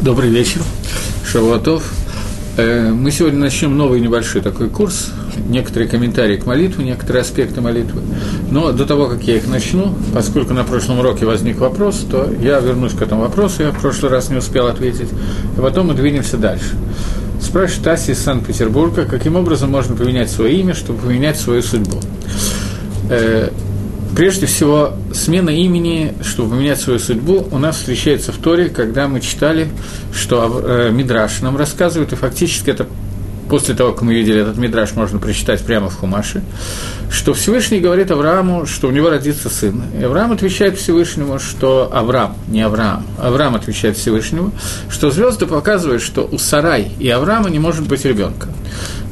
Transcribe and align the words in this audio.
Добрый 0.00 0.30
вечер, 0.30 0.60
Шавуатов. 1.26 1.92
Э, 2.56 2.92
мы 2.92 3.10
сегодня 3.10 3.40
начнем 3.40 3.76
новый 3.76 4.00
небольшой 4.00 4.42
такой 4.42 4.68
курс, 4.68 5.10
некоторые 5.48 5.88
комментарии 5.88 6.36
к 6.36 6.46
молитве, 6.46 6.84
некоторые 6.84 7.22
аспекты 7.22 7.60
молитвы. 7.60 8.02
Но 8.48 8.70
до 8.70 8.86
того, 8.86 9.08
как 9.08 9.24
я 9.24 9.38
их 9.38 9.48
начну, 9.48 9.96
поскольку 10.14 10.54
на 10.54 10.62
прошлом 10.62 11.00
уроке 11.00 11.26
возник 11.26 11.58
вопрос, 11.58 12.06
то 12.08 12.30
я 12.40 12.60
вернусь 12.60 12.92
к 12.92 13.02
этому 13.02 13.22
вопросу, 13.22 13.64
я 13.64 13.72
в 13.72 13.80
прошлый 13.80 14.12
раз 14.12 14.30
не 14.30 14.36
успел 14.36 14.68
ответить, 14.68 15.08
и 15.56 15.60
потом 15.60 15.88
мы 15.88 15.94
двинемся 15.94 16.36
дальше. 16.36 16.76
Спрашивает 17.42 17.88
Ася 17.88 18.12
из 18.12 18.20
Санкт-Петербурга, 18.20 19.04
каким 19.04 19.34
образом 19.34 19.72
можно 19.72 19.96
поменять 19.96 20.30
свое 20.30 20.60
имя, 20.60 20.74
чтобы 20.74 21.00
поменять 21.00 21.40
свою 21.40 21.60
судьбу. 21.60 22.00
Прежде 24.16 24.46
всего, 24.46 24.94
смена 25.12 25.50
имени, 25.50 26.14
чтобы 26.22 26.50
поменять 26.50 26.80
свою 26.80 26.98
судьбу, 26.98 27.46
у 27.50 27.58
нас 27.58 27.76
встречается 27.76 28.32
в 28.32 28.38
Торе, 28.38 28.68
когда 28.68 29.06
мы 29.06 29.20
читали, 29.20 29.68
что 30.12 30.60
э, 30.64 30.90
Мидраш 30.90 31.40
нам 31.40 31.56
рассказывает, 31.56 32.12
и 32.12 32.16
фактически 32.16 32.70
это 32.70 32.86
после 33.48 33.74
того, 33.74 33.92
как 33.92 34.02
мы 34.02 34.14
видели 34.14 34.40
этот 34.40 34.56
мидраж, 34.56 34.94
можно 34.94 35.18
прочитать 35.18 35.60
прямо 35.62 35.88
в 35.88 35.96
Хумаше, 35.96 36.42
что 37.10 37.34
Всевышний 37.34 37.80
говорит 37.80 38.10
Аврааму, 38.10 38.66
что 38.66 38.88
у 38.88 38.90
него 38.90 39.10
родится 39.10 39.48
сын. 39.48 39.82
И 39.98 40.02
Авраам 40.02 40.32
отвечает 40.32 40.78
Всевышнему, 40.78 41.38
что 41.38 41.90
Авраам, 41.92 42.36
не 42.48 42.62
Авраам, 42.62 43.06
Авраам 43.18 43.54
отвечает 43.56 43.96
Всевышнему, 43.96 44.52
что 44.90 45.10
звезды 45.10 45.46
показывают, 45.46 46.02
что 46.02 46.28
у 46.30 46.38
Сарай 46.38 46.92
и 46.98 47.08
Авраама 47.08 47.50
не 47.50 47.58
может 47.58 47.86
быть 47.86 48.04
ребенка. 48.04 48.48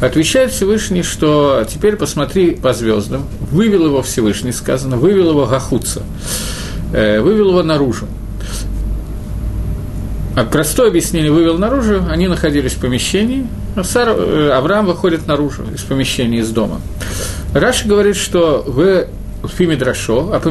Отвечает 0.01 0.51
Всевышний, 0.51 1.03
что 1.03 1.65
теперь 1.69 1.97
посмотри 1.97 2.51
по 2.51 2.75
звездам, 2.75 3.25
вывел 3.51 3.87
его 3.87 4.03
Всевышний, 4.03 4.53
сказано, 4.53 4.99
вывел 4.99 5.31
его 5.31 5.47
Гахуца, 5.47 6.03
э, 6.93 7.21
вывел 7.21 7.51
его 7.51 7.63
наружу. 7.63 8.07
А 10.37 10.45
простое 10.45 10.89
объяснение 10.89 11.33
вывел 11.33 11.57
наружу, 11.57 12.03
они 12.11 12.29
находились 12.29 12.73
в 12.73 12.81
помещении, 12.81 13.47
а 13.75 13.85
Сара, 13.85 14.13
э, 14.15 14.51
Авраам 14.51 14.85
выходит 14.85 15.27
наружу 15.27 15.63
из 15.75 15.81
помещения, 15.81 16.41
из 16.41 16.51
дома. 16.51 16.83
Раша 17.55 17.89
говорит, 17.89 18.17
что 18.17 18.63
в 18.67 19.07
Фимидрашо, 19.49 20.31
а 20.35 20.41
по 20.41 20.51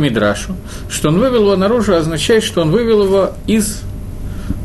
что 0.89 1.09
он 1.09 1.19
вывел 1.19 1.41
его 1.41 1.55
наружу, 1.55 1.93
означает, 1.93 2.43
что 2.43 2.61
он 2.61 2.71
вывел 2.71 3.03
его 3.03 3.33
из 3.45 3.81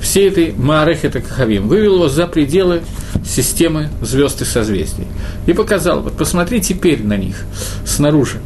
всей 0.00 0.28
этой 0.28 0.55
Маарехета 0.56 1.20
Кахавим, 1.20 1.69
вывел 1.69 1.97
его 1.97 2.09
за 2.09 2.27
пределы 2.27 2.83
системы 3.25 3.89
звезд 4.03 4.43
и 4.43 4.45
созвездий. 4.45 5.07
И 5.47 5.53
показал, 5.53 6.01
вот 6.01 6.17
посмотри 6.17 6.61
теперь 6.61 7.03
на 7.05 7.17
них 7.17 7.37
снаружи. 7.85 8.41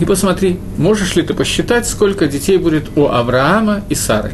И 0.00 0.04
посмотри, 0.04 0.58
можешь 0.76 1.14
ли 1.14 1.22
ты 1.22 1.34
посчитать, 1.34 1.86
сколько 1.88 2.26
детей 2.26 2.58
будет 2.58 2.96
у 2.96 3.06
Авраама 3.06 3.82
и 3.88 3.94
Сары. 3.94 4.32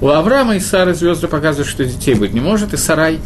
У 0.00 0.08
Авраама 0.08 0.56
и 0.56 0.60
Сары 0.60 0.94
звезды 0.94 1.26
показывают, 1.26 1.68
что 1.68 1.84
детей 1.84 2.14
быть 2.14 2.32
не 2.32 2.40
может, 2.40 2.72
и 2.72 2.76
Сарай. 2.76 3.18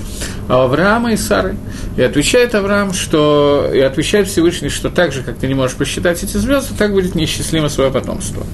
А 0.48 0.58
у 0.58 0.62
Авраама 0.62 1.12
и 1.12 1.16
Сары. 1.16 1.56
И 1.96 2.02
отвечает 2.02 2.54
Авраам, 2.54 2.92
что, 2.92 3.70
и 3.72 3.78
отвечает 3.78 4.28
Всевышний, 4.28 4.70
что 4.70 4.90
так 4.90 5.12
же, 5.12 5.22
как 5.22 5.36
ты 5.36 5.46
не 5.46 5.54
можешь 5.54 5.76
посчитать 5.76 6.22
эти 6.22 6.36
звезды, 6.36 6.74
так 6.76 6.92
будет 6.92 7.14
неисчислимо 7.14 7.68
свое 7.68 7.90
потомство. 7.90 8.44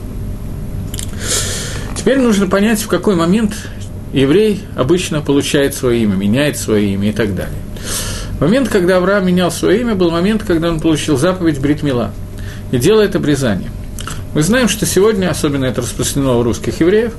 Теперь 1.96 2.18
нужно 2.18 2.46
понять, 2.46 2.82
в 2.82 2.88
какой 2.88 3.14
момент 3.14 3.54
еврей 4.12 4.62
обычно 4.76 5.20
получает 5.20 5.74
свое 5.74 6.02
имя, 6.02 6.14
меняет 6.14 6.56
свое 6.56 6.92
имя 6.94 7.10
и 7.10 7.12
так 7.12 7.34
далее. 7.34 7.58
Момент, 8.40 8.68
когда 8.68 8.96
Авраам 8.96 9.26
менял 9.26 9.50
свое 9.50 9.80
имя, 9.80 9.94
был 9.94 10.10
момент, 10.10 10.42
когда 10.46 10.70
он 10.70 10.80
получил 10.80 11.16
заповедь 11.16 11.60
Бритмила 11.60 12.10
и 12.72 12.78
делает 12.78 13.14
обрезание. 13.14 13.70
Мы 14.32 14.42
знаем, 14.42 14.68
что 14.68 14.86
сегодня, 14.86 15.28
особенно 15.28 15.64
это 15.64 15.82
распространено 15.82 16.36
у 16.36 16.42
русских 16.42 16.80
евреев, 16.80 17.12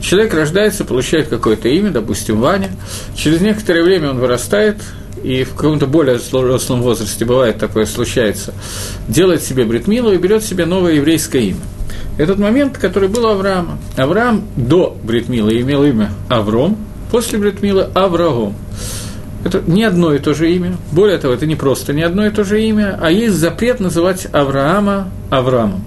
человек 0.00 0.34
рождается, 0.34 0.84
получает 0.84 1.28
какое-то 1.28 1.68
имя, 1.68 1.90
допустим, 1.90 2.40
Ваня, 2.40 2.70
через 3.14 3.40
некоторое 3.40 3.82
время 3.82 4.10
он 4.10 4.18
вырастает, 4.18 4.78
и 5.22 5.44
в 5.44 5.54
каком-то 5.54 5.86
более 5.86 6.16
взрослом 6.16 6.82
возрасте, 6.82 7.24
бывает 7.24 7.58
такое, 7.58 7.86
случается, 7.86 8.54
делает 9.08 9.42
себе 9.42 9.64
бритмилу 9.64 10.12
и 10.12 10.16
берет 10.16 10.42
себе 10.42 10.66
новое 10.66 10.94
еврейское 10.94 11.42
имя. 11.42 11.60
Этот 12.16 12.38
момент, 12.38 12.78
который 12.78 13.08
был 13.08 13.26
Авраама. 13.26 13.78
Авраам 13.96 14.44
до 14.56 14.96
бритмила 15.02 15.50
имел 15.50 15.84
имя 15.84 16.10
Авром, 16.28 16.76
после 17.10 17.38
бритмила 17.38 17.90
Аврагом. 17.94 18.54
Это 19.44 19.62
не 19.66 19.84
одно 19.84 20.14
и 20.14 20.18
то 20.18 20.32
же 20.32 20.52
имя. 20.52 20.76
Более 20.92 21.18
того, 21.18 21.34
это 21.34 21.46
не 21.46 21.56
просто 21.56 21.92
не 21.92 22.02
одно 22.02 22.26
и 22.26 22.30
то 22.30 22.44
же 22.44 22.62
имя, 22.62 22.98
а 23.00 23.10
есть 23.10 23.34
запрет 23.34 23.80
называть 23.80 24.26
Авраама 24.32 25.10
Авраамом 25.30 25.84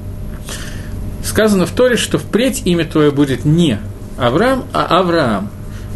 сказано 1.27 1.65
в 1.65 1.71
Торе, 1.71 1.97
что 1.97 2.17
впредь 2.17 2.63
имя 2.65 2.85
твое 2.85 3.11
будет 3.11 3.45
не 3.45 3.79
Авраам, 4.17 4.63
а 4.73 4.99
Авраам. 4.99 5.49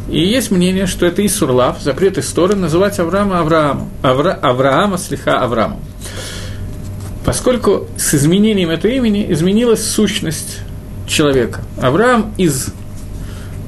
И 0.10 0.20
есть 0.20 0.52
мнение, 0.52 0.88
что 0.88 1.06
это 1.06 1.26
Исурлав, 1.26 1.82
запрет 1.82 2.18
из 2.18 2.28
Торы, 2.28 2.56
называть 2.56 3.00
Авраама 3.00 3.40
Аврааму, 3.40 3.90
Авра, 4.04 4.34
Авраама 4.34 4.98
слиха 4.98 5.40
Аврааму. 5.40 5.80
Поскольку 7.26 7.88
с 7.98 8.16
изменением 8.16 8.70
этого 8.70 8.92
имени 8.92 9.32
изменилась 9.32 9.84
сущность 9.86 10.60
человека. 11.08 11.62
Авраам 11.80 12.34
из 12.38 12.74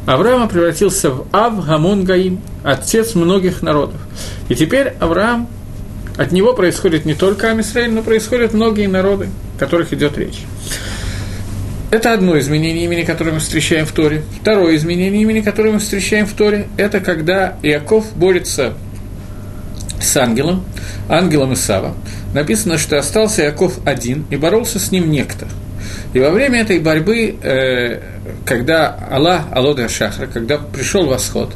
Авраама 0.06 0.48
превратился 0.48 1.12
в 1.12 1.28
Ав 1.32 1.66
Гамон 1.66 2.04
Гаим, 2.04 2.42
отец 2.64 3.16
многих 3.16 3.62
народов. 3.62 4.00
И 4.50 4.56
теперь 4.56 4.94
Авраам, 5.00 5.48
от 6.18 6.32
него 6.32 6.54
происходит 6.54 7.06
не 7.06 7.14
только 7.14 7.50
Амисраиль, 7.52 7.92
но 7.92 8.02
происходят 8.02 8.54
многие 8.54 8.88
народы, 8.88 9.30
о 9.56 9.60
которых 9.60 9.94
идет 9.94 10.18
речь. 10.18 10.42
Это 11.90 12.14
одно 12.14 12.38
изменение 12.40 12.86
имени, 12.86 13.04
которое 13.04 13.34
мы 13.34 13.40
встречаем 13.40 13.86
в 13.86 13.92
Торе. 13.92 14.24
Второе 14.42 14.76
изменение 14.76 15.22
имени, 15.22 15.42
которое 15.42 15.74
мы 15.74 15.80
встречаем 15.80 16.26
в 16.26 16.34
Торе, 16.34 16.68
это 16.76 17.00
когда 17.00 17.56
Иаков 17.62 18.14
борется 18.16 18.74
с 20.04 20.16
ангелом, 20.18 20.64
ангелом 21.10 21.54
Исава. 21.54 21.94
Написано, 22.34 22.78
что 22.78 22.98
остался 22.98 23.44
Иаков 23.44 23.80
один, 23.86 24.26
и 24.30 24.36
боролся 24.36 24.80
с 24.80 24.92
ним 24.92 25.10
некто. 25.10 25.48
И 26.14 26.20
во 26.20 26.30
время 26.30 26.62
этой 26.62 26.80
борьбы, 26.80 27.36
э, 27.42 28.00
когда 28.46 28.96
Аллах, 29.10 29.46
Алода 29.52 29.90
Шахра, 29.90 30.28
когда 30.28 30.58
пришел 30.58 31.06
восход, 31.08 31.54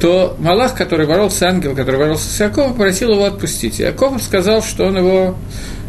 то 0.00 0.36
Малах, 0.38 0.74
который 0.74 1.06
боролся, 1.06 1.48
ангел, 1.48 1.74
который 1.74 1.98
боролся 1.98 2.28
с 2.28 2.40
Иаковом, 2.40 2.74
просил 2.74 3.12
его 3.12 3.24
отпустить. 3.24 3.80
Иаков 3.80 4.22
сказал, 4.22 4.62
что 4.62 4.84
он 4.84 4.98
его 4.98 5.36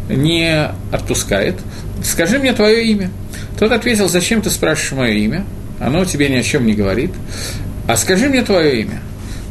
не 0.09 0.72
отпускает. 0.91 1.56
«Скажи 2.03 2.40
мне 2.40 2.53
твое 2.53 2.85
имя». 2.85 3.12
Тот 3.59 3.72
ответил, 3.72 4.07
зачем 4.07 4.41
ты 4.41 4.50
спрашиваешь 4.50 4.91
мое 4.91 5.12
имя? 5.13 5.46
Оно 5.79 6.06
тебе 6.06 6.29
ни 6.29 6.35
о 6.35 6.44
чем 6.44 6.66
не 6.66 6.73
говорит. 6.73 7.12
А 7.88 7.97
скажи 7.97 8.29
мне 8.29 8.44
твое 8.44 8.81
имя. 8.81 9.01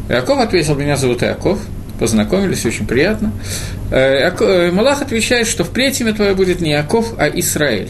Иаков 0.09 0.39
ответил, 0.39 0.77
меня 0.77 0.97
зовут 0.97 1.22
Иаков. 1.22 1.59
Познакомились, 1.99 2.65
очень 2.67 2.87
приятно. 2.87 3.33
Э, 3.91 4.31
э, 4.31 4.71
Малах 4.71 5.03
отвечает, 5.03 5.47
что 5.47 5.65
впредь 5.65 6.01
имя 6.01 6.12
твое 6.12 6.34
будет 6.34 6.61
не 6.61 6.73
Иаков, 6.73 7.15
а 7.19 7.29
Израиль. 7.29 7.89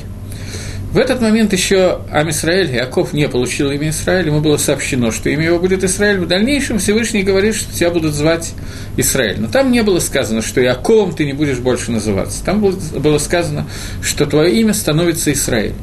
В 0.97 0.99
этот 0.99 1.21
момент 1.21 1.53
еще 1.53 2.01
Амисраэль, 2.11 2.75
Иаков 2.75 3.13
не 3.13 3.29
получил 3.29 3.71
имя 3.71 3.91
Израиль, 3.91 4.29
ему 4.29 4.41
было 4.41 4.57
сообщено, 4.57 5.11
что 5.11 5.29
имя 5.29 5.45
его 5.45 5.59
будет 5.59 5.85
Израиль. 5.85 6.21
В 6.21 6.27
дальнейшем 6.27 6.79
Всевышний 6.79 7.23
говорит, 7.23 7.55
что 7.55 7.71
тебя 7.75 7.91
будут 7.91 8.15
звать 8.15 8.55
Израиль. 8.97 9.39
Но 9.39 9.49
там 9.49 9.73
не 9.73 9.83
было 9.83 9.99
сказано, 9.99 10.41
что 10.41 10.63
Иаковом 10.63 11.13
ты 11.13 11.27
не 11.27 11.35
будешь 11.35 11.59
больше 11.59 11.91
называться. 11.91 12.43
Там 12.43 12.61
было 12.61 13.19
сказано, 13.19 13.67
что 14.01 14.25
твое 14.25 14.59
имя 14.59 14.73
становится 14.73 15.33
Израиль. 15.33 15.75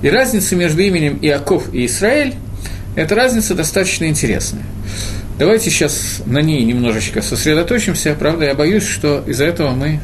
И 0.00 0.08
разница 0.08 0.56
между 0.56 0.80
именем 0.80 1.18
Иаков 1.20 1.74
и 1.74 1.84
Израиль– 1.84 2.34
это 2.96 3.14
разница 3.14 3.54
достаточно 3.54 4.06
интересная. 4.06 4.64
Давайте 5.42 5.70
сейчас 5.70 6.22
на 6.24 6.40
ней 6.40 6.62
немножечко 6.62 7.20
сосредоточимся. 7.20 8.14
Правда, 8.16 8.44
я 8.44 8.54
боюсь, 8.54 8.86
что 8.86 9.24
из-за 9.26 9.46
этого 9.46 9.70
мы 9.72 9.98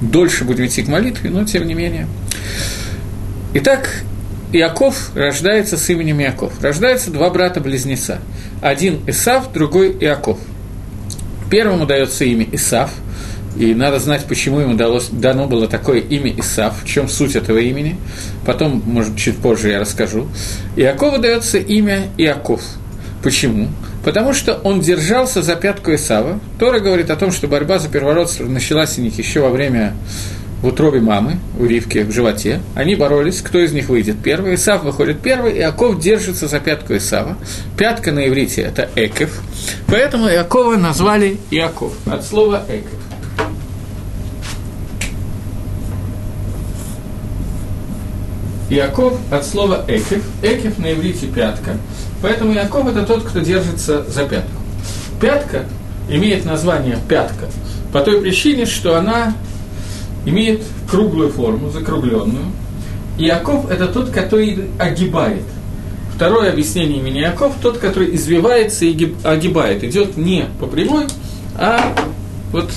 дольше 0.00 0.44
будем 0.44 0.64
идти 0.64 0.82
к 0.82 0.88
молитве, 0.88 1.28
но 1.28 1.44
тем 1.44 1.66
не 1.66 1.74
менее. 1.74 2.06
Итак, 3.52 4.02
Иаков 4.54 5.14
рождается 5.14 5.76
с 5.76 5.86
именем 5.90 6.18
Иаков. 6.22 6.62
Рождаются 6.62 7.10
два 7.10 7.28
брата-близнеца. 7.28 8.20
Один 8.62 9.00
Исав, 9.06 9.52
другой 9.52 9.94
Иаков. 10.00 10.38
Первому 11.50 11.84
дается 11.84 12.24
имя 12.24 12.46
Исав, 12.52 12.92
и 13.58 13.74
надо 13.74 13.98
знать, 13.98 14.24
почему 14.24 14.60
ему 14.60 14.76
далось, 14.76 15.08
дано 15.12 15.46
было 15.46 15.68
такое 15.68 15.98
имя 16.00 16.32
Исав, 16.38 16.84
в 16.84 16.86
чем 16.86 17.06
суть 17.06 17.36
этого 17.36 17.58
имени. 17.58 17.98
Потом, 18.46 18.82
может, 18.86 19.18
чуть 19.18 19.36
позже 19.36 19.68
я 19.68 19.78
расскажу. 19.78 20.26
Иакову 20.74 21.18
дается 21.18 21.58
имя 21.58 22.08
Иаков. 22.16 22.62
Почему? 23.22 23.68
Потому 24.04 24.32
что 24.32 24.54
он 24.64 24.80
держался 24.80 25.42
за 25.42 25.54
пятку 25.54 25.94
Исава. 25.94 26.40
Тора 26.58 26.80
говорит 26.80 27.10
о 27.10 27.16
том, 27.16 27.32
что 27.32 27.48
борьба 27.48 27.78
за 27.78 27.88
первородство 27.88 28.44
началась 28.44 28.98
у 28.98 29.02
них 29.02 29.18
еще 29.18 29.40
во 29.40 29.50
время 29.50 29.94
в 30.62 30.66
утробе 30.66 31.00
мамы, 31.00 31.38
у 31.58 31.64
Ривки 31.64 31.98
в 31.98 32.12
животе. 32.12 32.60
Они 32.74 32.94
боролись, 32.94 33.40
кто 33.40 33.58
из 33.58 33.72
них 33.72 33.88
выйдет 33.88 34.16
первый. 34.22 34.54
Исав 34.54 34.84
выходит 34.84 35.20
первый, 35.20 35.54
и 35.54 35.58
Иаков 35.58 35.98
держится 35.98 36.48
за 36.48 36.60
пятку 36.60 36.96
Исава. 36.96 37.36
Пятка 37.78 38.12
на 38.12 38.28
иврите– 38.28 38.60
это 38.62 38.88
Экев. 38.94 39.40
Поэтому 39.86 40.28
Иакова 40.28 40.76
назвали 40.76 41.38
Иаков 41.50 41.94
от 42.06 42.24
слова 42.24 42.64
Экев. 42.68 43.00
Яков 48.70 49.18
от 49.32 49.44
слова 49.44 49.84
«экев». 49.88 50.22
«Экев» 50.42 50.78
на 50.78 50.92
иврите 50.92 51.26
«пятка». 51.26 51.76
Поэтому 52.22 52.52
Яков– 52.52 52.86
это 52.88 53.04
тот, 53.04 53.24
кто 53.24 53.40
держится 53.40 54.04
за 54.04 54.24
пятку. 54.24 54.60
Пятка 55.20 55.64
имеет 56.08 56.44
название 56.44 56.98
«пятка» 57.08 57.46
по 57.92 58.00
той 58.00 58.20
причине, 58.20 58.66
что 58.66 58.96
она 58.96 59.34
имеет 60.26 60.62
круглую 60.90 61.30
форму, 61.30 61.70
закругленную. 61.70 62.52
И 63.18 63.24
Яков– 63.24 63.70
это 63.70 63.86
тот, 63.86 64.10
который 64.10 64.70
огибает. 64.78 65.42
Второе 66.14 66.50
объяснение 66.50 66.98
имени 66.98 67.18
Яков– 67.18 67.54
тот, 67.62 67.78
который 67.78 68.14
извивается 68.14 68.84
и 68.84 69.14
огибает. 69.24 69.82
Идет 69.82 70.16
не 70.16 70.46
по 70.58 70.66
прямой, 70.66 71.06
а 71.56 71.94
вот 72.52 72.70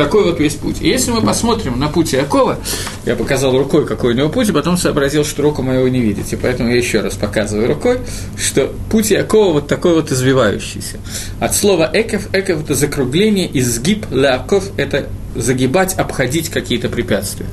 такой 0.00 0.24
вот 0.24 0.40
весь 0.40 0.54
путь. 0.54 0.76
И 0.80 0.88
если 0.88 1.10
мы 1.10 1.20
посмотрим 1.20 1.78
на 1.78 1.88
путь 1.88 2.14
Якова, 2.14 2.58
я 3.04 3.16
показал 3.16 3.56
рукой, 3.56 3.86
какой 3.86 4.14
у 4.14 4.16
него 4.16 4.30
путь, 4.30 4.48
и 4.48 4.52
потом 4.52 4.78
сообразил, 4.78 5.26
что 5.26 5.42
руку 5.42 5.62
моего 5.62 5.86
не 5.88 6.00
видите. 6.00 6.38
Поэтому 6.40 6.70
я 6.70 6.76
еще 6.76 7.00
раз 7.00 7.16
показываю 7.16 7.68
рукой, 7.68 7.98
что 8.38 8.72
путь 8.90 9.10
Якова 9.10 9.52
вот 9.52 9.68
такой 9.68 9.94
вот 9.94 10.10
извивающийся. 10.10 10.96
От 11.38 11.54
слова 11.54 11.90
эков, 11.92 12.28
эков– 12.32 12.62
это 12.64 12.74
закругление, 12.74 13.50
изгиб, 13.52 14.06
ляков– 14.10 14.64
это 14.78 15.10
загибать, 15.36 15.94
обходить 15.94 16.48
какие-то 16.48 16.88
препятствия. 16.88 17.46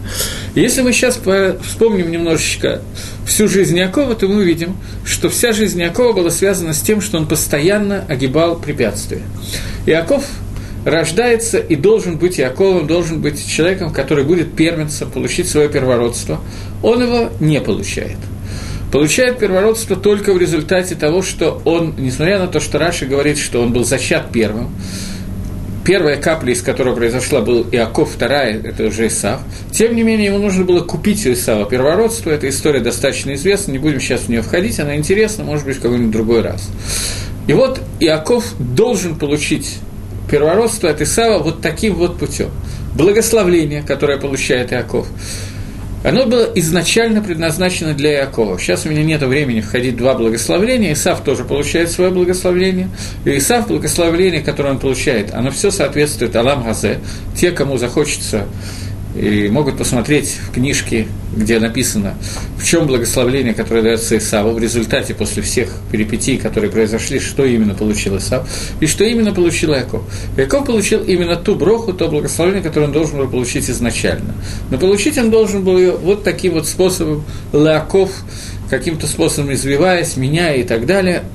Если 0.55 0.81
мы 0.81 0.93
сейчас 0.93 1.19
вспомним 1.63 2.09
немножечко 2.09 2.81
всю 3.25 3.49
жизнь 3.49 3.77
Якова, 3.77 4.15
то 4.15 4.27
мы 4.27 4.37
увидим, 4.37 4.77
что 5.05 5.29
вся 5.29 5.51
жизнь 5.51 5.81
Якова 5.81 6.13
была 6.13 6.29
связана 6.29 6.73
с 6.73 6.79
тем, 6.79 7.01
что 7.01 7.17
он 7.17 7.27
постоянно 7.27 8.05
огибал 8.07 8.55
препятствия. 8.57 9.21
Иаков 9.85 10.23
рождается 10.87 11.57
и 11.57 11.75
должен 11.75 12.17
быть 12.17 12.37
Яковом, 12.37 12.87
должен 12.87 13.19
быть 13.19 13.45
человеком, 13.45 13.91
который 13.91 14.23
будет 14.23 14.55
первенцем, 14.55 15.11
получить 15.11 15.49
свое 15.49 15.67
первородство. 15.67 16.39
Он 16.81 17.03
его 17.03 17.29
не 17.41 17.59
получает. 17.59 18.17
Получает 18.89 19.37
первородство 19.37 19.97
только 19.97 20.31
в 20.31 20.37
результате 20.37 20.95
того, 20.95 21.21
что 21.21 21.61
он, 21.65 21.95
несмотря 21.97 22.39
на 22.39 22.47
то, 22.47 22.61
что 22.61 22.79
Раши 22.79 23.05
говорит, 23.05 23.37
что 23.37 23.61
он 23.61 23.73
был 23.73 23.83
зачат 23.83 24.31
первым, 24.31 24.69
первая 25.83 26.15
капля, 26.15 26.53
из 26.53 26.61
которой 26.61 26.95
произошла, 26.95 27.41
был 27.41 27.67
Иаков, 27.69 28.11
вторая– 28.13 28.61
это 28.63 28.85
уже 28.85 29.07
Исав. 29.07 29.41
Тем 29.71 29.93
не 29.93 30.03
менее, 30.03 30.27
ему 30.27 30.37
нужно 30.37 30.63
было 30.63 30.79
купить 30.79 31.25
у 31.25 31.33
Исава 31.33 31.65
первородство. 31.65 32.29
Эта 32.29 32.47
история 32.47 32.79
достаточно 32.79 33.33
известна, 33.33 33.73
не 33.73 33.77
будем 33.77 33.99
сейчас 33.99 34.21
в 34.21 34.29
нее 34.29 34.41
входить, 34.41 34.79
она 34.79 34.95
интересна, 34.95 35.43
может 35.43 35.65
быть, 35.65 35.75
в 35.75 35.81
какой-нибудь 35.81 36.11
другой 36.11 36.43
раз. 36.43 36.69
И 37.47 37.51
вот 37.51 37.81
Иаков 37.99 38.53
должен 38.57 39.15
получить 39.15 39.79
первородство 40.29 40.89
от 40.89 41.01
Исава 41.01 41.41
вот 41.41 41.61
таким 41.61 41.95
вот 41.95 42.17
путем. 42.17 42.49
Благословление, 42.95 43.83
которое 43.83 44.17
получает 44.17 44.73
Иаков, 44.73 45.07
оно 46.03 46.25
было 46.25 46.49
изначально 46.55 47.21
предназначено 47.21 47.93
для 47.93 48.13
Иакова. 48.13 48.59
Сейчас 48.59 48.85
у 48.85 48.89
меня 48.89 49.03
нет 49.03 49.21
времени 49.23 49.61
входить 49.61 49.97
два 49.97 50.13
благословления. 50.13 50.93
Исав 50.93 51.21
тоже 51.21 51.43
получает 51.43 51.91
свое 51.91 52.11
благословление. 52.11 52.89
И 53.25 53.37
Исав, 53.37 53.67
благословление, 53.67 54.41
которое 54.41 54.69
он 54.69 54.79
получает, 54.79 55.33
оно 55.33 55.51
все 55.51 55.71
соответствует 55.71 56.35
Алам 56.35 56.63
Газе. 56.63 56.99
Те, 57.35 57.51
кому 57.51 57.77
захочется 57.77 58.45
и 59.17 59.49
могут 59.49 59.77
посмотреть 59.77 60.37
в 60.47 60.51
книжке, 60.51 61.07
где 61.35 61.59
написано, 61.59 62.15
в 62.57 62.65
чем 62.65 62.87
благословление, 62.87 63.53
которое 63.53 63.81
дается 63.81 64.17
Исаву 64.17 64.51
в 64.51 64.59
результате 64.59 65.13
после 65.13 65.41
всех 65.41 65.69
перипетий, 65.91 66.37
которые 66.37 66.71
произошли, 66.71 67.19
что 67.19 67.45
именно 67.45 67.73
получил 67.73 68.17
Исав, 68.17 68.47
и 68.79 68.85
что 68.85 69.03
именно 69.03 69.33
получил 69.33 69.73
Яков. 69.73 70.03
Яков 70.37 70.65
получил 70.65 71.03
именно 71.03 71.35
ту 71.35 71.55
броху, 71.55 71.93
то 71.93 72.07
благословение, 72.07 72.61
которое 72.61 72.85
он 72.85 72.91
должен 72.91 73.17
был 73.17 73.27
получить 73.27 73.69
изначально. 73.69 74.35
Но 74.69 74.77
получить 74.77 75.17
он 75.17 75.31
должен 75.31 75.63
был 75.63 75.77
ее 75.77 75.91
вот 75.91 76.23
таким 76.23 76.53
вот 76.53 76.67
способом, 76.67 77.23
Лаков, 77.53 78.11
каким-то 78.69 79.07
способом 79.07 79.53
извиваясь, 79.53 80.17
меняя 80.17 80.57
и 80.57 80.63
так 80.63 80.85
далее– 80.85 81.23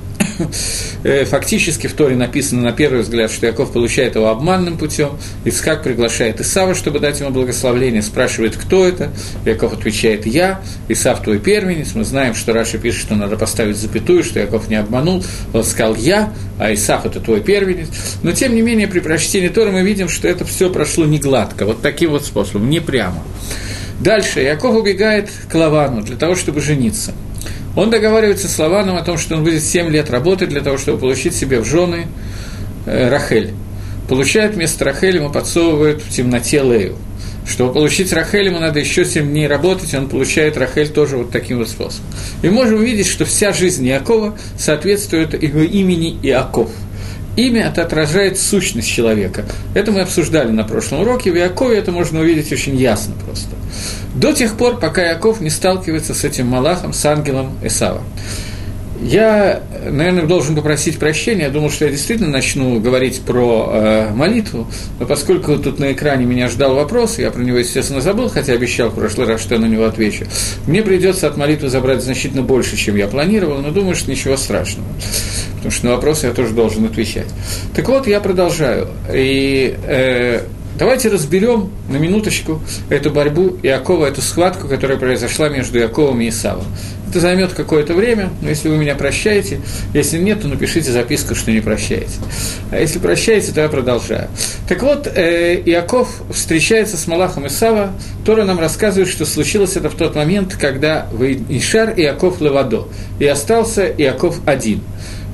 фактически 1.25 1.87
в 1.87 1.93
Торе 1.93 2.15
написано 2.15 2.61
на 2.61 2.71
первый 2.71 3.01
взгляд, 3.01 3.31
что 3.31 3.45
Яков 3.45 3.71
получает 3.71 4.15
его 4.15 4.29
обманным 4.29 4.77
путем. 4.77 5.11
Ицхак 5.45 5.83
приглашает 5.83 6.39
Исава, 6.41 6.75
чтобы 6.75 6.99
дать 6.99 7.19
ему 7.19 7.31
благословление, 7.31 8.01
спрашивает, 8.01 8.55
кто 8.55 8.85
это. 8.85 9.11
Яков 9.45 9.73
отвечает 9.73 10.25
«Я». 10.25 10.61
Исав 10.87 11.23
твой 11.23 11.39
первенец. 11.39 11.95
Мы 11.95 12.03
знаем, 12.03 12.35
что 12.35 12.53
Раша 12.53 12.77
пишет, 12.77 13.01
что 13.01 13.15
надо 13.15 13.37
поставить 13.37 13.77
запятую, 13.77 14.23
что 14.23 14.39
Яков 14.39 14.69
не 14.69 14.75
обманул. 14.75 15.23
Он 15.53 15.63
сказал 15.63 15.95
«Я», 15.95 16.33
а 16.59 16.73
Исав– 16.73 17.05
это 17.05 17.19
твой 17.19 17.41
первенец. 17.41 17.87
Но, 18.21 18.31
тем 18.31 18.55
не 18.55 18.61
менее, 18.61 18.87
при 18.87 18.99
прочтении 18.99 19.49
Торы 19.49 19.71
мы 19.71 19.81
видим, 19.83 20.09
что 20.09 20.27
это 20.27 20.45
все 20.45 20.69
прошло 20.69 21.05
не 21.05 21.19
гладко, 21.19 21.65
вот 21.65 21.81
таким 21.81 22.11
вот 22.11 22.25
способом, 22.25 22.69
не 22.69 22.79
прямо. 22.79 23.23
Дальше 23.99 24.41
Яков 24.41 24.75
убегает 24.75 25.29
к 25.49 25.55
Лавану 25.55 26.01
для 26.01 26.15
того, 26.15 26.35
чтобы 26.35 26.61
жениться– 26.61 27.13
он 27.75 27.89
договаривается 27.89 28.47
с 28.47 28.57
Лаваном 28.59 28.97
о 28.97 29.03
том, 29.03 29.17
что 29.17 29.35
он 29.35 29.43
будет 29.43 29.63
7 29.63 29.89
лет 29.89 30.09
работать 30.09 30.49
для 30.49 30.61
того, 30.61 30.77
чтобы 30.77 30.99
получить 30.99 31.35
себе 31.35 31.59
в 31.59 31.65
жены 31.65 32.07
э, 32.85 33.09
Рахель. 33.09 33.53
Получает 34.07 34.55
вместо 34.55 34.85
Рахель, 34.85 35.17
ему 35.17 35.31
подсовывают 35.31 36.01
в 36.01 36.09
темноте 36.09 36.61
Лею. 36.61 36.97
Чтобы 37.47 37.73
получить 37.73 38.13
Рахель, 38.13 38.45
ему 38.45 38.59
надо 38.59 38.79
еще 38.79 39.05
7 39.05 39.29
дней 39.29 39.47
работать, 39.47 39.93
он 39.93 40.07
получает 40.07 40.57
Рахель 40.57 40.89
тоже 40.89 41.17
вот 41.17 41.31
таким 41.31 41.57
вот 41.57 41.69
способом. 41.69 42.05
И 42.41 42.49
можем 42.49 42.79
увидеть, 42.79 43.07
что 43.07 43.25
вся 43.25 43.53
жизнь 43.53 43.87
Иакова 43.87 44.37
соответствует 44.57 45.41
его 45.41 45.61
имени 45.61 46.17
Иаков– 46.21 46.69
Имя 47.35 47.67
это 47.67 47.81
отражает 47.81 48.39
сущность 48.39 48.87
человека. 48.87 49.45
Это 49.73 49.91
мы 49.91 50.01
обсуждали 50.01 50.51
на 50.51 50.63
прошлом 50.63 51.01
уроке. 51.01 51.31
В 51.31 51.35
Якове 51.35 51.77
это 51.77 51.91
можно 51.91 52.19
увидеть 52.19 52.51
очень 52.51 52.75
ясно 52.75 53.15
просто. 53.25 53.55
До 54.13 54.33
тех 54.33 54.55
пор, 54.55 54.79
пока 54.79 55.01
Яков 55.01 55.41
не 55.41 55.49
сталкивается 55.49 56.13
с 56.13 56.23
этим 56.23 56.47
Малахом, 56.47 56.93
с 56.93 57.03
ангелом 57.05 57.57
Эсава. 57.63 58.03
Я, 59.03 59.61
наверное, 59.85 60.25
должен 60.25 60.55
попросить 60.55 60.97
прощения. 60.97 61.43
Я 61.43 61.49
думал, 61.49 61.69
что 61.69 61.85
я 61.85 61.91
действительно 61.91 62.29
начну 62.29 62.79
говорить 62.79 63.21
про 63.21 63.69
э, 63.69 64.13
молитву, 64.13 64.67
но 64.99 65.05
поскольку 65.05 65.57
тут 65.57 65.77
на 65.77 65.91
экране 65.91 66.25
меня 66.25 66.47
ждал 66.47 66.75
вопрос, 66.75 67.19
я 67.19 67.29
про 67.29 67.41
него, 67.41 67.57
естественно, 67.57 67.99
забыл, 67.99 68.29
хотя 68.29 68.53
обещал 68.53 68.89
в 68.89 68.95
прошлый 68.95 69.27
раз, 69.27 69.41
что 69.41 69.55
я 69.55 69.59
на 69.59 69.65
него 69.65 69.83
отвечу. 69.83 70.25
Мне 70.67 70.81
придется 70.83 71.27
от 71.27 71.35
молитвы 71.35 71.67
забрать 71.67 72.01
значительно 72.01 72.43
больше, 72.43 72.77
чем 72.77 72.95
я 72.95 73.07
планировал, 73.07 73.57
но 73.57 73.71
думаю, 73.71 73.95
что 73.95 74.09
ничего 74.09 74.37
страшного. 74.37 74.87
Потому 75.55 75.71
что 75.71 75.85
на 75.85 75.91
вопросы 75.91 76.27
я 76.27 76.33
тоже 76.33 76.53
должен 76.53 76.85
отвечать. 76.85 77.27
Так 77.75 77.89
вот, 77.89 78.07
я 78.07 78.21
продолжаю. 78.21 78.87
И 79.13 79.75
э, 79.85 80.43
Давайте 80.75 81.09
разберем 81.09 81.69
на 81.87 81.97
минуточку 81.97 82.59
эту 82.89 83.11
борьбу 83.11 83.57
Иакова, 83.61 84.07
эту 84.07 84.21
схватку, 84.21 84.67
которая 84.67 84.97
произошла 84.97 85.47
между 85.47 85.77
Иаковом 85.77 86.19
и 86.21 86.29
Исавом. 86.29 86.65
Это 87.13 87.19
займет 87.19 87.53
какое-то 87.53 87.93
время, 87.93 88.31
но 88.41 88.49
если 88.49 88.69
вы 88.69 88.77
меня 88.77 88.95
прощаете, 88.95 89.61
если 89.93 90.17
нет, 90.17 90.41
то 90.41 90.47
напишите 90.47 90.91
записку, 90.91 91.35
что 91.35 91.51
не 91.51 91.59
прощаете. 91.59 92.09
А 92.71 92.79
если 92.79 92.97
прощаете, 92.97 93.51
то 93.51 93.61
я 93.61 93.69
продолжаю. 93.69 94.29
Так 94.67 94.81
вот, 94.81 95.05
э, 95.05 95.61
Иаков 95.63 96.23
встречается 96.33 96.97
с 96.97 97.05
Малахом 97.05 97.45
Исава. 97.45 97.91
Тора 98.25 98.45
нам 98.45 98.57
рассказывает, 98.57 99.09
что 99.09 99.27
случилось 99.27 99.77
это 99.77 99.91
в 99.91 99.93
тот 99.93 100.15
момент, 100.15 100.55
когда 100.55 101.05
Ишар 101.49 101.93
Иаков 101.97 102.41
Левадо, 102.41 102.87
и 103.19 103.27
остался 103.27 103.85
Иаков 103.85 104.39
один. 104.47 104.81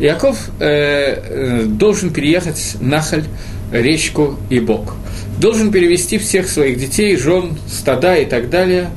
Иаков 0.01 0.49
э, 0.59 0.65
э, 0.65 1.63
должен 1.63 2.09
переехать 2.09 2.75
на 2.81 2.99
Халь, 3.01 3.23
речку 3.71 4.37
и 4.49 4.59
Бог 4.59 4.97
должен 5.39 5.71
перевести 5.71 6.17
всех 6.17 6.49
своих 6.49 6.77
детей, 6.77 7.15
жен, 7.15 7.57
стада 7.67 8.15
и 8.15 8.25
так 8.25 8.49
далее, 8.49 8.89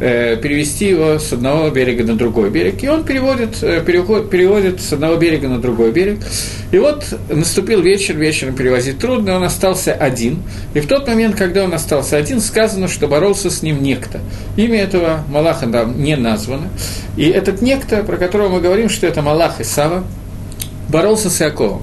э, 0.00 0.36
перевести 0.36 0.86
его 0.86 1.18
с 1.18 1.32
одного 1.32 1.70
берега 1.70 2.04
на 2.04 2.16
другой 2.16 2.50
берег. 2.50 2.82
И 2.82 2.88
он 2.88 3.04
переводит, 3.04 3.62
э, 3.62 3.82
перевод, 3.84 4.30
переводит 4.30 4.80
с 4.80 4.92
одного 4.92 5.16
берега 5.16 5.48
на 5.48 5.60
другой 5.60 5.90
берег. 5.90 6.20
И 6.70 6.78
вот 6.78 7.04
наступил 7.28 7.82
вечер, 7.82 8.16
вечером 8.16 8.54
перевозить 8.54 8.98
трудно, 8.98 9.36
он 9.36 9.42
остался 9.42 9.92
один. 9.92 10.42
И 10.74 10.80
в 10.80 10.86
тот 10.86 11.08
момент, 11.08 11.34
когда 11.34 11.64
он 11.64 11.74
остался 11.74 12.16
один, 12.16 12.40
сказано, 12.40 12.86
что 12.86 13.08
боролся 13.08 13.50
с 13.50 13.62
ним 13.62 13.82
некто. 13.82 14.20
Имя 14.56 14.82
этого 14.82 15.24
Малаха 15.28 15.66
там 15.66 16.00
не 16.00 16.16
названо. 16.16 16.68
И 17.16 17.24
этот 17.24 17.60
некто, 17.60 18.04
про 18.04 18.16
которого 18.16 18.48
мы 18.48 18.60
говорим, 18.60 18.88
что 18.88 19.06
это 19.06 19.22
Малах 19.22 19.60
Исава, 19.60 20.04
боролся 20.88 21.28
с 21.28 21.40
Яковом. 21.40 21.82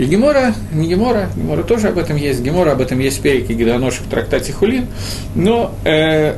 И 0.00 0.06
Гемора, 0.06 0.54
не 0.72 0.88
Гемора, 0.88 1.28
Гемора 1.36 1.62
тоже 1.62 1.88
об 1.88 1.98
этом 1.98 2.16
есть, 2.16 2.40
Гемора 2.40 2.72
об 2.72 2.80
этом 2.80 2.98
есть 3.00 3.18
в 3.18 3.20
перике 3.20 3.52
Гедоношек 3.52 4.06
в 4.06 4.08
трактате 4.08 4.50
Хулин, 4.50 4.86
но 5.34 5.74
э, 5.84 6.36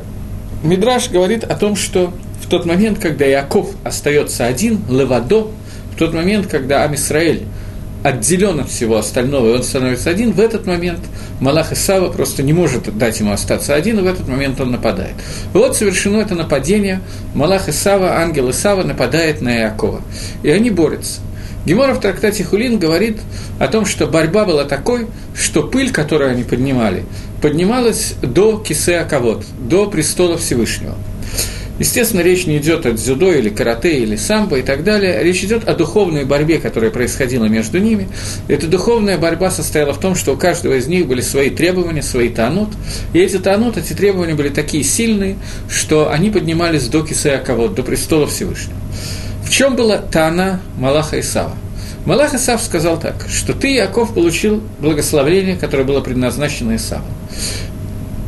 Мидраш 0.65 1.11
говорит 1.11 1.45
о 1.45 1.55
том, 1.55 1.77
что 1.77 2.13
в 2.43 2.49
тот 2.49 2.67
момент, 2.67 2.99
когда 2.99 3.25
Яков 3.25 3.71
остается 3.85 4.47
один, 4.47 4.81
Левадо, 4.91 5.47
в 5.93 5.97
тот 5.97 6.13
момент, 6.13 6.49
когда 6.49 6.83
Амисраэль 6.83 7.45
отделен 8.03 8.59
от 8.59 8.69
всего 8.69 8.97
остального, 8.97 9.51
и 9.51 9.53
он 9.53 9.63
становится 9.63 10.11
один, 10.11 10.33
в 10.33 10.41
этот 10.41 10.67
момент 10.67 10.99
Малах 11.39 11.73
Исава 11.73 12.11
просто 12.11 12.43
не 12.43 12.53
может 12.53 12.99
дать 12.99 13.21
ему 13.21 13.31
остаться 13.31 13.77
один, 13.77 14.01
и 14.01 14.03
в 14.03 14.09
этот 14.09 14.27
момент 14.27 14.61
он 14.61 14.73
нападает. 14.73 15.15
И 15.55 15.57
вот 15.57 15.77
совершено 15.77 16.17
это 16.17 16.35
нападение, 16.35 17.01
Малах 17.33 17.69
Исава, 17.69 18.17
ангел 18.17 18.51
Исава 18.51 18.83
нападает 18.83 19.41
на 19.41 19.57
Иакова, 19.57 20.01
и 20.43 20.51
они 20.51 20.71
борются. 20.71 21.21
Гемора 21.65 21.95
в 21.95 22.01
трактате 22.01 22.43
Хулин 22.43 22.79
говорит 22.79 23.21
о 23.59 23.69
том, 23.69 23.87
что 23.87 24.07
борьба 24.07 24.45
была 24.45 24.65
такой, 24.65 25.07
что 25.37 25.63
пыль, 25.63 25.93
которую 25.93 26.31
они 26.31 26.43
поднимали, 26.43 27.05
поднималась 27.41 28.15
до 28.21 28.59
Кисея 28.59 29.05
Кавод, 29.05 29.45
до 29.59 29.87
престола 29.87 30.39
Всевышнего. 30.39 30.97
Естественно, 31.79 32.21
речь 32.21 32.47
не 32.47 32.59
идет 32.59 32.85
о 32.85 32.93
дзюдо 32.93 33.33
или 33.33 33.49
карате 33.49 33.99
или 33.99 34.15
самбо 34.17 34.59
и 34.59 34.63
так 34.63 34.85
далее. 34.85 35.23
Речь 35.23 35.43
идет 35.43 35.67
о 35.69 35.75
духовной 35.75 36.25
борьбе, 36.25 36.59
которая 36.59 36.91
происходила 36.91 37.47
между 37.47 37.79
ними. 37.79 38.09
Эта 38.47 38.67
духовная 38.67 39.17
борьба 39.17 39.51
состояла 39.51 39.93
в 39.93 39.99
том, 39.99 40.15
что 40.15 40.35
у 40.35 40.37
каждого 40.37 40.75
из 40.75 40.87
них 40.87 41.07
были 41.07 41.23
свои 41.23 41.51
требования, 41.51 42.03
свои 42.03 42.29
танут. 42.29 42.69
И 43.15 43.19
эти 43.19 43.39
танут, 43.39 43.79
эти 43.79 43.95
требования 43.95 44.35
были 44.35 44.51
такие 44.51 44.85
сильные, 44.85 45.37
что 45.69 46.11
они 46.11 46.31
поднимались 46.31 46.87
до 46.89 47.05
Кисаяковод, 47.05 47.75
до 47.75 47.83
престола 47.83 48.27
Всевышнего. 48.27 48.77
В 49.45 49.51
чем 49.51 49.77
была 49.77 49.99
Тана 49.99 50.61
Малаха 50.79 51.21
Исава? 51.21 51.53
Малах 52.05 52.35
Исав 52.35 52.61
сказал 52.61 52.99
так, 52.99 53.15
что 53.29 53.53
ты, 53.53 53.75
Яков, 53.75 54.15
получил 54.15 54.63
благословение, 54.81 55.57
которое 55.57 55.85
было 55.85 56.01
предназначено 56.01 56.75
Исаву. 56.75 57.05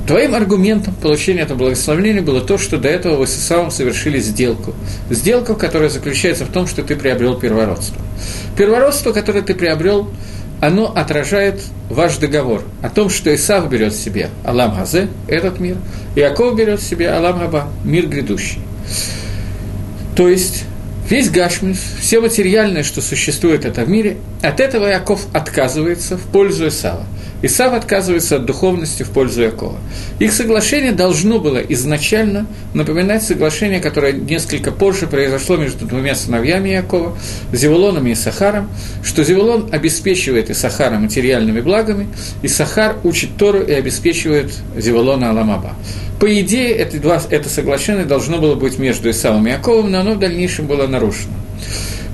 Твоим 0.07 0.35
аргументом 0.35 0.95
получения 0.95 1.41
этого 1.41 1.59
благословения 1.59 2.21
было 2.21 2.43
то, 2.43 2.59
что 2.59 2.77
до 2.77 2.89
этого 2.89 3.17
вы 3.17 3.27
с 3.27 3.37
Исавом 3.37 3.71
совершили 3.71 4.21
сделку. 4.21 4.75
Сделку, 5.09 5.55
которая 5.55 5.89
заключается 5.89 6.45
в 6.45 6.49
том, 6.49 6.67
что 6.67 6.83
ты 6.83 6.95
приобрел 6.95 7.39
первородство. 7.39 8.01
Первородство, 8.57 9.13
которое 9.13 9.41
ты 9.41 9.55
приобрел, 9.55 10.11
оно 10.61 10.93
отражает 10.95 11.63
ваш 11.89 12.19
договор 12.19 12.63
о 12.83 12.91
том, 12.91 13.09
что 13.09 13.35
Исав 13.35 13.69
берет 13.71 13.95
себе 13.95 14.29
Алам 14.45 14.77
Газе, 14.77 15.09
этот 15.27 15.59
мир, 15.59 15.77
и 16.15 16.21
Яков 16.21 16.55
берет 16.55 16.83
себе 16.83 17.11
Алам 17.11 17.39
Габа, 17.39 17.69
мир 17.83 18.07
грядущий. 18.07 18.61
То 20.15 20.29
есть 20.29 20.65
Весь 21.09 21.29
Гашмис, 21.29 21.79
все 22.01 22.21
материальное, 22.21 22.83
что 22.83 23.03
существует 23.03 23.65
в 23.65 23.67
этом 23.67 23.93
мире, 23.93 24.17
от 24.43 24.59
этого 24.59 24.87
Яков 24.87 25.27
отказывается 25.35 26.17
в 26.17 26.23
пользу 26.23 26.69
Исава. 26.69 27.05
Исав 27.43 27.75
отказывается 27.75 28.37
от 28.37 28.47
духовности 28.47 29.03
в 29.03 29.11
пользу 29.11 29.43
Якова. 29.43 29.77
Их 30.19 30.33
соглашение 30.33 30.93
должно 30.93 31.39
было 31.39 31.59
изначально 31.59 32.47
напоминать 32.73 33.23
соглашение, 33.23 33.81
которое 33.81 34.13
несколько 34.13 34.73
позже 34.73 35.07
произошло 35.07 35.57
между 35.57 35.87
двумя 35.87 36.15
сыновьями 36.15 36.71
Якова, 36.71 37.17
Зевулоном 37.53 38.07
и 38.07 38.15
Сахаром, 38.15 38.71
что 39.03 39.25
Зевулон 39.25 39.69
обеспечивает 39.73 40.51
Исахара 40.51 40.99
материальными 40.99 41.61
благами, 41.61 42.09
и 42.43 42.49
Сахар 42.49 42.97
учит 43.05 43.37
Тору 43.37 43.63
и 43.63 43.73
обеспечивает 43.73 44.53
Зевулона 44.77 45.31
Аламаба. 45.31 45.75
По 46.21 46.41
идее, 46.41 46.71
это, 46.71 46.99
два, 46.99 47.21
это 47.29 47.49
соглашение 47.49 48.07
должно 48.07 48.39
было 48.39 48.55
быть 48.55 48.79
между 48.79 49.11
Исавом 49.11 49.47
и 49.47 49.51
Яковом, 49.51 49.91
но 49.91 50.01
оно 50.01 50.15
в 50.15 50.19
дальнейшем 50.19 50.67
было 50.67 50.87
нарушено. 50.87 51.35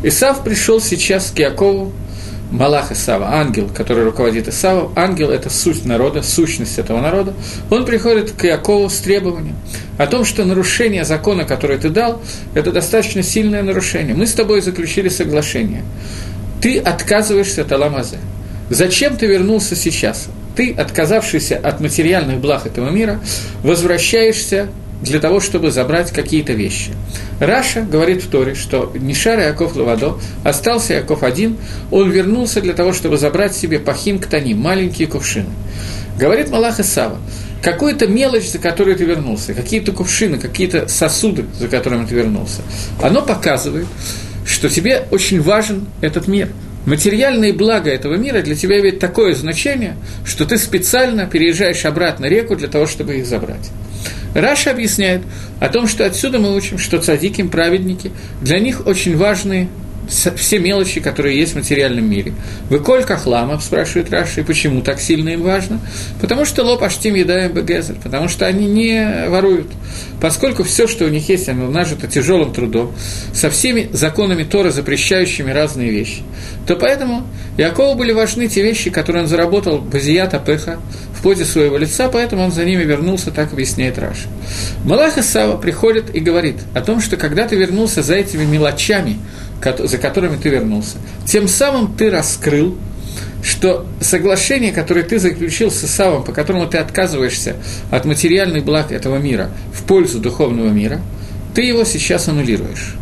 Исав 0.02 0.42
пришел 0.42 0.80
сейчас 0.80 1.30
к 1.30 1.38
Якову, 1.38 1.92
Малах 2.50 2.90
Исава, 2.90 3.28
ангел, 3.34 3.70
который 3.72 4.04
руководит 4.04 4.48
Исавом, 4.48 4.92
ангел– 4.96 5.30
это 5.30 5.50
суть 5.50 5.84
народа, 5.84 6.22
сущность 6.22 6.78
этого 6.78 7.00
народа, 7.00 7.32
он 7.70 7.84
приходит 7.86 8.32
к 8.32 8.44
Якову 8.44 8.88
с 8.88 8.98
требованием 8.98 9.56
о 9.98 10.06
том, 10.06 10.24
что 10.24 10.44
нарушение 10.44 11.04
закона, 11.04 11.44
который 11.44 11.78
ты 11.78 11.90
дал, 11.90 12.20
это 12.54 12.72
достаточно 12.72 13.22
сильное 13.22 13.62
нарушение. 13.62 14.14
Мы 14.14 14.26
с 14.26 14.32
тобой 14.32 14.62
заключили 14.62 15.08
соглашение. 15.08 15.84
Ты 16.60 16.78
отказываешься 16.78 17.62
от 17.62 17.72
Аламазе. 17.72 18.18
Зачем 18.68 19.16
ты 19.16 19.26
вернулся 19.26 19.76
сейчас? 19.76 20.28
Ты, 20.56 20.72
отказавшийся 20.72 21.56
от 21.56 21.80
материальных 21.80 22.38
благ 22.38 22.66
этого 22.66 22.90
мира, 22.90 23.20
возвращаешься 23.62 24.68
для 25.02 25.20
того, 25.20 25.40
чтобы 25.40 25.70
забрать 25.70 26.10
какие-то 26.10 26.52
вещи. 26.52 26.92
Раша 27.38 27.82
говорит 27.82 28.22
в 28.22 28.30
Торе, 28.30 28.54
что 28.54 28.92
Нишар 28.94 29.38
Яков 29.38 29.76
Лавадо, 29.76 30.18
остался 30.44 30.94
Яков 30.94 31.22
один, 31.22 31.56
он 31.90 32.10
вернулся 32.10 32.60
для 32.60 32.74
того, 32.74 32.92
чтобы 32.92 33.16
забрать 33.16 33.54
себе 33.54 33.78
пахим 33.78 34.18
ктаним, 34.18 34.58
маленькие 34.58 35.08
кувшины. 35.08 35.50
Говорит 36.18 36.50
Малах 36.50 36.80
Исава, 36.80 37.18
какую-то 37.62 38.06
мелочь, 38.06 38.50
за 38.50 38.58
которую 38.58 38.96
ты 38.96 39.04
вернулся, 39.04 39.54
какие-то 39.54 39.92
кувшины, 39.92 40.38
какие-то 40.38 40.88
сосуды, 40.88 41.46
за 41.58 41.68
которыми 41.68 42.06
ты 42.06 42.14
вернулся, 42.14 42.62
оно 43.02 43.22
показывает, 43.22 43.86
что 44.44 44.68
тебе 44.68 45.04
очень 45.10 45.40
важен 45.40 45.86
этот 46.02 46.28
мир– 46.28 46.48
материальные 46.86 47.52
блага 47.52 47.90
этого 47.90 48.14
мира 48.14 48.42
для 48.42 48.54
тебя 48.54 48.80
имеют 48.80 48.98
такое 48.98 49.34
значение, 49.34 49.96
что 50.24 50.44
ты 50.44 50.58
специально 50.58 51.26
переезжаешь 51.26 51.84
обратно 51.84 52.26
реку 52.26 52.56
для 52.56 52.68
того, 52.68 52.86
чтобы 52.86 53.16
их 53.16 53.26
забрать. 53.26 53.70
Раша 54.34 54.70
объясняет 54.70 55.22
о 55.58 55.68
том, 55.68 55.86
что 55.86 56.04
отсюда 56.06 56.38
мы 56.38 56.54
учим, 56.54 56.78
что 56.78 56.98
цадики, 56.98 57.42
праведники, 57.42 58.12
для 58.40 58.58
них 58.58 58.86
очень 58.86 59.16
важны 59.16 59.68
все 60.08 60.58
мелочи, 60.58 61.00
которые 61.00 61.38
есть 61.38 61.52
в 61.52 61.56
материальном 61.56 62.08
мире. 62.08 62.32
Вы 62.68 62.80
коль 62.80 63.02
хлама, 63.02 63.60
спрашивает 63.60 64.10
Раша, 64.10 64.40
и 64.40 64.44
почему 64.44 64.82
так 64.82 65.00
сильно 65.00 65.30
им 65.30 65.42
важно? 65.42 65.80
Потому 66.20 66.44
что 66.44 66.64
лоб 66.64 66.82
аштим 66.82 67.14
едаем 67.14 67.52
бегезер, 67.52 67.96
потому 68.02 68.28
что 68.28 68.46
они 68.46 68.66
не 68.66 69.28
воруют. 69.28 69.68
Поскольку 70.20 70.64
все, 70.64 70.86
что 70.86 71.04
у 71.04 71.08
них 71.08 71.28
есть, 71.28 71.48
оно 71.48 71.70
нажито 71.70 72.08
тяжелым 72.08 72.52
трудом, 72.52 72.92
со 73.32 73.50
всеми 73.50 73.88
законами 73.92 74.42
Тора, 74.42 74.70
запрещающими 74.70 75.50
разные 75.50 75.90
вещи, 75.90 76.22
то 76.66 76.76
поэтому 76.76 77.26
Якову 77.56 77.94
были 77.94 78.12
важны 78.12 78.48
те 78.48 78.62
вещи, 78.62 78.90
которые 78.90 79.22
он 79.22 79.28
заработал 79.28 79.78
базията 79.78 80.38
пеха 80.38 80.80
в 81.22 81.44
своего 81.44 81.76
лица, 81.76 82.08
поэтому 82.08 82.44
он 82.44 82.52
за 82.52 82.64
ними 82.64 82.82
вернулся, 82.82 83.30
так 83.30 83.52
объясняет 83.52 83.98
Раша. 83.98 84.28
Малах 84.84 85.18
Исава 85.18 85.56
приходит 85.56 86.14
и 86.14 86.20
говорит 86.20 86.56
о 86.74 86.80
том, 86.80 87.00
что 87.00 87.16
когда 87.16 87.46
ты 87.46 87.56
вернулся 87.56 88.02
за 88.02 88.14
этими 88.14 88.44
мелочами, 88.44 89.18
за 89.62 89.98
которыми 89.98 90.36
ты 90.36 90.48
вернулся. 90.48 90.96
Тем 91.26 91.48
самым 91.48 91.94
ты 91.94 92.10
раскрыл, 92.10 92.78
что 93.42 93.86
соглашение, 94.00 94.72
которое 94.72 95.02
ты 95.02 95.18
заключил 95.18 95.70
с 95.70 95.84
Исавом, 95.84 96.24
по 96.24 96.32
которому 96.32 96.66
ты 96.66 96.78
отказываешься 96.78 97.56
от 97.90 98.04
материальных 98.04 98.64
благ 98.64 98.92
этого 98.92 99.16
мира 99.18 99.50
в 99.72 99.84
пользу 99.84 100.18
духовного 100.18 100.68
мира, 100.68 101.00
ты 101.54 101.62
его 101.62 101.84
сейчас 101.84 102.28
аннулируешь. 102.28 102.96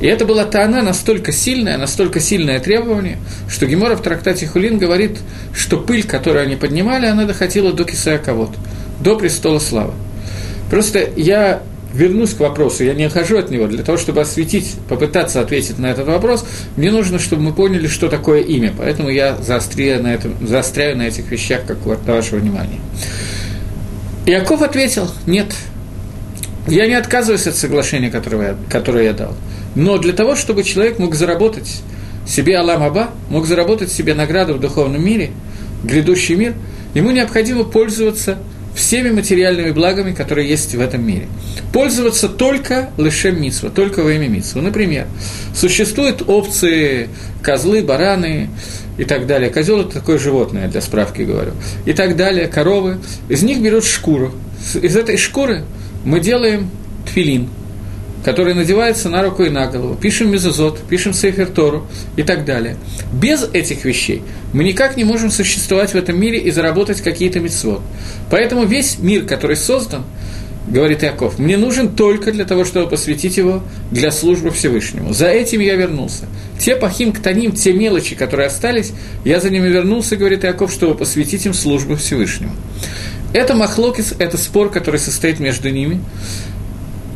И 0.00 0.06
это 0.06 0.26
была 0.26 0.44
Таана 0.44 0.82
настолько 0.82 1.32
сильная, 1.32 1.78
настолько 1.78 2.20
сильное 2.20 2.60
требование, 2.60 3.18
что 3.48 3.66
Гемора 3.66 3.96
в 3.96 4.02
трактате 4.02 4.46
Хулин 4.46 4.78
говорит, 4.78 5.18
что 5.54 5.78
пыль, 5.78 6.04
которую 6.04 6.42
они 6.42 6.56
поднимали, 6.56 7.06
она 7.06 7.24
доходила 7.24 7.72
до 7.72 7.84
Кисая 7.84 8.18
Кавод, 8.18 8.50
до 9.00 9.16
престола 9.16 9.58
славы. 9.58 9.94
Просто 10.70 11.08
я 11.16 11.62
вернусь 11.94 12.34
к 12.34 12.40
вопросу, 12.40 12.84
я 12.84 12.92
не 12.92 13.04
отхожу 13.04 13.38
от 13.38 13.50
него, 13.50 13.66
для 13.68 13.82
того, 13.82 13.96
чтобы 13.96 14.20
осветить, 14.20 14.74
попытаться 14.88 15.40
ответить 15.40 15.78
на 15.78 15.86
этот 15.86 16.06
вопрос, 16.06 16.44
мне 16.76 16.90
нужно, 16.90 17.18
чтобы 17.18 17.42
мы 17.42 17.52
поняли, 17.54 17.86
что 17.86 18.08
такое 18.08 18.40
имя, 18.40 18.74
поэтому 18.76 19.08
я 19.08 19.36
заостряю 19.36 20.02
на, 20.02 20.12
этом, 20.12 20.34
заостряю 20.46 20.98
на 20.98 21.08
этих 21.08 21.30
вещах, 21.30 21.62
как 21.66 21.78
на 21.86 22.14
вашего 22.14 22.38
внимания. 22.38 22.80
Иаков 24.26 24.60
ответил, 24.60 25.10
нет, 25.26 25.54
я 26.66 26.86
не 26.86 26.94
отказываюсь 26.94 27.46
от 27.46 27.56
соглашения, 27.56 28.10
которое 28.10 28.56
которое 28.68 29.04
я 29.04 29.12
дал, 29.12 29.34
но 29.76 29.98
для 29.98 30.12
того, 30.12 30.34
чтобы 30.34 30.64
человек 30.64 30.98
мог 30.98 31.14
заработать 31.14 31.82
себе 32.26 32.56
Алам 32.58 32.82
Аба, 32.82 33.10
мог 33.30 33.46
заработать 33.46 33.92
себе 33.92 34.14
награду 34.14 34.54
в 34.54 34.60
духовном 34.60 35.04
мире, 35.04 35.30
грядущий 35.84 36.34
мир, 36.34 36.54
ему 36.94 37.12
необходимо 37.12 37.62
пользоваться– 37.62 38.38
всеми 38.76 39.10
материальными 39.10 39.70
благами, 39.70 40.12
которые 40.12 40.48
есть 40.48 40.74
в 40.74 40.80
этом 40.80 41.04
мире. 41.04 41.26
Пользоваться 41.72 42.28
только 42.28 42.90
лишем 42.98 43.40
митсва, 43.40 43.70
только 43.70 44.02
во 44.02 44.12
имя 44.12 44.28
митсва. 44.28 44.60
Например, 44.60 45.06
существуют 45.54 46.22
опции 46.28 47.08
козлы, 47.42 47.82
бараны 47.82 48.50
и 48.98 49.04
так 49.04 49.26
далее. 49.26 49.50
Козел– 49.50 49.80
это 49.80 49.94
такое 49.94 50.18
животное, 50.18 50.68
для 50.68 50.82
справки 50.82 51.22
говорю. 51.22 51.52
И 51.86 51.94
так 51.94 52.16
далее, 52.16 52.46
коровы. 52.46 52.98
Из 53.28 53.42
них 53.42 53.60
берут 53.60 53.84
шкуру. 53.84 54.32
Из 54.74 54.94
этой 54.94 55.16
шкуры 55.16 55.64
мы 56.04 56.20
делаем 56.20 56.70
тфилин– 57.06 57.48
который 58.26 58.54
надевается 58.54 59.08
на 59.08 59.22
руку 59.22 59.44
и 59.44 59.50
на 59.50 59.68
голову, 59.68 59.94
пишем 59.94 60.32
мезозот, 60.32 60.80
пишем 60.90 61.14
сейфер 61.14 61.46
Тору 61.46 61.86
и 62.16 62.24
так 62.24 62.44
далее. 62.44 62.76
Без 63.12 63.44
этих 63.44 63.84
вещей 63.84 64.20
мы 64.52 64.64
никак 64.64 64.96
не 64.96 65.04
можем 65.04 65.30
существовать 65.30 65.92
в 65.92 65.94
этом 65.94 66.20
мире 66.20 66.40
и 66.40 66.50
заработать 66.50 67.00
какие-то 67.02 67.38
мецвод. 67.38 67.82
Поэтому 68.28 68.64
весь 68.64 68.98
мир, 68.98 69.26
который 69.26 69.54
создан, 69.54 70.02
говорит 70.66 71.04
Яков, 71.04 71.38
мне 71.38 71.56
нужен 71.56 71.94
только 71.94 72.32
для 72.32 72.44
того, 72.44 72.64
чтобы 72.64 72.90
посвятить 72.90 73.36
его 73.36 73.62
для 73.92 74.10
службы 74.10 74.50
Всевышнему. 74.50 75.12
За 75.14 75.28
этим 75.28 75.60
я 75.60 75.76
вернулся. 75.76 76.24
Те 76.58 76.74
пахим 76.74 77.12
ктаним, 77.12 77.52
те 77.52 77.72
мелочи, 77.74 78.16
которые 78.16 78.48
остались, 78.48 78.90
я 79.24 79.38
за 79.38 79.50
ними 79.50 79.68
вернулся, 79.68 80.16
говорит 80.16 80.42
Яков, 80.42 80.72
чтобы 80.72 80.96
посвятить 80.96 81.46
им 81.46 81.54
службу 81.54 81.94
Всевышнему. 81.94 82.56
Это 83.32 83.54
махлокис, 83.54 84.14
это 84.18 84.36
спор, 84.36 84.70
который 84.70 84.98
состоит 84.98 85.38
между 85.38 85.70
ними. 85.70 86.00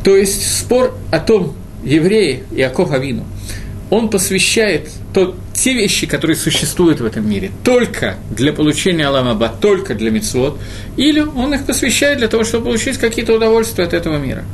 То 0.03 0.15
есть 0.15 0.57
спор 0.59 0.95
о 1.11 1.19
том, 1.19 1.55
евреи 1.83 2.43
Иаков 2.51 2.91
Авину, 2.91 3.25
он 3.89 4.09
посвящает 4.09 4.89
то, 5.13 5.35
те 5.53 5.73
вещи, 5.73 6.07
которые 6.07 6.37
существуют 6.37 7.01
в 7.01 7.05
этом 7.05 7.29
мире, 7.29 7.51
только 7.63 8.15
для 8.29 8.53
получения 8.53 9.05
Аламаба, 9.05 9.53
только 9.61 9.93
для 9.93 10.09
Мицвод, 10.09 10.57
или 10.97 11.19
он 11.19 11.53
их 11.53 11.65
посвящает 11.65 12.19
для 12.19 12.29
того, 12.29 12.43
чтобы 12.43 12.65
получить 12.65 12.97
какие-то 12.97 13.33
удовольствия 13.33 13.83
от 13.83 13.93
этого 13.93 14.17
мира. 14.17 14.45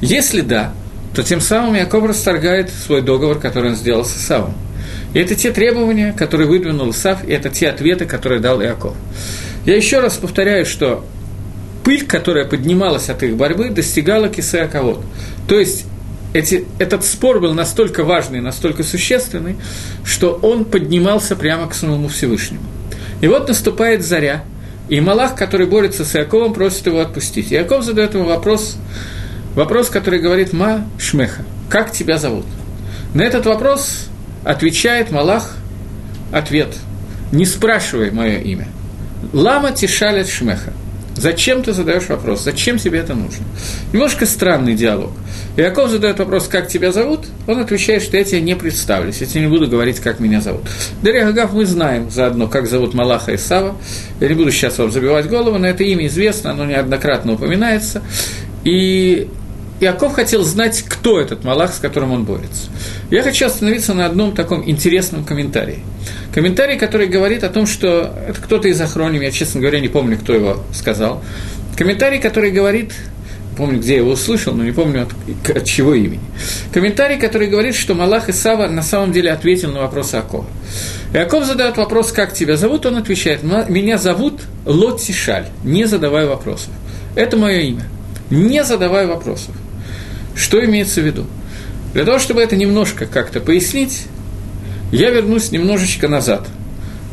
Если 0.00 0.40
да, 0.40 0.72
то 1.14 1.22
тем 1.22 1.40
самым 1.40 1.74
Яков 1.74 2.04
расторгает 2.04 2.70
свой 2.70 3.02
договор, 3.02 3.38
который 3.38 3.70
он 3.70 3.76
сделал 3.76 4.04
с 4.04 4.16
Исавом. 4.16 4.54
И 5.14 5.18
это 5.18 5.34
те 5.34 5.52
требования, 5.52 6.12
которые 6.12 6.48
выдвинул 6.48 6.90
Исав, 6.90 7.26
и 7.26 7.32
это 7.32 7.48
те 7.48 7.68
ответы, 7.68 8.06
которые 8.06 8.40
дал 8.40 8.62
Иаков. 8.62 8.94
Я 9.66 9.76
еще 9.76 10.00
раз 10.00 10.16
повторяю, 10.16 10.66
что 10.66 11.04
пыль, 11.86 12.04
которая 12.04 12.44
поднималась 12.44 13.08
от 13.10 13.22
их 13.22 13.36
борьбы, 13.36 13.70
достигала 13.70 14.28
кисея 14.28 14.66
кого 14.66 15.00
То 15.46 15.56
есть 15.56 15.86
эти, 16.34 16.66
этот 16.80 17.04
спор 17.04 17.38
был 17.38 17.54
настолько 17.54 18.02
важный, 18.02 18.40
настолько 18.40 18.82
существенный, 18.82 19.56
что 20.04 20.32
он 20.42 20.64
поднимался 20.64 21.36
прямо 21.36 21.68
к 21.68 21.74
самому 21.74 22.08
Всевышнему. 22.08 22.64
И 23.20 23.28
вот 23.28 23.46
наступает 23.46 24.04
заря, 24.04 24.42
и 24.88 25.00
Малах, 25.00 25.36
который 25.36 25.68
борется 25.68 26.04
с 26.04 26.16
Иаковом, 26.16 26.54
просит 26.54 26.86
его 26.86 26.98
отпустить. 26.98 27.52
Иаков 27.52 27.84
задает 27.84 28.14
ему 28.14 28.24
вопрос, 28.24 28.76
вопрос, 29.54 29.88
который 29.88 30.18
говорит 30.18 30.52
«Ма 30.52 30.88
Шмеха»– 30.98 31.44
«Как 31.70 31.92
тебя 31.92 32.18
зовут?» 32.18 32.46
На 33.14 33.22
этот 33.22 33.46
вопрос 33.46 34.08
отвечает 34.42 35.12
Малах 35.12 35.56
ответ 36.32 36.74
«Не 37.30 37.44
спрашивай 37.46 38.10
мое 38.10 38.38
имя». 38.38 38.66
«Лама 39.32 39.70
тишалят 39.70 40.28
Шмеха»– 40.28 40.72
Зачем 41.16 41.62
ты 41.62 41.72
задаешь 41.72 42.08
вопрос? 42.08 42.42
Зачем 42.42 42.78
тебе 42.78 42.98
это 42.98 43.14
нужно? 43.14 43.44
Немножко 43.92 44.26
странный 44.26 44.74
диалог. 44.74 45.12
Иаков 45.56 45.90
задает 45.90 46.18
вопрос, 46.18 46.46
как 46.46 46.68
тебя 46.68 46.92
зовут, 46.92 47.26
он 47.46 47.58
отвечает, 47.58 48.02
что 48.02 48.18
я 48.18 48.24
тебе 48.24 48.42
не 48.42 48.54
представлюсь, 48.54 49.22
я 49.22 49.26
тебе 49.26 49.42
не 49.42 49.46
буду 49.46 49.66
говорить, 49.66 50.00
как 50.00 50.20
меня 50.20 50.42
зовут. 50.42 50.64
Дарья 51.02 51.24
Гагав 51.24 51.54
мы 51.54 51.64
знаем 51.64 52.10
заодно, 52.10 52.46
как 52.48 52.66
зовут 52.66 52.92
Малаха 52.92 53.32
и 53.32 53.38
Сава. 53.38 53.76
Я 54.20 54.28
не 54.28 54.34
буду 54.34 54.50
сейчас 54.50 54.76
вам 54.76 54.90
забивать 54.92 55.28
голову, 55.28 55.56
но 55.56 55.66
это 55.66 55.82
имя 55.82 56.06
известно, 56.06 56.50
оно 56.50 56.66
неоднократно 56.66 57.32
упоминается. 57.32 58.02
И 58.64 59.28
Иаков 59.80 60.14
хотел 60.14 60.42
знать, 60.42 60.84
кто 60.88 61.20
этот 61.20 61.44
Малах, 61.44 61.74
с 61.74 61.78
которым 61.78 62.12
он 62.12 62.24
борется. 62.24 62.70
Я 63.10 63.22
хочу 63.22 63.46
остановиться 63.46 63.92
на 63.92 64.06
одном 64.06 64.32
таком 64.34 64.68
интересном 64.68 65.24
комментарии. 65.24 65.80
Комментарий, 66.32 66.78
который 66.78 67.06
говорит 67.06 67.44
о 67.44 67.50
том, 67.50 67.66
что 67.66 68.14
это 68.26 68.40
кто-то 68.40 68.68
из 68.68 68.80
охроним, 68.80 69.20
я, 69.20 69.30
честно 69.30 69.60
говоря, 69.60 69.80
не 69.80 69.88
помню, 69.88 70.18
кто 70.18 70.32
его 70.32 70.62
сказал. 70.72 71.22
Комментарий, 71.76 72.18
который 72.20 72.52
говорит, 72.52 72.94
помню, 73.56 73.80
где 73.80 73.92
я 73.92 73.98
его 73.98 74.12
услышал, 74.12 74.54
но 74.54 74.64
не 74.64 74.72
помню 74.72 75.02
от, 75.02 75.56
от 75.56 75.64
чего 75.64 75.94
имени. 75.94 76.20
Комментарий, 76.72 77.18
который 77.18 77.48
говорит, 77.48 77.74
что 77.74 77.94
Малах 77.94 78.30
и 78.30 78.32
Сава 78.32 78.68
на 78.68 78.82
самом 78.82 79.12
деле 79.12 79.30
ответил 79.30 79.72
на 79.72 79.80
вопрос 79.80 80.14
Акова. 80.14 80.46
Иаков 81.12 81.44
задает 81.44 81.76
вопрос, 81.76 82.12
как 82.12 82.32
тебя 82.32 82.56
зовут, 82.56 82.86
он 82.86 82.96
отвечает, 82.96 83.42
меня 83.42 83.98
зовут 83.98 84.40
Лотти 84.64 85.12
Шаль, 85.12 85.48
не 85.64 85.84
задавай 85.84 86.26
вопросов. 86.26 86.70
Это 87.14 87.36
мое 87.36 87.60
имя. 87.60 87.86
Не 88.30 88.64
задавай 88.64 89.06
вопросов. 89.06 89.54
Что 90.36 90.62
имеется 90.64 91.00
в 91.00 91.04
виду? 91.04 91.26
Для 91.94 92.04
того, 92.04 92.18
чтобы 92.18 92.42
это 92.42 92.56
немножко 92.56 93.06
как-то 93.06 93.40
пояснить, 93.40 94.06
я 94.92 95.10
вернусь 95.10 95.50
немножечко 95.50 96.08
назад, 96.08 96.46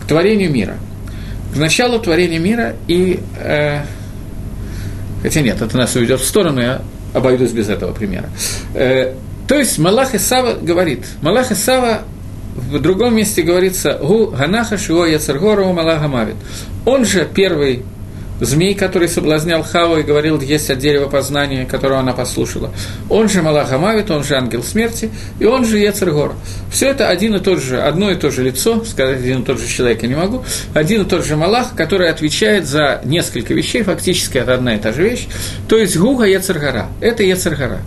к 0.02 0.08
творению 0.08 0.52
мира. 0.52 0.78
К 1.54 1.58
началу 1.58 2.00
творения 2.00 2.40
мира 2.40 2.76
и... 2.88 3.22
Э, 3.40 3.84
хотя 5.22 5.42
нет, 5.42 5.62
это 5.62 5.78
нас 5.78 5.96
уведет 5.96 6.20
в 6.20 6.26
сторону, 6.26 6.62
я 6.62 6.82
обойдусь 7.14 7.52
без 7.52 7.70
этого 7.70 7.94
примера. 7.94 8.30
Э, 8.74 9.14
то 9.48 9.56
есть 9.56 9.78
Малах 9.78 10.14
Исава 10.16 10.54
говорит, 10.54 11.06
Малах 11.22 11.52
Исава 11.52 12.02
в 12.56 12.80
другом 12.80 13.16
месте 13.16 13.42
говорится 13.42 13.98
«Гу 14.02 14.28
ганаха 14.28 14.78
шио 14.78 15.06
яцергору 15.06 15.72
малага 15.74 16.08
мавит». 16.08 16.36
Он 16.86 17.06
же 17.06 17.28
первый 17.34 17.84
змей, 18.46 18.76
который 18.76 19.08
соблазнял 19.08 19.64
Хаву 19.64 19.98
и 19.98 20.04
говорил, 20.04 20.40
есть 20.42 20.70
от 20.70 20.80
дерева 20.80 21.08
познания, 21.08 21.66
которого 21.66 22.00
она 22.00 22.14
послушала. 22.14 22.72
Он 23.10 23.30
же 23.30 23.42
Малах 23.42 23.72
Амавит, 23.72 24.12
он 24.12 24.24
же 24.24 24.36
ангел 24.36 24.64
смерти, 24.64 25.12
и 25.40 25.46
он 25.46 25.66
же 25.66 25.78
Ецергор. 25.78 26.36
Все 26.72 26.90
это 26.90 27.10
один 27.10 27.36
и 27.36 27.40
тот 27.40 27.62
же, 27.62 27.82
одно 27.82 28.12
и 28.12 28.16
то 28.16 28.32
же 28.32 28.44
лицо, 28.44 28.84
сказать 28.86 29.20
один 29.20 29.42
и 29.42 29.46
тот 29.46 29.60
же 29.60 29.68
человек 29.68 30.04
я 30.04 30.10
не 30.10 30.16
могу, 30.16 30.44
один 30.74 31.04
и 31.04 31.06
тот 31.06 31.26
же 31.26 31.36
Малах, 31.36 31.76
который 31.76 32.10
отвечает 32.10 32.68
за 32.68 33.02
несколько 33.04 33.54
вещей, 33.54 33.84
фактически 33.84 34.38
это 34.38 34.54
одна 34.54 34.76
и 34.76 34.80
та 34.80 34.92
же 34.92 35.04
вещь, 35.04 35.28
то 35.68 35.78
есть 35.78 35.98
Гуга 35.98 36.26
Ецергора, 36.26 36.88
это 37.02 37.24
Ецергора. 37.24 37.80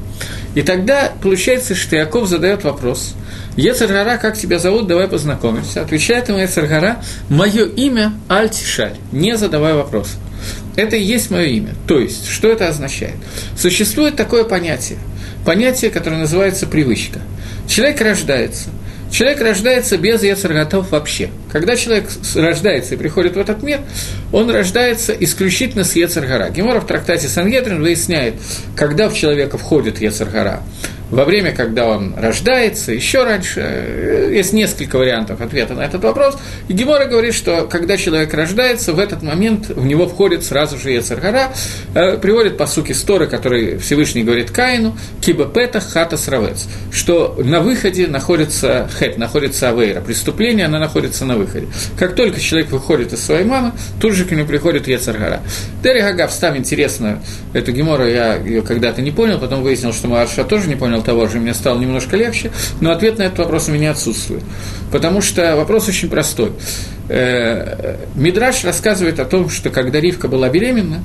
И 0.55 0.63
тогда 0.63 1.13
получается, 1.23 1.75
что 1.75 1.97
Яков 1.97 2.29
задает 2.29 2.65
вопрос, 2.65 3.15
Ецергара, 3.57 4.19
как 4.19 4.37
тебя 4.37 4.59
зовут, 4.59 4.87
давай 4.87 5.09
познакомимся. 5.09 5.81
Отвечает 5.81 6.29
ему 6.29 6.39
Ецергара, 6.39 7.03
мое 7.29 7.65
имя 7.65 8.13
Альтишаль, 8.29 8.97
не 9.13 9.37
задавай 9.37 9.75
вопросов. 9.75 10.17
Это 10.77 10.97
и 10.97 11.03
есть 11.03 11.31
мое 11.31 11.47
имя. 11.47 11.75
То 11.89 11.99
есть, 11.99 12.29
что 12.29 12.49
это 12.49 12.69
означает? 12.69 13.17
Существует 13.57 14.17
такое 14.17 14.45
понятие, 14.45 14.99
понятие, 15.45 15.91
которое 15.91 16.19
называется 16.19 16.67
привычка. 16.67 17.21
Человек 17.67 18.01
рождается. 18.01 18.69
Человек 19.11 19.41
рождается 19.41 19.97
без 19.97 20.23
яцерготов 20.23 20.91
вообще. 20.91 21.31
Когда 21.51 21.77
человек 21.77 22.09
рождается 22.35 22.95
и 22.95 22.99
приходит 22.99 23.37
в 23.37 23.39
этот 23.39 23.63
мир, 23.63 23.81
он 24.33 24.51
рождается 24.51 25.13
исключительно 25.13 25.85
с 25.85 25.95
Ецергара. 25.95 26.51
Гемора 26.51 26.81
в 26.81 26.87
трактате 26.87 27.29
Сангедрин 27.29 27.81
выясняет, 27.81 28.35
когда 28.75 29.09
в 29.09 29.15
человека 29.15 29.59
входит 29.59 30.01
Ецергара 30.01 30.63
во 31.11 31.25
время, 31.25 31.53
когда 31.53 31.87
он 31.87 32.15
рождается, 32.17 32.93
еще 32.93 33.25
раньше. 33.25 33.61
Э, 33.61 34.31
есть 34.35 34.53
несколько 34.53 34.99
вариантов 34.99 35.41
ответа 35.41 35.75
на 35.75 35.83
этот 35.83 36.03
вопрос. 36.03 36.37
И 36.69 36.73
Гемора 36.73 37.07
говорит, 37.07 37.35
что 37.35 37.67
когда 37.67 37.97
человек 37.97 38.35
рождается, 38.35 38.93
в 38.93 38.99
этот 38.99 39.23
момент 39.23 39.69
в 39.69 39.87
него 39.87 40.09
входит 40.09 40.45
сразу 40.45 40.79
же 40.79 40.91
Ецаргара, 40.91 41.53
э, 41.95 42.19
приводит 42.19 42.57
по 42.57 42.67
суке 42.67 42.95
Сторы, 42.95 43.27
который 43.27 43.79
Всевышний 43.79 44.25
говорит 44.25 44.51
Каину, 44.51 44.97
киба 45.21 45.47
пета 45.47 45.81
хата 45.81 46.17
сравец, 46.17 46.67
что 46.91 47.37
на 47.39 47.61
выходе 47.61 48.09
находится 48.09 48.89
хет, 48.99 49.17
находится 49.17 49.71
авейра, 49.71 50.01
преступление, 50.01 50.67
она 50.67 50.79
находится 50.79 51.25
на 51.25 51.37
выходе. 51.37 51.69
Как 51.99 52.15
только 52.17 52.41
человек 52.41 52.71
выходит 52.71 53.13
из 53.13 53.25
своей 53.25 53.45
мамы, 53.45 53.73
тут 54.01 54.13
же 54.13 54.25
к 54.25 54.33
нему 54.33 54.47
приходит 54.47 54.89
Ецаргара. 54.89 55.41
Дери 55.83 56.01
Гагав, 56.01 56.35
там 56.37 56.57
интересно, 56.57 57.23
эту 57.53 57.73
Гемору 57.73 58.07
я 58.07 58.37
ее 58.37 58.63
когда-то 58.63 59.03
не 59.03 59.13
понял, 59.13 59.39
потом 59.39 59.63
выяснил, 59.63 59.93
что 59.93 60.09
Марша 60.09 60.45
тоже 60.45 60.69
не 60.69 60.75
понял, 60.75 60.96
понял 60.97 61.03
того 61.03 61.29
же, 61.29 61.39
мне 61.39 61.55
стало 61.55 61.79
немножко 61.79 62.17
легче, 62.17 62.51
но 62.81 62.91
ответ 62.91 63.19
на 63.19 63.25
этот 63.25 63.39
вопрос 63.39 63.69
у 63.69 63.73
меня 63.73 63.91
отсутствует. 63.91 64.43
Потому 64.91 65.21
что 65.21 65.57
вопрос 65.57 65.89
очень 65.89 66.09
простой. 66.09 66.53
Э, 67.09 67.97
Мидраш 68.15 68.65
рассказывает 68.65 69.21
о 69.21 69.25
том, 69.25 69.51
что 69.51 69.71
когда 69.71 70.01
Ривка 70.01 70.29
была 70.29 70.49
беременна, 70.49 71.03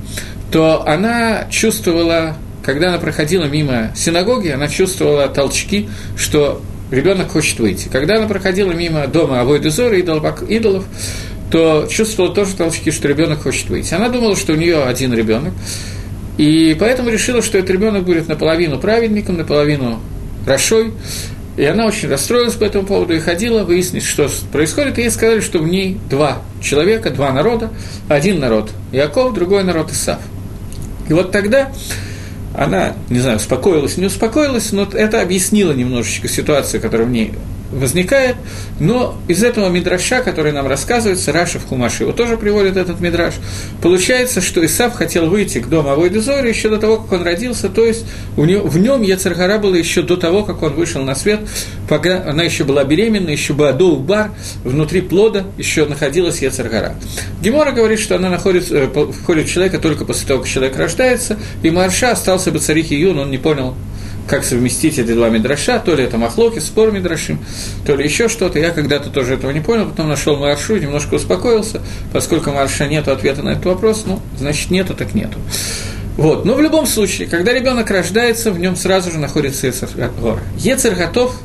то 0.51 0.87
она 0.87 1.47
чувствовала, 1.49 2.35
когда 2.63 2.89
она 2.89 2.97
проходила 2.97 3.45
мимо 3.45 3.91
синагоги, 3.95 4.49
она 4.49 4.67
чувствовала 4.67 5.27
толчки, 5.27 5.89
что 6.17 6.61
ребенок 6.91 7.31
хочет 7.31 7.59
выйти. 7.59 7.87
Когда 7.89 8.17
она 8.17 8.27
проходила 8.27 8.71
мимо 8.71 9.07
дома 9.07 9.41
Авойдезора, 9.41 9.97
идолов, 9.97 10.43
идолов, 10.49 10.85
то 11.51 11.85
чувствовала 11.89 12.33
тоже 12.33 12.55
толчки, 12.55 12.91
что 12.91 13.09
ребенок 13.09 13.43
хочет 13.43 13.69
выйти. 13.69 13.93
Она 13.93 14.07
думала, 14.07 14.37
что 14.37 14.53
у 14.53 14.55
нее 14.55 14.83
один 14.83 15.13
ребенок, 15.13 15.53
и 16.37 16.75
поэтому 16.79 17.09
решила, 17.09 17.41
что 17.41 17.57
этот 17.57 17.71
ребенок 17.71 18.03
будет 18.03 18.27
наполовину 18.27 18.79
праведником, 18.79 19.37
наполовину 19.37 19.99
Рашой. 20.45 20.93
И 21.57 21.65
она 21.65 21.85
очень 21.85 22.09
расстроилась 22.09 22.53
по 22.53 22.63
этому 22.63 22.85
поводу 22.85 23.13
и 23.13 23.19
ходила 23.19 23.63
выяснить, 23.63 24.03
что 24.03 24.29
происходит. 24.51 24.97
И 24.97 25.01
ей 25.01 25.11
сказали, 25.11 25.41
что 25.41 25.59
в 25.59 25.67
ней 25.67 25.99
два 26.09 26.41
человека, 26.61 27.09
два 27.09 27.31
народа. 27.31 27.71
Один 28.07 28.39
народ 28.39 28.71
Яков, 28.91 29.33
другой 29.33 29.63
народ 29.63 29.91
Исав. 29.91 30.19
И 31.09 31.13
вот 31.13 31.31
тогда 31.31 31.71
она, 32.57 32.95
не 33.09 33.19
знаю, 33.19 33.37
успокоилась, 33.37 33.97
не 33.97 34.05
успокоилась, 34.05 34.71
но 34.71 34.83
это 34.93 35.21
объяснило 35.21 35.73
немножечко 35.73 36.27
ситуацию, 36.27 36.81
которая 36.81 37.07
в 37.07 37.11
ней 37.11 37.33
возникает, 37.71 38.35
но 38.79 39.15
из 39.27 39.43
этого 39.43 39.69
мидраша, 39.69 40.21
который 40.21 40.51
нам 40.51 40.67
рассказывается, 40.67 41.31
Раша 41.31 41.59
в 41.59 41.65
Хумаше 41.65 42.03
его 42.03 42.11
тоже 42.11 42.37
приводит 42.37 42.77
этот 42.77 42.99
мидраш, 42.99 43.35
получается, 43.81 44.41
что 44.41 44.65
Исав 44.65 44.93
хотел 44.93 45.29
выйти 45.29 45.59
к 45.59 45.67
дому 45.67 45.89
Авойдезори 45.89 46.49
еще 46.49 46.69
до 46.69 46.77
того, 46.77 46.97
как 46.97 47.11
он 47.13 47.23
родился, 47.23 47.69
то 47.69 47.85
есть 47.85 48.05
у 48.37 48.45
него, 48.45 48.67
в 48.67 48.77
нем 48.77 49.01
Яцергара 49.01 49.57
было 49.57 49.75
еще 49.75 50.01
до 50.01 50.17
того, 50.17 50.43
как 50.43 50.61
он 50.63 50.73
вышел 50.73 51.03
на 51.03 51.15
свет, 51.15 51.41
пока 51.87 52.23
она 52.27 52.43
еще 52.43 52.63
была 52.63 52.83
беременна, 52.83 53.29
еще 53.29 53.53
была 53.53 53.71
до 53.71 53.95
бар, 53.95 54.31
внутри 54.63 55.01
плода 55.01 55.45
еще 55.57 55.85
находилась 55.85 56.41
Яцергара. 56.41 56.95
Гемора 57.41 57.71
говорит, 57.71 57.99
что 57.99 58.15
она 58.15 58.29
находится, 58.29 58.75
э, 58.75 58.87
входит 58.87 59.47
в 59.47 59.51
человека 59.51 59.79
только 59.79 60.05
после 60.05 60.27
того, 60.27 60.41
как 60.41 60.49
человек 60.49 60.77
рождается, 60.77 61.37
и 61.63 61.69
Марша 61.69 62.11
остался 62.11 62.51
бы 62.51 62.59
царик 62.59 62.91
Юн, 62.91 63.19
он 63.19 63.31
не 63.31 63.37
понял, 63.37 63.75
как 64.27 64.43
совместить 64.43 64.97
эти 64.97 65.13
два 65.13 65.29
мидраша, 65.29 65.79
то 65.79 65.93
ли 65.93 66.03
это 66.03 66.17
махлоки, 66.17 66.59
спор 66.59 66.91
мидрашим, 66.91 67.39
то 67.85 67.95
ли 67.95 68.03
еще 68.03 68.29
что-то. 68.29 68.59
Я 68.59 68.71
когда-то 68.71 69.09
тоже 69.09 69.35
этого 69.35 69.51
не 69.51 69.59
понял, 69.59 69.87
потом 69.89 70.07
нашел 70.07 70.37
маршу, 70.37 70.77
немножко 70.77 71.15
успокоился, 71.15 71.81
поскольку 72.13 72.51
марша 72.51 72.87
нет 72.87 73.07
ответа 73.07 73.43
на 73.43 73.49
этот 73.49 73.65
вопрос, 73.65 74.03
ну, 74.05 74.19
значит, 74.37 74.71
нету, 74.71 74.93
так 74.93 75.13
нету. 75.13 75.37
Вот. 76.17 76.45
Но 76.45 76.55
в 76.55 76.61
любом 76.61 76.85
случае, 76.85 77.27
когда 77.27 77.53
ребенок 77.53 77.89
рождается, 77.89 78.51
в 78.51 78.59
нем 78.59 78.75
сразу 78.75 79.11
же 79.11 79.17
находится 79.17 79.67
Ецергор. 79.67 80.39
Ецер 80.57 80.95
готов, 80.95 81.35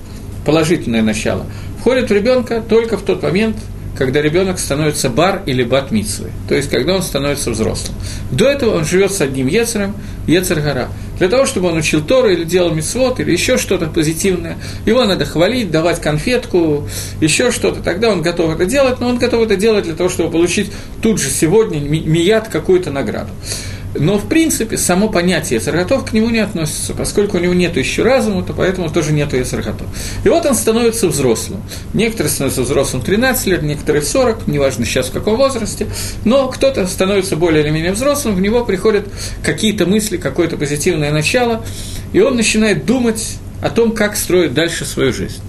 положительное 0.45 1.03
начало, 1.03 1.47
входит 1.81 2.11
в 2.11 2.13
ребенка 2.13 2.61
только 2.61 2.97
в 2.97 3.03
тот 3.03 3.23
момент, 3.23 3.57
когда 3.97 4.21
ребенок 4.21 4.59
становится 4.59 5.09
бар 5.09 5.43
или 5.47 5.63
бат 5.63 5.91
то 6.49 6.55
есть 6.55 6.69
когда 6.71 6.95
он 6.95 7.03
становится 7.03 7.51
взрослым. 7.51 7.97
До 8.31 8.49
этого 8.49 8.77
он 8.77 8.85
живет 8.85 9.13
с 9.13 9.21
одним 9.21 9.47
Ецером, 9.47 9.95
Ецергора. 10.27 10.89
Для 11.19 11.29
того, 11.29 11.47
чтобы 11.47 11.69
он 11.69 11.79
учил 11.79 12.05
Тору 12.05 12.29
или 12.29 12.45
делал 12.45 12.75
мицвод, 12.75 13.21
или 13.21 13.31
еще 13.31 13.57
что-то 13.57 13.87
позитивное, 13.87 14.59
его 14.85 15.05
надо 15.05 15.25
хвалить, 15.25 15.71
давать 15.71 16.01
конфетку, 16.01 16.89
еще 17.21 17.51
что-то, 17.51 17.83
тогда 17.83 18.11
он 18.11 18.21
готов 18.21 18.55
это 18.55 18.67
делать, 18.67 19.01
но 19.01 19.09
он 19.09 19.19
готов 19.19 19.45
это 19.45 19.57
делать 19.57 19.85
для 19.85 19.95
того, 19.95 20.11
чтобы 20.11 20.31
получить 20.31 20.71
тут 21.01 21.21
же 21.21 21.31
сегодня 21.31 21.79
мият 21.79 22.49
какую-то 22.49 22.91
награду. 22.91 23.31
Но, 23.99 24.19
в 24.19 24.29
принципе, 24.29 24.77
само 24.77 25.09
понятие 25.09 25.59
Яцерготов 25.59 26.05
к 26.09 26.13
нему 26.13 26.31
не 26.31 26.39
относится, 26.39 26.95
поскольку 26.95 27.37
у 27.37 27.41
него 27.41 27.55
нет 27.55 27.77
еще 27.77 28.03
разума, 28.03 28.43
то 28.43 28.53
поэтому 28.53 28.91
тоже 28.91 29.13
нет 29.13 29.33
Яцерготов. 29.33 29.87
И 30.25 30.29
вот 30.29 30.45
он 30.47 30.55
становится 30.55 31.09
взрослым. 31.09 31.63
Некоторые 31.95 32.31
становятся 32.31 32.63
взрослым 32.63 33.03
13 33.03 33.47
лет, 33.47 33.63
некоторые 33.63 34.03
40, 34.03 34.47
неважно 34.47 34.85
сейчас 34.85 35.07
в 35.07 35.13
каком 35.13 35.37
возрасте, 35.37 35.87
но 36.25 36.49
кто-то 36.49 36.87
становится 36.87 37.37
более 37.37 37.63
или 37.63 37.71
менее 37.71 37.93
взрослым, 37.93 38.35
в 38.35 38.41
него 38.41 38.65
приходят 38.65 39.09
какие-то 39.43 39.87
мысли, 39.87 40.17
какое-то 40.17 40.57
позитивное 40.57 41.13
начало, 41.13 41.65
и 42.13 42.21
он 42.21 42.37
начинает 42.37 42.87
думать 42.87 43.39
о 43.63 43.71
том, 43.71 43.93
как 43.93 44.17
строить 44.17 44.55
дальше 44.55 44.85
свою 44.85 45.13
жизнь. 45.13 45.41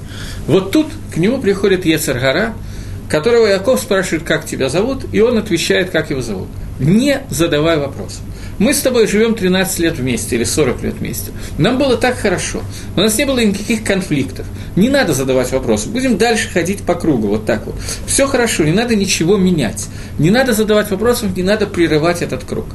Вот 0.47 0.71
тут 0.71 0.87
к 1.13 1.17
нему 1.17 1.39
приходит 1.39 1.85
Ецаргара, 1.85 2.53
которого 3.09 3.47
Яков 3.47 3.79
спрашивает, 3.79 4.23
как 4.23 4.45
тебя 4.45 4.69
зовут, 4.69 5.05
и 5.11 5.21
он 5.21 5.37
отвечает, 5.37 5.89
как 5.89 6.09
его 6.09 6.21
зовут. 6.21 6.47
Не 6.79 7.21
задавай 7.29 7.77
вопросов. 7.77 8.21
Мы 8.59 8.73
с 8.73 8.81
тобой 8.81 9.07
живем 9.07 9.35
13 9.35 9.79
лет 9.79 9.97
вместе 9.97 10.35
или 10.35 10.43
40 10.43 10.81
лет 10.81 10.93
вместе. 10.95 11.31
Нам 11.59 11.77
было 11.77 11.95
так 11.95 12.17
хорошо. 12.17 12.63
У 12.95 12.99
нас 12.99 13.15
не 13.17 13.25
было 13.25 13.39
никаких 13.39 13.83
конфликтов. 13.83 14.47
Не 14.75 14.89
надо 14.89 15.13
задавать 15.13 15.51
вопросы. 15.51 15.89
Будем 15.89 16.17
дальше 16.17 16.49
ходить 16.49 16.81
по 16.81 16.95
кругу, 16.95 17.27
вот 17.27 17.45
так 17.45 17.67
вот. 17.67 17.75
Все 18.07 18.25
хорошо, 18.25 18.63
не 18.63 18.71
надо 18.71 18.95
ничего 18.95 19.37
менять. 19.37 19.85
Не 20.17 20.31
надо 20.31 20.53
задавать 20.53 20.89
вопросов, 20.89 21.35
не 21.35 21.43
надо 21.43 21.67
прерывать 21.67 22.23
этот 22.23 22.43
круг. 22.45 22.65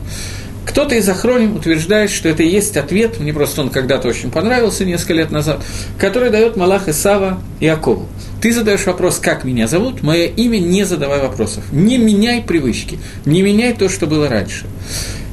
Кто-то 0.65 0.95
из 0.95 1.09
охроним 1.09 1.57
утверждает, 1.57 2.11
что 2.11 2.29
это 2.29 2.45
и 2.45 2.49
есть 2.49 2.77
ответ, 2.77 3.19
мне 3.19 3.33
просто 3.33 3.61
он 3.61 3.69
когда-то 3.69 4.07
очень 4.07 4.31
понравился 4.31 4.85
несколько 4.85 5.15
лет 5.15 5.31
назад, 5.33 5.61
который 5.99 6.31
дает 6.31 6.57
Малах 6.57 6.89
Исава 6.89 7.43
Иакову. 7.59 8.09
Ты 8.43 8.53
задаешь 8.53 8.85
вопрос, 8.87 9.21
как 9.21 9.45
меня 9.45 9.69
зовут, 9.69 10.03
мое 10.03 10.27
имя, 10.27 10.59
не 10.59 10.83
задавай 10.83 11.21
вопросов. 11.21 11.63
Не 11.71 11.97
меняй 11.97 12.43
привычки, 12.43 12.99
не 13.25 13.41
меняй 13.41 13.73
то, 13.73 13.89
что 13.89 14.09
было 14.09 14.29
раньше. 14.29 14.67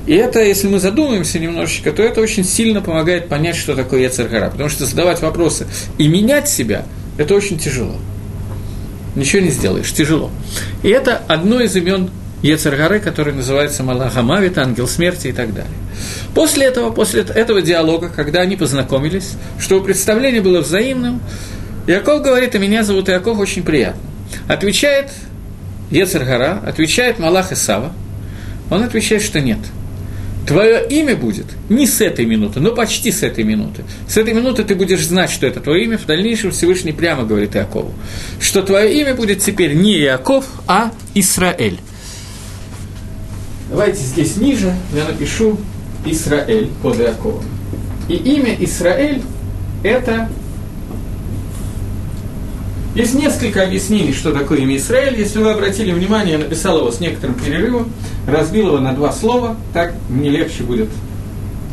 И 0.05 0.13
это, 0.13 0.43
если 0.43 0.67
мы 0.67 0.79
задумаемся 0.79 1.39
немножечко, 1.39 1.91
то 1.91 2.03
это 2.03 2.21
очень 2.21 2.43
сильно 2.43 2.81
помогает 2.81 3.27
понять, 3.27 3.55
что 3.55 3.75
такое 3.75 4.01
Ецаргара. 4.01 4.51
Потому 4.51 4.69
что 4.69 4.85
задавать 4.85 5.23
вопросы 5.23 5.65
и 5.97 6.07
менять 6.07 6.47
себя– 6.47 6.85
это 7.17 7.33
очень 7.33 7.57
тяжело. 7.57 7.95
Ничего 9.15 9.41
не 9.41 9.49
сделаешь, 9.49 9.91
тяжело. 9.91 10.29
И 10.83 10.89
это 10.89 11.19
одно 11.27 11.61
из 11.61 11.75
имен 11.75 12.11
Ецаргары, 12.43 12.99
который 12.99 13.33
называется 13.33 13.81
Малахамавит, 13.81 14.59
ангел 14.59 14.87
смерти 14.87 15.29
и 15.29 15.31
так 15.31 15.51
далее. 15.55 15.73
После 16.35 16.67
этого, 16.67 16.91
после 16.91 17.23
этого 17.23 17.63
диалога, 17.63 18.09
когда 18.09 18.41
они 18.41 18.55
познакомились, 18.55 19.31
что 19.59 19.81
представление 19.81 20.41
было 20.41 20.61
взаимным, 20.61 21.21
Яков 21.89 22.21
говорит, 22.23 22.55
а 22.55 22.59
меня 22.59 22.83
зовут 22.83 23.09
Яков, 23.09 23.39
очень 23.39 23.63
приятно. 23.63 24.01
Отвечает 24.47 25.11
Ецаргара, 25.91 26.61
отвечает 26.65 27.19
Малах 27.19 27.51
Исава, 27.51 27.91
он 28.69 28.83
отвечает, 28.83 29.21
что 29.23 29.41
нет– 29.41 29.59
Твое 30.49 30.83
имя 30.89 31.15
будет 31.15 31.45
не 31.69 31.85
с 31.85 32.01
этой 32.01 32.25
минуты, 32.25 32.59
но 32.59 32.71
почти 32.71 33.11
с 33.11 33.21
этой 33.21 33.43
минуты. 33.43 33.83
С 34.07 34.17
этой 34.17 34.33
минуты 34.33 34.63
ты 34.63 34.73
будешь 34.73 35.05
знать, 35.05 35.29
что 35.29 35.45
это 35.45 35.59
твое 35.59 35.83
имя. 35.83 35.99
В 35.99 36.07
дальнейшем 36.07 36.49
Всевышний 36.49 36.91
прямо 36.91 37.23
говорит 37.23 37.55
Иакову, 37.55 37.93
что 38.39 38.63
твое 38.63 38.99
имя 38.99 39.13
будет 39.13 39.43
теперь 39.43 39.75
не 39.75 39.99
Иаков, 39.99 40.45
а 40.65 40.91
Исраэль. 41.13 41.79
Давайте 43.69 43.99
здесь 43.99 44.37
ниже 44.37 44.73
я 44.95 45.05
напишу 45.05 45.59
Исраэль 46.03 46.71
под 46.81 46.99
Иаковом. 46.99 47.43
И 48.07 48.15
имя 48.15 48.55
Исраэль– 48.59 49.21
это 49.83 50.29
есть 52.95 53.13
несколько 53.13 53.63
объяснений, 53.63 54.13
что 54.13 54.31
такое 54.31 54.59
имя 54.59 54.77
Израиль. 54.77 55.19
Если 55.19 55.39
вы 55.39 55.51
обратили 55.51 55.91
внимание, 55.91 56.33
я 56.33 56.39
написал 56.39 56.79
его 56.79 56.91
с 56.91 56.99
некоторым 56.99 57.35
перерывом, 57.35 57.91
разбил 58.27 58.67
его 58.67 58.79
на 58.79 58.93
два 58.93 59.11
слова, 59.11 59.57
так 59.73 59.93
мне 60.09 60.29
легче 60.29 60.63
будет 60.63 60.89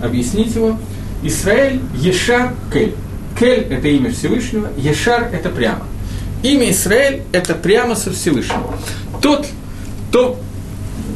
объяснить 0.03 0.55
его. 0.55 0.79
Израиль, 1.23 1.81
Ешар, 1.95 2.55
Кель. 2.73 2.95
Кель– 3.39 3.67
это 3.71 3.89
имя 3.89 4.13
Всевышнего, 4.13 4.69
Ешар– 4.77 5.31
это 5.33 5.49
прямо. 5.49 5.85
Имя 6.43 6.71
Израиль– 6.71 7.23
это 7.33 7.55
прямо 7.55 7.95
со 7.97 8.13
Всевышнего. 8.13 8.75
Тот, 9.23 9.47
то, 10.13 10.39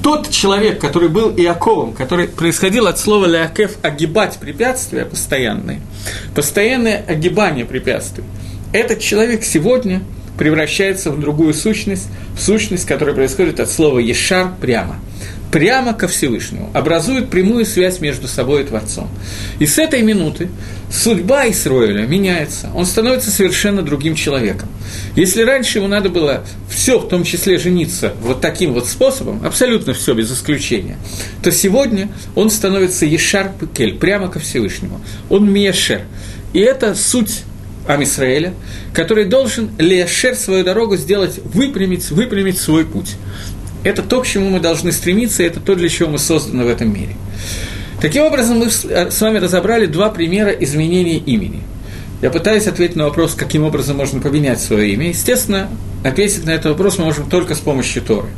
тот 0.02 0.30
человек, 0.30 0.80
который 0.80 1.10
был 1.10 1.30
Иаковом, 1.36 1.92
который 1.92 2.26
происходил 2.26 2.86
от 2.86 2.98
слова 2.98 3.26
«леакев»– 3.26 3.76
огибать 3.82 4.38
препятствия 4.38 5.04
постоянные, 5.04 5.80
постоянное 6.34 7.04
огибание 7.06 7.66
препятствий– 7.66 8.24
этот 8.72 9.00
человек 9.00 9.44
сегодня 9.44 10.02
превращается 10.38 11.10
в 11.10 11.20
другую 11.20 11.54
сущность, 11.54 12.08
в 12.36 12.40
сущность, 12.40 12.86
которая 12.86 13.14
происходит 13.14 13.60
от 13.60 13.70
слова 13.70 13.98
«ешар» 13.98 14.52
прямо 14.60 14.96
прямо 15.50 15.94
ко 15.94 16.06
Всевышнему, 16.08 16.70
образует 16.74 17.28
прямую 17.28 17.66
связь 17.66 18.00
между 18.00 18.28
собой 18.28 18.62
и 18.62 18.64
Творцом. 18.64 19.08
И 19.58 19.66
с 19.66 19.78
этой 19.78 20.02
минуты 20.02 20.48
судьба 20.90 21.48
Исроиля 21.48 22.06
меняется, 22.06 22.70
он 22.74 22.86
становится 22.86 23.30
совершенно 23.30 23.82
другим 23.82 24.14
человеком. 24.14 24.68
Если 25.16 25.42
раньше 25.42 25.78
ему 25.78 25.88
надо 25.88 26.08
было 26.08 26.44
все, 26.68 26.98
в 26.98 27.08
том 27.08 27.24
числе 27.24 27.58
жениться, 27.58 28.14
вот 28.22 28.40
таким 28.40 28.74
вот 28.74 28.86
способом, 28.86 29.44
абсолютно 29.44 29.92
все 29.92 30.14
без 30.14 30.32
исключения, 30.32 30.96
то 31.42 31.50
сегодня 31.50 32.08
он 32.34 32.50
становится 32.50 33.04
Ешар 33.06 33.50
Пекель, 33.58 33.98
прямо 33.98 34.28
ко 34.28 34.38
Всевышнему. 34.38 35.00
Он 35.28 35.50
Мешер. 35.50 36.02
И 36.52 36.60
это 36.60 36.94
суть 36.94 37.42
Амисраэля, 37.94 38.54
который 38.92 39.24
должен 39.24 39.70
лешер 39.78 40.34
свою 40.34 40.64
дорогу 40.64 40.96
сделать, 40.96 41.40
выпрямить, 41.42 42.10
выпрямить 42.10 42.58
свой 42.58 42.84
путь. 42.84 43.16
Это 43.82 44.02
то, 44.02 44.20
к 44.20 44.26
чему 44.26 44.50
мы 44.50 44.60
должны 44.60 44.92
стремиться, 44.92 45.42
это 45.42 45.60
то, 45.60 45.74
для 45.74 45.88
чего 45.88 46.10
мы 46.10 46.18
созданы 46.18 46.64
в 46.64 46.68
этом 46.68 46.92
мире. 46.92 47.16
Таким 48.00 48.24
образом, 48.24 48.58
мы 48.58 48.70
с 48.70 49.20
вами 49.20 49.38
разобрали 49.38 49.86
два 49.86 50.10
примера 50.10 50.50
изменения 50.50 51.18
имени. 51.18 51.62
Я 52.22 52.30
пытаюсь 52.30 52.66
ответить 52.66 52.96
на 52.96 53.04
вопрос, 53.04 53.34
каким 53.34 53.64
образом 53.64 53.96
можно 53.96 54.20
поменять 54.20 54.60
свое 54.60 54.92
имя. 54.92 55.08
Естественно, 55.08 55.68
ответить 56.04 56.44
на 56.44 56.50
этот 56.50 56.72
вопрос 56.72 56.98
мы 56.98 57.06
можем 57.06 57.28
только 57.28 57.54
с 57.54 57.60
помощью 57.60 58.02
Торы. 58.02 58.28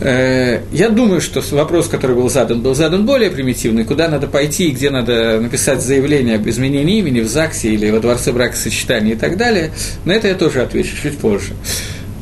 Э, 0.00 0.62
я 0.72 0.88
думаю, 0.88 1.20
что 1.20 1.42
вопрос, 1.50 1.88
который 1.88 2.16
был 2.16 2.30
задан, 2.30 2.62
был 2.62 2.74
задан 2.74 3.04
более 3.04 3.30
примитивный, 3.30 3.84
куда 3.84 4.08
надо 4.08 4.26
пойти 4.26 4.68
и 4.68 4.70
где 4.70 4.90
надо 4.90 5.40
написать 5.40 5.82
заявление 5.82 6.36
об 6.36 6.48
изменении 6.48 6.98
имени 6.98 7.20
в 7.20 7.28
ЗАГСе 7.28 7.68
или 7.68 7.90
во 7.90 8.00
Дворце 8.00 8.32
бракосочетания 8.32 9.12
и 9.12 9.16
так 9.16 9.36
далее. 9.36 9.72
На 10.04 10.12
это 10.12 10.28
я 10.28 10.34
тоже 10.34 10.62
отвечу 10.62 10.96
чуть 11.02 11.18
позже. 11.18 11.52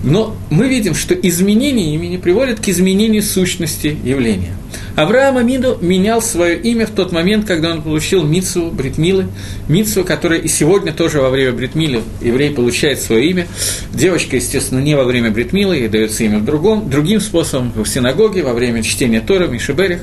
Но 0.02 0.36
мы 0.50 0.68
видим, 0.68 0.94
что 0.94 1.14
изменение 1.14 1.94
имени 1.94 2.18
приводит 2.18 2.60
к 2.60 2.68
изменению 2.68 3.22
сущности 3.22 3.96
явления. 4.04 4.54
Авраам 4.94 5.38
Амиду 5.38 5.78
менял 5.80 6.22
свое 6.22 6.58
имя 6.58 6.86
в 6.86 6.90
тот 6.90 7.10
момент, 7.12 7.46
когда 7.46 7.72
он 7.72 7.82
получил 7.82 8.24
Мицу 8.24 8.70
Бритмилы, 8.70 9.26
Мицу, 9.68 10.04
которая 10.04 10.40
и 10.40 10.48
сегодня 10.48 10.92
тоже 10.92 11.20
во 11.20 11.30
время 11.30 11.52
Бритмилы 11.52 12.02
еврей 12.20 12.50
получает 12.50 13.00
свое 13.00 13.30
имя. 13.30 13.46
Девочка, 13.92 14.36
естественно, 14.36 14.80
не 14.80 14.96
во 14.96 15.04
время 15.04 15.30
Бритмилы, 15.30 15.76
ей 15.76 15.88
дается 15.88 16.24
имя 16.24 16.38
в 16.38 16.44
другом, 16.44 16.90
другим 16.90 17.20
способом, 17.20 17.72
в 17.74 17.86
синагоге, 17.86 18.42
во 18.42 18.52
время 18.52 18.82
чтения 18.82 19.20
Тора, 19.20 19.46
Мишеберих. 19.46 20.00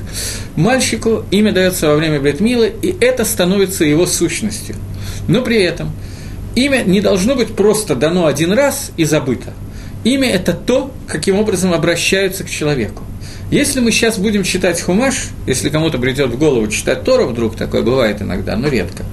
Мальчику 0.56 1.24
имя 1.30 1.52
дается 1.52 1.88
во 1.88 1.96
время 1.96 2.20
Бритмилы, 2.20 2.72
и 2.82 2.94
это 3.00 3.24
становится 3.24 3.84
его 3.84 4.06
сущностью. 4.06 4.76
Но 5.28 5.42
при 5.42 5.62
этом 5.62 5.92
имя 6.54 6.82
не 6.84 7.00
должно 7.00 7.34
быть 7.34 7.54
просто 7.54 7.94
дано 7.94 8.26
один 8.26 8.52
раз 8.52 8.92
и 8.96 9.04
забыто– 9.04 9.52
Имя– 10.04 10.30
это 10.32 10.52
то, 10.52 10.92
каким 11.06 11.38
образом 11.38 11.72
обращаются 11.72 12.44
к 12.44 12.50
человеку. 12.50 13.02
Если 13.50 13.80
мы 13.80 13.92
сейчас 13.92 14.18
будем 14.18 14.42
читать 14.42 14.80
Хумаш, 14.80 15.28
если 15.46 15.68
кому-то 15.68 15.98
придет 15.98 16.30
в 16.30 16.38
голову 16.38 16.66
читать 16.68 17.04
Тору 17.04 17.26
вдруг, 17.26 17.56
такое 17.56 17.82
бывает 17.82 18.20
иногда, 18.20 18.56
но 18.56 18.68
редко, 18.68 19.04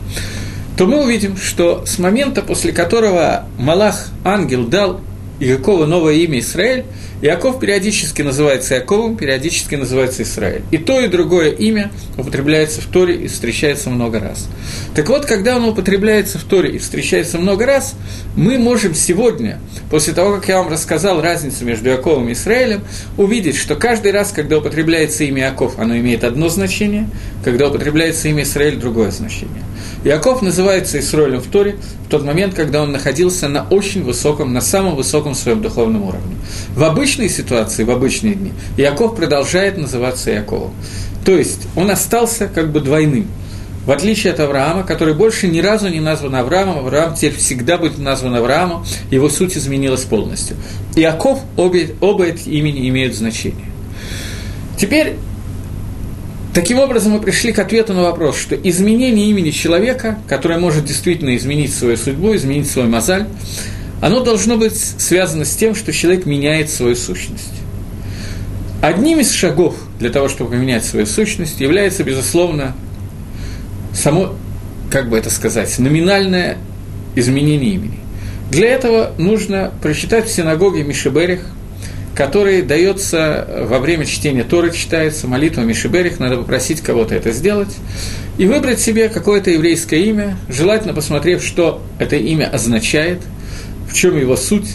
то 0.77 0.87
мы 0.87 1.03
увидим, 1.03 1.37
что 1.37 1.85
с 1.85 1.99
момента, 1.99 2.41
после 2.41 2.71
которого 2.71 3.45
Малах, 3.59 4.07
ангел, 4.23 4.65
дал 4.65 5.01
Иакова 5.39 5.85
новое 5.85 6.13
имя 6.15 6.39
Израиль, 6.39 6.85
Иаков 7.23 7.61
периодически 7.61 8.21
называется 8.21 8.75
Иаковом, 8.75 9.15
периодически 9.15 9.75
называется 9.75 10.23
Израиль. 10.23 10.63
И 10.71 10.77
то, 10.77 10.99
и 10.99 11.07
другое 11.07 11.51
имя 11.51 11.89
употребляется 12.17 12.81
в 12.81 12.87
Торе 12.87 13.15
и 13.15 13.29
встречается 13.29 13.89
много 13.89 14.19
раз. 14.19 14.49
Так 14.93 15.07
вот, 15.07 15.25
когда 15.25 15.55
оно 15.55 15.69
употребляется 15.69 16.37
в 16.37 16.43
Торе 16.43 16.71
и 16.71 16.79
встречается 16.79 17.37
много 17.37 17.65
раз, 17.65 17.95
мы 18.35 18.57
можем 18.57 18.93
сегодня, 18.93 19.61
после 19.89 20.11
того, 20.11 20.35
как 20.35 20.49
я 20.49 20.57
вам 20.57 20.67
рассказал 20.67 21.21
разницу 21.21 21.63
между 21.63 21.91
Иаковом 21.91 22.27
и 22.27 22.33
Израилем, 22.33 22.81
увидеть, 23.15 23.55
что 23.55 23.77
каждый 23.77 24.11
раз, 24.11 24.33
когда 24.33 24.57
употребляется 24.57 25.23
имя 25.23 25.43
Иаков, 25.43 25.79
оно 25.79 25.97
имеет 25.99 26.25
одно 26.25 26.49
значение, 26.49 27.09
когда 27.41 27.69
употребляется 27.69 28.27
имя 28.27 28.43
Израиль– 28.43 28.75
другое 28.81 29.11
значение. 29.11 29.63
Иаков 30.03 30.41
называется 30.41 30.99
Исроилем 30.99 31.39
в 31.39 31.47
Торе 31.47 31.77
в 32.05 32.09
тот 32.09 32.25
момент, 32.25 32.53
когда 32.53 32.83
он 32.83 32.91
находился 32.91 33.47
на 33.47 33.65
очень 33.69 34.03
высоком, 34.03 34.51
на 34.51 34.59
самом 34.59 34.97
высоком 34.97 35.33
своем 35.33 35.61
духовном 35.61 36.03
уровне. 36.03 36.35
В 36.75 36.83
обычной 37.13 37.29
ситуации, 37.29 37.83
в 37.83 37.91
обычные 37.91 38.33
дни, 38.33 38.51
Иаков 38.77 39.15
продолжает 39.15 39.77
называться 39.77 40.31
Иаковом. 40.33 40.73
То 41.23 41.37
есть 41.37 41.67
он 41.75 41.91
остался 41.91 42.47
как 42.47 42.71
бы 42.71 42.79
двойным. 42.79 43.27
В 43.85 43.91
отличие 43.91 44.33
от 44.33 44.39
Авраама, 44.39 44.83
который 44.83 45.13
больше 45.13 45.47
ни 45.47 45.59
разу 45.59 45.89
не 45.89 45.99
назван 45.99 46.35
Авраамом, 46.35 46.79
Авраам 46.79 47.13
теперь 47.13 47.35
всегда 47.35 47.77
будет 47.77 47.99
назван 47.99 48.33
Авраамом, 48.35 48.85
его 49.11 49.29
суть 49.29 49.57
изменилась 49.57 50.03
полностью. 50.03 50.57
Иаков, 50.95 51.41
обе, 51.55 51.93
оба 52.01 52.25
эти 52.25 52.49
имени 52.49 52.89
имеют 52.89 53.13
значение. 53.15 53.67
Теперь 54.77 55.17
Таким 56.53 56.77
образом, 56.77 57.13
мы 57.13 57.19
пришли 57.19 57.51
к 57.51 57.57
ответу 57.57 57.93
на 57.93 58.03
вопрос, 58.03 58.37
что 58.37 58.53
изменение 58.53 59.25
имени 59.25 59.49
человека, 59.49 60.19
которое 60.27 60.59
может 60.59 60.85
действительно 60.85 61.35
изменить 61.35 61.73
свою 61.73 61.97
судьбу, 61.97 62.35
изменить 62.35 62.69
свой 62.69 62.85
мозаль, 62.85 63.25
оно 64.03 64.19
должно 64.19 64.57
быть 64.57 64.75
связано 64.75 65.45
с 65.45 65.55
тем, 65.55 65.75
что 65.75 65.93
человек 65.93 66.25
меняет 66.25 66.69
свою 66.69 66.93
сущность. 66.93 67.53
Одним 68.81 69.21
из 69.21 69.31
шагов 69.31 69.77
для 69.97 70.09
того, 70.09 70.27
чтобы 70.27 70.51
поменять 70.51 70.83
свою 70.83 71.05
сущность, 71.05 71.61
является, 71.61 72.03
безусловно, 72.03 72.75
само, 73.93 74.35
как 74.91 75.09
бы 75.09 75.17
это 75.17 75.29
сказать, 75.29 75.79
номинальное 75.79 76.57
изменение 77.15 77.75
имени. 77.75 77.99
Для 78.51 78.71
этого 78.71 79.13
нужно 79.17 79.71
прочитать 79.81 80.27
в 80.27 80.33
синагоге 80.33 80.83
Мишеберих– 80.83 81.39
который 82.15 82.61
дается 82.61 83.65
во 83.67 83.79
время 83.79 84.05
чтения 84.05 84.43
Торы, 84.43 84.71
читается, 84.71 85.27
молитва 85.27 85.61
Мишиберих, 85.61 86.19
надо 86.19 86.37
попросить 86.37 86.81
кого-то 86.81 87.15
это 87.15 87.31
сделать, 87.31 87.75
и 88.37 88.45
выбрать 88.45 88.79
себе 88.79 89.09
какое-то 89.09 89.49
еврейское 89.49 90.01
имя, 90.03 90.37
желательно 90.47 90.93
посмотрев, 90.93 91.43
что 91.43 91.81
это 91.99 92.15
имя 92.15 92.49
означает, 92.49 93.21
в 93.93 93.95
чем 93.95 94.17
его 94.17 94.35
суть, 94.35 94.67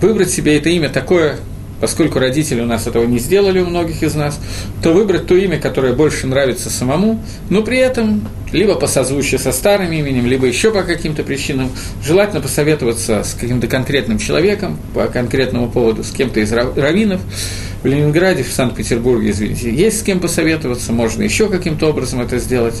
выбрать 0.00 0.30
себе 0.30 0.58
это 0.58 0.68
имя 0.68 0.90
такое, 0.90 1.38
поскольку 1.80 2.18
родители 2.18 2.60
у 2.60 2.66
нас 2.66 2.86
этого 2.86 3.04
не 3.06 3.18
сделали 3.18 3.60
у 3.60 3.66
многих 3.66 4.02
из 4.02 4.14
нас, 4.14 4.38
то 4.82 4.92
выбрать 4.92 5.26
то 5.26 5.34
имя, 5.34 5.58
которое 5.58 5.94
больше 5.94 6.26
нравится 6.26 6.68
самому, 6.68 7.24
но 7.48 7.62
при 7.62 7.78
этом 7.78 8.28
либо 8.52 8.74
по 8.74 8.86
созвучию 8.86 9.40
со 9.40 9.52
старым 9.52 9.90
именем, 9.90 10.26
либо 10.26 10.46
еще 10.46 10.70
по 10.70 10.82
каким-то 10.82 11.22
причинам, 11.22 11.70
желательно 12.04 12.42
посоветоваться 12.42 13.24
с 13.24 13.32
каким-то 13.32 13.68
конкретным 13.68 14.18
человеком 14.18 14.78
по 14.92 15.06
конкретному 15.06 15.70
поводу, 15.70 16.04
с 16.04 16.10
кем-то 16.10 16.40
из 16.40 16.52
раввинов, 16.52 17.22
в 17.82 17.86
Ленинграде, 17.86 18.42
в 18.42 18.52
Санкт-Петербурге, 18.52 19.30
извините, 19.30 19.74
есть 19.74 20.00
с 20.00 20.02
кем 20.02 20.20
посоветоваться, 20.20 20.92
можно 20.92 21.22
еще 21.22 21.48
каким-то 21.48 21.88
образом 21.88 22.20
это 22.20 22.38
сделать. 22.38 22.80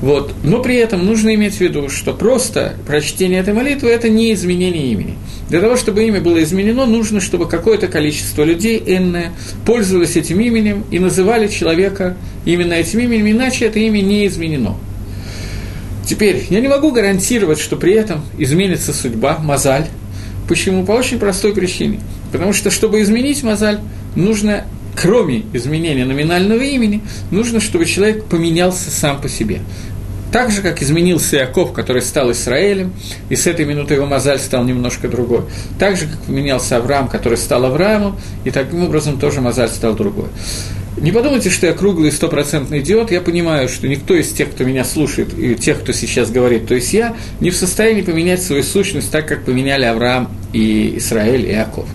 Вот. 0.00 0.34
Но 0.42 0.62
при 0.62 0.76
этом 0.76 1.04
нужно 1.04 1.34
иметь 1.34 1.56
в 1.56 1.60
виду, 1.60 1.88
что 1.90 2.14
просто 2.14 2.74
прочтение 2.86 3.40
этой 3.40 3.52
молитвы– 3.52 3.88
это 3.90 4.08
не 4.08 4.32
изменение 4.32 4.86
имени. 4.92 5.16
Для 5.48 5.60
того, 5.60 5.76
чтобы 5.76 6.04
имя 6.04 6.20
было 6.20 6.42
изменено, 6.42 6.86
нужно, 6.86 7.20
чтобы 7.20 7.48
какое-то 7.48 7.86
количество 7.86 8.42
людей, 8.42 8.82
энное, 8.86 9.32
пользовалось 9.66 10.16
этим 10.16 10.40
именем 10.40 10.84
и 10.90 10.98
называли 10.98 11.48
человека 11.48 12.16
именно 12.44 12.74
этим 12.74 13.00
именем, 13.00 13.30
иначе 13.30 13.66
это 13.66 13.78
имя 13.78 14.00
не 14.00 14.26
изменено. 14.26 14.76
Теперь, 16.06 16.46
я 16.48 16.60
не 16.60 16.68
могу 16.68 16.92
гарантировать, 16.92 17.60
что 17.60 17.76
при 17.76 17.92
этом 17.92 18.22
изменится 18.38 18.92
судьба, 18.92 19.38
мозаль. 19.38 19.86
Почему? 20.48 20.84
По 20.84 20.92
очень 20.92 21.18
простой 21.18 21.54
причине. 21.54 22.00
Потому 22.32 22.52
что, 22.52 22.70
чтобы 22.70 23.02
изменить 23.02 23.42
мозаль, 23.42 23.80
нужно 24.16 24.64
кроме 24.96 25.44
изменения 25.52 26.04
номинального 26.04 26.62
имени, 26.62 27.02
нужно, 27.30 27.60
чтобы 27.60 27.84
человек 27.84 28.24
поменялся 28.24 28.90
сам 28.90 29.20
по 29.20 29.28
себе. 29.28 29.60
Так 30.32 30.52
же, 30.52 30.62
как 30.62 30.80
изменился 30.80 31.38
Иаков, 31.38 31.72
который 31.72 32.02
стал 32.02 32.30
Израилем, 32.30 32.92
и 33.30 33.36
с 33.36 33.48
этой 33.48 33.64
минуты 33.64 33.94
его 33.94 34.06
мозаль 34.06 34.38
стал 34.38 34.62
немножко 34.64 35.08
другой. 35.08 35.42
Так 35.78 35.96
же, 35.96 36.06
как 36.06 36.20
поменялся 36.20 36.76
Авраам, 36.76 37.08
который 37.08 37.36
стал 37.36 37.64
Авраамом, 37.64 38.16
и 38.44 38.50
таким 38.50 38.84
образом 38.84 39.18
тоже 39.18 39.40
мозаль 39.40 39.68
стал 39.68 39.94
другой. 39.94 40.28
Не 41.00 41.12
подумайте, 41.12 41.50
что 41.50 41.66
я 41.66 41.72
круглый 41.72 42.12
стопроцентный 42.12 42.80
идиот. 42.80 43.10
Я 43.10 43.20
понимаю, 43.20 43.68
что 43.68 43.88
никто 43.88 44.14
из 44.14 44.28
тех, 44.32 44.50
кто 44.50 44.64
меня 44.64 44.84
слушает, 44.84 45.36
и 45.36 45.54
тех, 45.54 45.80
кто 45.80 45.92
сейчас 45.92 46.30
говорит, 46.30 46.68
то 46.68 46.74
есть 46.74 46.92
я, 46.92 47.16
не 47.40 47.50
в 47.50 47.56
состоянии 47.56 48.02
поменять 48.02 48.42
свою 48.42 48.62
сущность 48.62 49.10
так, 49.10 49.26
как 49.26 49.44
поменяли 49.44 49.84
Авраам 49.84 50.28
и 50.52 50.98
Израиль 50.98 51.46
и 51.46 51.52
Иаков. 51.52 51.88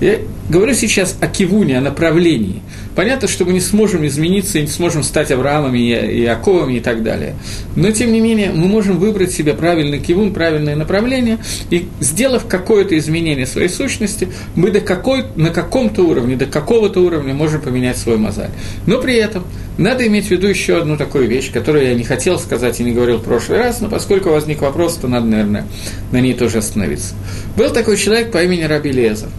Я 0.00 0.18
говорю 0.48 0.74
сейчас 0.74 1.16
о 1.20 1.26
кивуне, 1.26 1.76
о 1.76 1.80
направлении. 1.80 2.62
Понятно, 2.94 3.26
что 3.26 3.44
мы 3.44 3.52
не 3.52 3.60
сможем 3.60 4.06
измениться 4.06 4.58
и 4.58 4.62
не 4.62 4.68
сможем 4.68 5.02
стать 5.02 5.32
Авраамами 5.32 5.78
и 5.78 6.22
Иаковами 6.22 6.74
и 6.74 6.80
так 6.80 7.02
далее. 7.02 7.34
Но, 7.74 7.90
тем 7.90 8.12
не 8.12 8.20
менее, 8.20 8.52
мы 8.52 8.68
можем 8.68 8.98
выбрать 8.98 9.32
себе 9.32 9.54
правильный 9.54 9.98
кивун, 9.98 10.32
правильное 10.32 10.76
направление, 10.76 11.38
и, 11.70 11.88
сделав 11.98 12.46
какое-то 12.46 12.96
изменение 12.96 13.46
своей 13.46 13.68
сущности, 13.68 14.28
мы 14.54 14.70
до 14.70 14.80
какой, 14.80 15.24
на 15.34 15.50
каком-то 15.50 16.02
уровне, 16.02 16.36
до 16.36 16.46
какого-то 16.46 17.00
уровня 17.00 17.34
можем 17.34 17.60
поменять 17.60 17.96
свой 17.96 18.18
мозаль. 18.18 18.50
Но 18.86 19.00
при 19.00 19.16
этом 19.16 19.44
надо 19.78 20.06
иметь 20.06 20.26
в 20.26 20.30
виду 20.30 20.46
еще 20.46 20.78
одну 20.78 20.96
такую 20.96 21.26
вещь, 21.26 21.50
которую 21.52 21.86
я 21.86 21.94
не 21.94 22.04
хотел 22.04 22.38
сказать 22.38 22.78
и 22.78 22.84
не 22.84 22.92
говорил 22.92 23.18
в 23.18 23.24
прошлый 23.24 23.58
раз, 23.58 23.80
но 23.80 23.88
поскольку 23.88 24.30
возник 24.30 24.60
вопрос, 24.62 24.94
то 24.94 25.08
надо, 25.08 25.26
наверное, 25.26 25.66
на 26.12 26.20
ней 26.20 26.34
тоже 26.34 26.58
остановиться. 26.58 27.14
Был 27.56 27.70
такой 27.70 27.96
человек 27.96 28.30
по 28.30 28.42
имени 28.42 28.62
Раби 28.62 28.92
Лезер– 28.92 29.28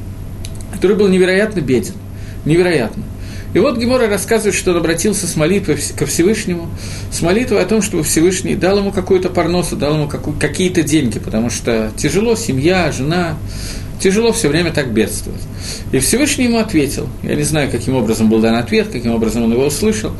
который 0.79 0.95
был 0.95 1.09
невероятно 1.09 1.59
беден. 1.59 1.93
Невероятно. 2.45 3.03
И 3.53 3.59
вот 3.59 3.77
Гемора 3.77 4.07
рассказывает, 4.07 4.55
что 4.55 4.71
он 4.71 4.77
обратился 4.77 5.27
с 5.27 5.35
молитвой 5.35 5.77
ко 5.97 6.05
Всевышнему, 6.05 6.69
с 7.11 7.21
молитвой 7.21 7.61
о 7.61 7.65
том, 7.65 7.81
чтобы 7.81 8.03
Всевышний 8.03 8.55
дал 8.55 8.77
ему 8.77 8.93
какую-то 8.93 9.29
парносу, 9.29 9.75
дал 9.75 9.95
ему 9.95 10.07
какие-то 10.07 10.83
деньги, 10.83 11.19
потому 11.19 11.49
что 11.49 11.91
тяжело, 11.97 12.37
семья, 12.37 12.91
жена, 12.93 13.37
тяжело 13.99 14.31
все 14.31 14.47
время 14.47 14.71
так 14.71 14.93
бедствовать. 14.93 15.41
И 15.91 15.99
Всевышний 15.99 16.45
ему 16.45 16.59
ответил. 16.59 17.09
Я 17.23 17.35
не 17.35 17.43
знаю, 17.43 17.69
каким 17.69 17.95
образом 17.95 18.29
был 18.29 18.39
дан 18.39 18.55
ответ, 18.55 18.87
каким 18.87 19.11
образом 19.11 19.43
он 19.43 19.51
его 19.51 19.65
услышал. 19.65 20.13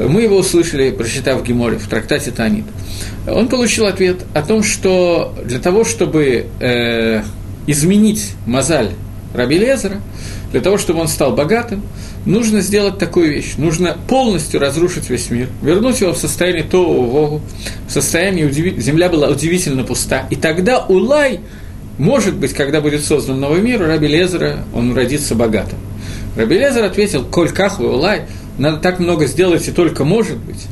Мы 0.00 0.22
его 0.22 0.38
услышали, 0.38 0.90
прочитав 0.90 1.46
Геморе 1.46 1.78
в 1.78 1.86
трактате 1.86 2.32
Танит. 2.32 2.64
Он 3.28 3.46
получил 3.46 3.86
ответ 3.86 4.24
о 4.34 4.42
том, 4.42 4.64
что 4.64 5.34
для 5.44 5.60
того, 5.60 5.84
чтобы 5.84 6.46
э, 6.58 7.22
изменить 7.66 8.32
мозаль 8.46 8.90
Раби 9.34 9.58
Лезера, 9.58 10.00
для 10.52 10.60
того, 10.60 10.78
чтобы 10.78 11.00
он 11.00 11.08
стал 11.08 11.34
богатым, 11.34 11.82
нужно 12.24 12.60
сделать 12.60 12.98
такую 12.98 13.30
вещь. 13.30 13.54
Нужно 13.56 13.96
полностью 14.08 14.60
разрушить 14.60 15.10
весь 15.10 15.28
мир, 15.30 15.48
вернуть 15.60 16.00
его 16.00 16.12
в 16.12 16.18
состояние 16.18 16.62
Тоу 16.62 17.02
Вогу, 17.02 17.42
в 17.88 17.92
состоянии, 17.92 18.44
удиви... 18.44 18.80
земля 18.80 19.08
была 19.08 19.28
удивительно 19.28 19.82
пуста. 19.82 20.26
И 20.30 20.36
тогда 20.36 20.86
Улай, 20.86 21.40
может 21.98 22.36
быть, 22.36 22.54
когда 22.54 22.80
будет 22.80 23.04
создан 23.04 23.40
новый 23.40 23.60
мир, 23.60 23.82
у 23.82 23.86
Раби 23.86 24.06
Лезера 24.06 24.60
он 24.72 24.94
родится 24.94 25.34
богатым. 25.34 25.78
Раби 26.36 26.56
Лезер 26.56 26.84
ответил, 26.84 27.24
«Коль 27.24 27.50
кахвы 27.50 27.92
Улай, 27.92 28.22
надо 28.56 28.76
так 28.76 29.00
много 29.00 29.26
сделать, 29.26 29.66
и 29.66 29.72
только 29.72 30.04
может 30.04 30.38
быть». 30.38 30.66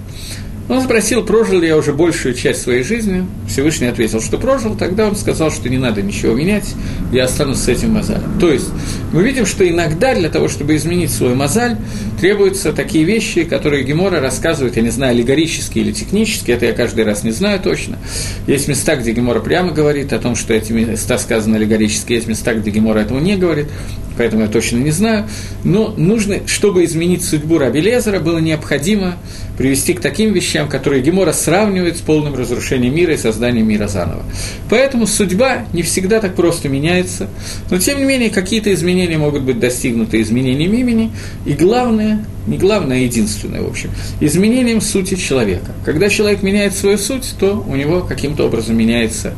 Он 0.73 0.81
спросил, 0.81 1.23
прожил 1.23 1.61
ли 1.61 1.69
я 1.69 1.77
уже 1.77 1.93
большую 1.93 2.33
часть 2.33 2.63
своей 2.63 2.83
жизни. 2.83 3.27
Всевышний 3.47 3.89
ответил, 3.89 4.23
что 4.23 4.39
прожил. 4.39 4.75
Тогда 4.75 5.07
он 5.07 5.17
сказал, 5.17 5.51
что 5.51 5.69
не 5.69 5.77
надо 5.77 6.01
ничего 6.01 6.33
менять, 6.33 6.65
я 7.13 7.25
останусь 7.25 7.59
с 7.59 7.69
этим 7.69 7.91
мозалем. 7.91 8.39
То 8.41 8.51
есть 8.51 8.71
мы 9.13 9.23
видим, 9.23 9.45
что 9.45 9.69
иногда 9.69 10.15
для 10.15 10.31
того, 10.31 10.49
чтобы 10.49 10.75
изменить 10.77 11.13
свой 11.13 11.35
мозаль, 11.35 11.77
требуются 12.19 12.73
такие 12.73 13.05
вещи, 13.05 13.45
которые 13.45 13.85
Гемора 13.85 14.21
рассказывает, 14.21 14.77
я 14.77 14.83
не 14.83 14.89
знаю, 14.89 15.13
аллегорически 15.13 15.79
или 15.79 15.93
технически, 15.93 16.53
это 16.53 16.65
я 16.65 16.73
каждый 16.73 17.05
раз 17.05 17.23
не 17.23 17.33
знаю 17.33 17.61
точно. 17.61 17.99
Есть 18.47 18.67
места, 18.67 18.97
где 18.97 19.13
Гемора 19.13 19.41
прямо 19.41 19.73
говорит 19.73 20.15
о 20.15 20.19
том, 20.19 20.35
что 20.35 20.55
эти 20.55 20.73
места 20.73 21.19
сказаны 21.19 21.57
аллегорически, 21.57 22.15
есть 22.15 22.29
места, 22.29 22.55
где 22.55 22.71
Гемора 22.71 23.01
этого 23.01 23.21
не 23.21 23.37
говорит 23.37 23.69
поэтому 24.17 24.43
я 24.43 24.49
точно 24.49 24.79
не 24.79 24.91
знаю. 24.91 25.27
Но 25.65 25.95
нужно, 25.97 26.47
чтобы 26.47 26.85
изменить 26.85 27.25
судьбу 27.25 27.59
Раби 27.59 27.81
Лезера, 27.81 28.21
было 28.21 28.39
необходимо 28.39 29.17
привести 29.63 29.95
к 29.95 30.01
таким 30.01 30.33
вещам, 30.33 30.69
которые 30.69 31.03
Гемора 31.03 31.33
сравнивает 31.33 31.97
с 31.97 32.01
полным 32.01 32.35
разрушением 32.35 32.97
мира 32.97 33.15
и 33.15 33.17
созданием 33.17 33.69
мира 33.69 33.87
заново. 33.87 34.25
Поэтому 34.69 35.07
судьба 35.07 35.67
не 35.73 35.83
всегда 35.83 36.19
так 36.19 36.35
просто 36.35 36.69
меняется, 36.69 37.29
но 37.71 37.79
тем 37.79 37.99
не 37.99 38.05
менее 38.05 38.31
какие-то 38.31 38.75
изменения 38.75 39.19
могут 39.19 39.43
быть 39.43 39.61
достигнуты 39.61 40.21
изменением 40.21 40.75
имени, 40.75 41.13
и 41.47 41.53
главное, 41.53 42.27
не 42.49 42.59
главное, 42.59 42.97
а 42.97 43.01
единственное, 43.01 43.63
в 43.63 43.69
общем, 43.69 43.91
изменением 44.19 44.81
сути 44.81 45.15
человека. 45.15 45.71
Когда 45.85 46.09
человек 46.09 46.43
меняет 46.43 46.75
свою 46.75 46.99
суть, 46.99 47.33
то 47.39 47.65
у 47.65 47.77
него 47.77 48.01
каким-то 48.01 48.47
образом 48.47 48.77
меняется 48.77 49.33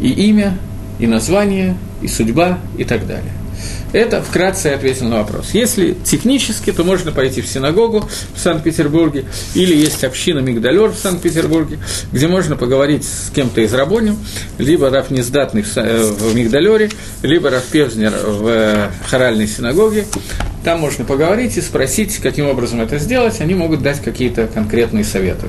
и 0.00 0.08
имя, 0.08 0.56
и 0.98 1.06
название, 1.06 1.76
и 2.00 2.08
судьба, 2.08 2.58
и 2.78 2.84
так 2.84 3.06
далее. 3.06 3.32
Это 3.92 4.20
вкратце 4.22 4.66
ответил 4.68 5.06
на 5.06 5.18
вопрос. 5.18 5.50
Если 5.52 5.94
технически, 6.04 6.72
то 6.72 6.84
можно 6.84 7.10
пойти 7.10 7.40
в 7.40 7.48
синагогу 7.48 8.08
в 8.34 8.38
Санкт-Петербурге, 8.38 9.24
или 9.54 9.74
есть 9.74 10.04
община 10.04 10.40
Мигдалер 10.40 10.90
в 10.90 10.98
Санкт-Петербурге, 10.98 11.78
где 12.12 12.28
можно 12.28 12.56
поговорить 12.56 13.04
с 13.04 13.30
кем-то 13.30 13.62
из 13.62 13.72
рабоню, 13.72 14.16
либо 14.58 14.90
Раф 14.90 15.10
Нездатный 15.10 15.62
в 15.62 15.76
э, 15.76 16.34
Мигдалере, 16.34 16.90
либо 17.22 17.48
Раф 17.48 17.64
Певзнер 17.64 18.12
в 18.12 18.46
э, 18.46 18.90
хоральной 19.06 19.46
синагоге. 19.46 20.04
Там 20.64 20.80
можно 20.80 21.04
поговорить 21.04 21.56
и 21.56 21.62
спросить, 21.62 22.16
каким 22.18 22.46
образом 22.46 22.82
это 22.82 22.98
сделать, 22.98 23.40
они 23.40 23.54
могут 23.54 23.82
дать 23.82 24.02
какие-то 24.02 24.48
конкретные 24.48 25.04
советы. 25.04 25.46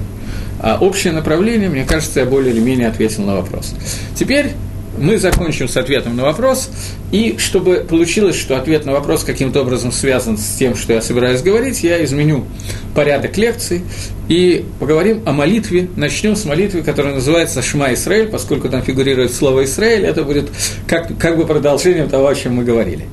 А 0.61 0.77
общее 0.79 1.11
направление, 1.11 1.69
мне 1.69 1.83
кажется, 1.83 2.21
я 2.21 2.25
более 2.25 2.53
или 2.53 2.61
менее 2.61 2.87
ответил 2.87 3.23
на 3.23 3.35
вопрос. 3.35 3.73
Теперь 4.17 4.51
мы 4.99 5.17
закончим 5.17 5.67
с 5.67 5.77
ответом 5.77 6.15
на 6.15 6.23
вопрос, 6.23 6.69
и 7.11 7.35
чтобы 7.37 7.85
получилось, 7.87 8.35
что 8.35 8.57
ответ 8.57 8.85
на 8.85 8.91
вопрос 8.91 9.23
каким-то 9.23 9.61
образом 9.61 9.91
связан 9.91 10.37
с 10.37 10.55
тем, 10.57 10.75
что 10.75 10.93
я 10.93 11.01
собираюсь 11.01 11.41
говорить, 11.41 11.83
я 11.83 12.03
изменю 12.03 12.45
порядок 12.93 13.37
лекций 13.37 13.81
и 14.27 14.65
поговорим 14.79 15.23
о 15.25 15.31
молитве. 15.31 15.87
Начнем 15.95 16.35
с 16.35 16.45
молитвы, 16.45 16.81
которая 16.83 17.15
называется 17.15 17.61
«Шма 17.61 17.93
Исраэль», 17.93 18.27
поскольку 18.27 18.69
там 18.69 18.83
фигурирует 18.83 19.33
слово 19.33 19.65
«Израиль», 19.65 20.05
это 20.05 20.23
будет 20.23 20.49
как, 20.87 21.17
как 21.17 21.37
бы 21.37 21.45
продолжением 21.45 22.09
того, 22.09 22.27
о 22.27 22.35
чем 22.35 22.55
мы 22.55 22.63
говорили. 22.63 23.05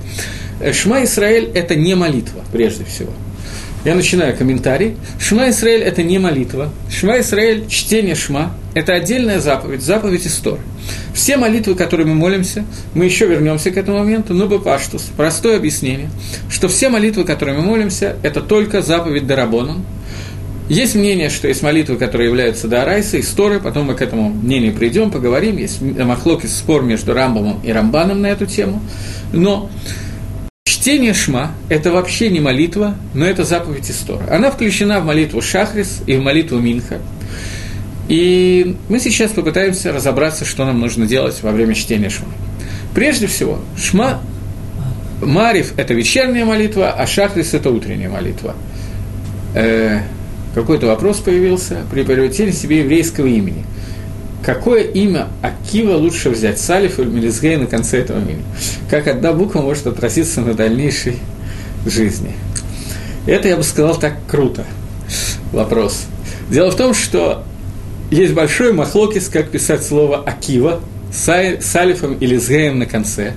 «Шма 0.73 1.05
Исраэль»– 1.05 1.51
это 1.55 1.75
не 1.75 1.95
молитва, 1.95 2.43
прежде 2.53 2.85
всего. 2.85 3.13
Я 3.87 3.95
начинаю 3.95 4.37
комментарий. 4.37 4.97
Шма 5.21 5.51
Исраэль– 5.51 5.83
это 5.85 6.03
не 6.03 6.19
молитва. 6.19 6.73
Шма 6.91 7.21
Исраэль– 7.21 7.67
чтение 7.69 8.17
Шма. 8.17 8.53
Это 8.75 8.95
отдельная 8.95 9.39
заповедь, 9.39 9.81
заповедь 9.81 10.27
Истор. 10.27 10.59
Все 11.17 11.39
молитвы, 11.39 11.75
которые 11.77 12.07
мы 12.07 12.15
молимся, 12.15 12.67
мы 12.93 13.07
еще 13.07 13.27
вернемся 13.27 13.71
к 13.71 13.79
этому 13.79 14.01
моменту, 14.01 14.35
но 14.35 14.47
бы 14.47 14.61
паштус. 14.61 15.11
Простое 15.17 15.57
объяснение, 15.57 16.11
что 16.51 16.69
все 16.69 16.91
молитвы, 16.91 17.25
которые 17.25 17.59
мы 17.59 17.65
молимся, 17.65 18.17
это 18.23 18.43
только 18.43 18.83
заповедь 18.83 19.27
Дарабоном. 19.27 19.87
Есть 20.69 20.95
мнение, 20.95 21.31
что 21.31 21.49
есть 21.49 21.63
молитвы, 21.63 21.97
которые 21.97 22.29
являются 22.29 22.69
Даарайса, 22.69 23.19
Исторы, 23.19 23.61
потом 23.61 23.87
мы 23.87 23.95
к 23.95 24.03
этому 24.03 24.29
мнению 24.29 24.75
придем, 24.75 25.11
поговорим. 25.11 25.57
Есть 25.57 25.81
махлоки 25.81 26.45
спор 26.45 26.83
между 26.83 27.15
Рамбомом 27.15 27.61
и 27.65 27.73
Рамбаном 27.73 28.21
на 28.21 28.27
эту 28.27 28.45
тему. 28.45 28.83
Но 29.33 29.71
Чтение 30.67 31.15
Шма– 31.15 31.53
это 31.71 31.93
вообще 31.93 32.29
не 32.29 32.41
молитва, 32.41 32.95
но 33.15 33.25
это 33.25 33.45
заповедь 33.45 33.91
Истора. 33.91 34.27
Она 34.31 34.51
включена 34.51 35.01
в 35.01 35.07
молитву 35.07 35.41
Шахрис 35.41 36.03
и 36.07 36.15
в 36.15 36.21
молитву 36.21 36.59
Минха. 36.59 37.01
И 38.09 38.77
мы 38.89 39.01
сейчас 39.01 39.33
попытаемся 39.33 39.93
разобраться, 39.93 40.45
что 40.45 40.65
нам 40.65 40.81
нужно 40.81 41.07
делать 41.07 41.43
во 41.43 41.51
время 41.51 41.75
чтения 41.75 42.09
Шма. 42.09 42.29
Прежде 42.95 43.27
всего, 43.27 43.61
Шма 43.77 44.21
Марив– 45.21 45.73
это 45.77 45.95
вечерняя 45.95 46.45
молитва, 46.45 46.91
а 46.91 47.07
Шахрис– 47.07 47.53
это 47.55 47.71
утренняя 47.71 48.09
молитва. 48.09 48.55
Э, 49.55 50.01
какой-то 50.55 50.87
вопрос 50.87 51.19
появился 51.19 51.83
при 51.91 52.03
приобретении 52.03 52.53
себе 52.53 52.81
еврейского 52.81 53.27
имени– 53.27 53.65
какое 54.47 54.83
имя 54.85 55.27
Акива 55.43 55.97
лучше 55.97 56.31
взять, 56.31 56.61
Салиф 56.61 57.01
или 57.01 57.09
Мелизгей 57.09 57.57
на 57.57 57.67
конце 57.67 57.99
этого 57.99 58.21
имени? 58.21 58.45
Как 58.89 59.09
одна 59.09 59.33
буква 59.33 59.61
может 59.61 59.89
отразиться 59.89 60.41
на 60.41 60.55
дальнейшей 60.55 61.19
жизни? 61.85 62.33
Это, 63.27 63.49
я 63.49 63.57
бы 63.57 63.65
сказал, 63.65 63.97
так 63.97 64.15
круто. 64.29 64.65
Вопрос. 65.53 66.05
Дело 66.49 66.71
в 66.71 66.77
том, 66.77 66.95
что 66.95 67.43
есть 68.11 68.35
большой 68.35 68.73
махлокис, 68.73 69.29
как 69.29 69.51
писать 69.51 69.85
слово 69.85 70.19
Акива, 70.19 70.81
с 71.11 71.77
Алифом 71.77 72.15
или 72.19 72.37
с 72.37 72.49
Геем 72.49 72.79
на 72.79 72.87
конце. 72.87 73.35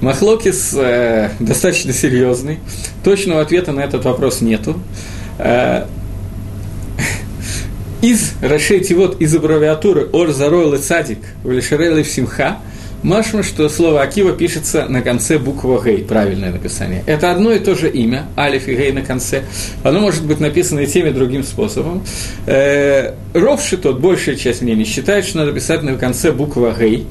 Махлокис 0.00 0.74
э, 0.74 1.30
достаточно 1.40 1.92
серьезный. 1.92 2.58
Точного 3.02 3.40
ответа 3.40 3.72
на 3.72 3.80
этот 3.80 4.04
вопрос 4.04 4.40
нету. 4.40 4.78
Э, 5.38 5.86
из 8.02 8.34
Рашейти 8.42 8.92
вот 8.92 9.20
из 9.20 9.34
аббревиатуры 9.34 10.08
Ор 10.12 10.30
Заройл 10.32 10.74
и 10.74 10.78
Цадик 10.78 11.20
в 11.42 11.50
Лишерел 11.50 11.96
и 11.96 12.04
Симха, 12.04 12.58
Машма, 13.04 13.42
что 13.42 13.68
слово 13.68 14.00
Акива 14.00 14.32
пишется 14.32 14.86
на 14.88 15.02
конце 15.02 15.38
буквы 15.38 15.78
Гей, 15.84 15.98
правильное 16.02 16.50
написание. 16.50 17.04
Это 17.04 17.30
одно 17.30 17.52
и 17.52 17.58
то 17.58 17.74
же 17.74 17.90
имя, 17.90 18.24
Алиф 18.34 18.66
и 18.66 18.74
Гей 18.74 18.92
на 18.92 19.02
конце. 19.02 19.42
Оно 19.82 20.00
может 20.00 20.24
быть 20.24 20.40
написано 20.40 20.80
и 20.80 20.86
тем, 20.86 21.06
и 21.06 21.10
другим 21.10 21.44
способом. 21.44 22.02
Э, 22.46 23.12
Ровши 23.34 23.76
тот, 23.76 24.00
большая 24.00 24.36
часть 24.36 24.62
мнений, 24.62 24.86
считает, 24.86 25.26
что 25.26 25.36
надо 25.36 25.52
писать 25.52 25.82
на 25.82 25.96
конце 25.98 26.32
буква 26.32 26.74
Гей. 26.80 27.06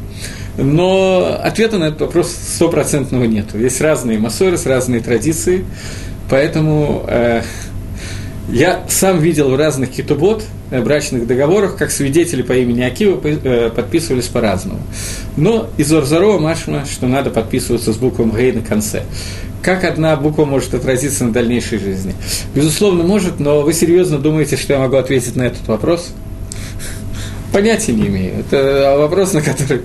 Но 0.57 1.39
ответа 1.39 1.77
на 1.77 1.85
этот 1.85 2.01
вопрос 2.01 2.31
стопроцентного 2.31 3.25
нет. 3.25 3.53
Есть 3.53 3.79
разные 3.79 4.17
массоры, 4.17 4.57
разные 4.65 4.99
традиции, 4.99 5.63
поэтому 6.27 7.05
э, 7.07 7.43
я 8.49 8.83
сам 8.89 9.19
видел 9.19 9.49
в 9.49 9.55
разных 9.55 9.91
китубот, 9.91 10.43
э, 10.69 10.81
брачных 10.81 11.27
договорах, 11.27 11.77
как 11.77 11.91
свидетели 11.91 12.41
по 12.41 12.53
имени 12.53 12.81
Акива 12.81 13.19
э, 13.23 13.69
подписывались 13.73 14.27
по-разному. 14.27 14.81
Но 15.37 15.69
из 15.77 15.91
Орзарова 15.93 16.39
Машма, 16.39 16.85
что 16.85 17.07
надо 17.07 17.29
подписываться 17.29 17.93
с 17.93 17.97
буквой 17.97 18.29
Гей 18.31 18.51
на 18.51 18.61
конце. 18.61 19.03
Как 19.61 19.85
одна 19.85 20.15
буква 20.17 20.43
может 20.43 20.73
отразиться 20.73 21.23
на 21.23 21.31
дальнейшей 21.31 21.79
жизни? 21.79 22.13
Безусловно, 22.53 23.03
может, 23.03 23.39
но 23.39 23.61
вы 23.61 23.73
серьезно 23.73 24.17
думаете, 24.17 24.57
что 24.57 24.73
я 24.73 24.79
могу 24.79 24.97
ответить 24.97 25.37
на 25.37 25.43
этот 25.43 25.65
вопрос? 25.67 26.09
Понятия 27.53 27.93
не 27.93 28.07
имею. 28.07 28.39
Это 28.39 28.95
вопрос, 28.97 29.31
на 29.31 29.41
который 29.41 29.83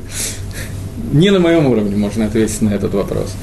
не 1.13 1.31
на 1.31 1.39
моем 1.39 1.67
уровне 1.67 1.97
можно 1.97 2.27
ответить 2.27 2.61
на 2.61 2.71
этот 2.71 2.93
вопрос. 2.93 3.35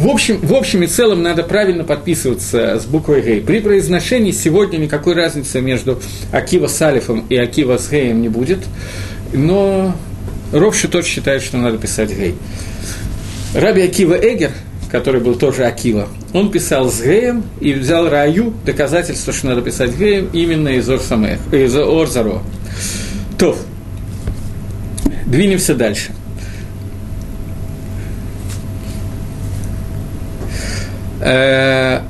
В 0.00 0.08
общем, 0.08 0.38
в 0.40 0.54
общем 0.54 0.82
и 0.82 0.86
целом 0.86 1.22
надо 1.22 1.42
правильно 1.42 1.84
подписываться 1.84 2.80
с 2.80 2.86
буквой 2.86 3.20
Гей. 3.20 3.42
При 3.42 3.60
произношении 3.60 4.30
сегодня 4.30 4.78
никакой 4.78 5.12
разницы 5.12 5.60
между 5.60 6.00
Акива 6.32 6.68
с 6.68 6.80
Алифом 6.80 7.26
и 7.28 7.36
Акива 7.36 7.76
с 7.76 7.90
Геем 7.90 8.22
не 8.22 8.30
будет, 8.30 8.60
но 9.34 9.94
Ровши 10.52 10.88
тот 10.88 11.04
считает, 11.04 11.42
что 11.42 11.58
надо 11.58 11.76
писать 11.76 12.16
Гей. 12.16 12.34
Раби 13.54 13.82
Акива 13.82 14.14
Эгер, 14.14 14.52
который 14.90 15.20
был 15.20 15.34
тоже 15.34 15.66
Акива, 15.66 16.08
он 16.32 16.50
писал 16.50 16.90
с 16.90 17.02
Геем 17.02 17.44
и 17.60 17.74
взял 17.74 18.08
Раю, 18.08 18.54
доказательство, 18.64 19.34
что 19.34 19.48
надо 19.48 19.60
писать 19.60 19.98
Геем, 19.98 20.30
именно 20.32 20.70
из 20.70 20.88
Орсамех, 20.88 21.40
из 21.52 21.76
Орзаро. 21.76 22.40
То, 23.36 23.54
двинемся 25.26 25.74
дальше. 25.74 26.12
Шма 31.20 32.02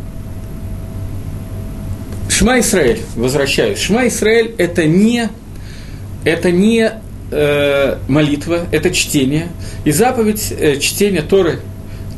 Исраэль, 2.60 3.00
возвращаюсь. 3.16 3.78
Шма 3.78 4.08
Исраэль– 4.08 4.54
это 4.58 4.86
не, 4.86 5.28
это 6.24 6.50
не 6.50 6.92
э, 7.30 7.96
молитва, 8.08 8.66
это 8.72 8.90
чтение. 8.92 9.48
И 9.84 9.90
заповедь 9.90 10.50
э, 10.50 10.78
чтения 10.78 11.22
Торы, 11.22 11.60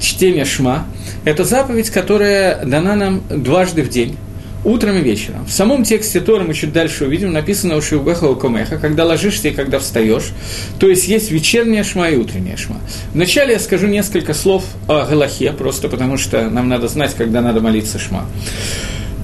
чтения 0.00 0.44
Шма– 0.44 0.86
это 1.24 1.44
заповедь, 1.44 1.90
которая 1.90 2.64
дана 2.64 2.94
нам 2.94 3.22
дважды 3.30 3.82
в 3.82 3.88
день 3.88 4.16
утром 4.64 4.98
и 4.98 5.00
вечером. 5.00 5.44
В 5.46 5.52
самом 5.52 5.84
тексте 5.84 6.20
Торы 6.20 6.44
мы 6.44 6.54
чуть 6.54 6.72
дальше 6.72 7.06
увидим, 7.06 7.32
написано 7.32 7.76
у 7.76 7.82
Шиугаха 7.82 8.34
Комеха, 8.34 8.78
когда 8.78 9.04
ложишься 9.04 9.48
и 9.48 9.52
когда 9.52 9.78
встаешь. 9.78 10.30
То 10.78 10.88
есть 10.88 11.08
есть 11.08 11.30
вечерняя 11.30 11.84
шма 11.84 12.08
и 12.08 12.16
утренняя 12.16 12.56
шма. 12.56 12.76
Вначале 13.12 13.54
я 13.54 13.58
скажу 13.58 13.86
несколько 13.86 14.34
слов 14.34 14.64
о 14.88 15.04
Галахе, 15.04 15.52
просто 15.52 15.88
потому 15.88 16.16
что 16.16 16.48
нам 16.48 16.68
надо 16.68 16.88
знать, 16.88 17.14
когда 17.16 17.40
надо 17.40 17.60
молиться 17.60 17.98
шма. 17.98 18.26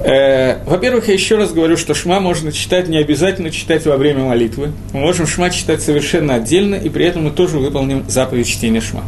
Э, 0.00 0.62
во-первых, 0.64 1.08
я 1.08 1.14
еще 1.14 1.36
раз 1.36 1.52
говорю, 1.52 1.76
что 1.76 1.94
шма 1.94 2.20
можно 2.20 2.52
читать, 2.52 2.88
не 2.88 2.98
обязательно 2.98 3.50
читать 3.50 3.84
во 3.86 3.96
время 3.96 4.24
молитвы. 4.24 4.72
Мы 4.92 5.00
можем 5.00 5.26
шма 5.26 5.50
читать 5.50 5.82
совершенно 5.82 6.34
отдельно, 6.34 6.76
и 6.76 6.88
при 6.88 7.04
этом 7.04 7.24
мы 7.24 7.30
тоже 7.30 7.58
выполним 7.58 8.04
заповедь 8.08 8.46
чтения 8.46 8.80
шма. 8.80 9.04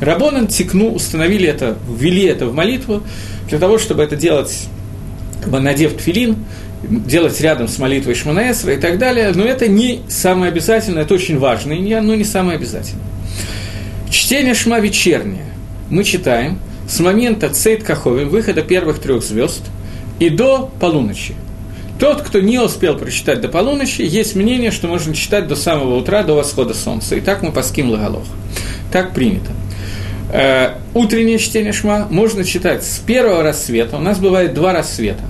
Рабонан 0.00 0.46
Тикну 0.46 0.92
установили 0.92 1.48
это, 1.48 1.78
ввели 1.88 2.24
это 2.24 2.46
в 2.46 2.54
молитву, 2.54 3.02
для 3.48 3.58
того, 3.58 3.78
чтобы 3.78 4.02
это 4.02 4.14
делать 4.14 4.68
надев 5.46 5.96
тфилин, 5.96 6.36
делать 6.82 7.40
рядом 7.40 7.68
с 7.68 7.78
молитвой 7.78 8.14
Шманаэсра 8.14 8.74
и 8.74 8.76
так 8.76 8.98
далее, 8.98 9.32
но 9.34 9.44
это 9.44 9.68
не 9.68 10.02
самое 10.08 10.50
обязательное, 10.50 11.02
это 11.02 11.14
очень 11.14 11.38
важно, 11.38 11.74
но 11.74 12.14
не 12.14 12.24
самое 12.24 12.56
обязательное. 12.56 13.04
Чтение 14.10 14.54
Шма 14.54 14.78
вечернее 14.80 15.46
мы 15.90 16.04
читаем 16.04 16.58
с 16.88 17.00
момента 17.00 17.48
Цейт 17.50 17.82
Каховим, 17.82 18.28
выхода 18.28 18.62
первых 18.62 19.00
трех 19.00 19.22
звезд, 19.22 19.62
и 20.18 20.30
до 20.30 20.70
полуночи. 20.80 21.34
Тот, 21.98 22.22
кто 22.22 22.40
не 22.40 22.58
успел 22.58 22.96
прочитать 22.96 23.40
до 23.40 23.48
полуночи, 23.48 24.02
есть 24.02 24.34
мнение, 24.34 24.70
что 24.70 24.86
можно 24.86 25.14
читать 25.14 25.48
до 25.48 25.56
самого 25.56 25.96
утра, 25.96 26.22
до 26.22 26.34
восхода 26.34 26.74
солнца. 26.74 27.16
И 27.16 27.20
так 27.20 27.42
мы 27.42 27.52
паским 27.52 27.90
Лагалох. 27.90 28.24
Так 28.92 29.14
принято. 29.14 29.50
Э, 30.32 30.74
утреннее 30.94 31.38
чтение 31.38 31.72
Шма 31.72 32.06
можно 32.10 32.44
читать 32.44 32.82
с 32.84 32.98
первого 32.98 33.42
рассвета. 33.42 33.96
У 33.96 34.00
нас 34.00 34.18
бывает 34.18 34.54
два 34.54 34.72
рассвета. 34.72 35.22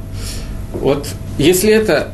Вот 0.72 1.08
если 1.38 1.70
это 1.70 2.12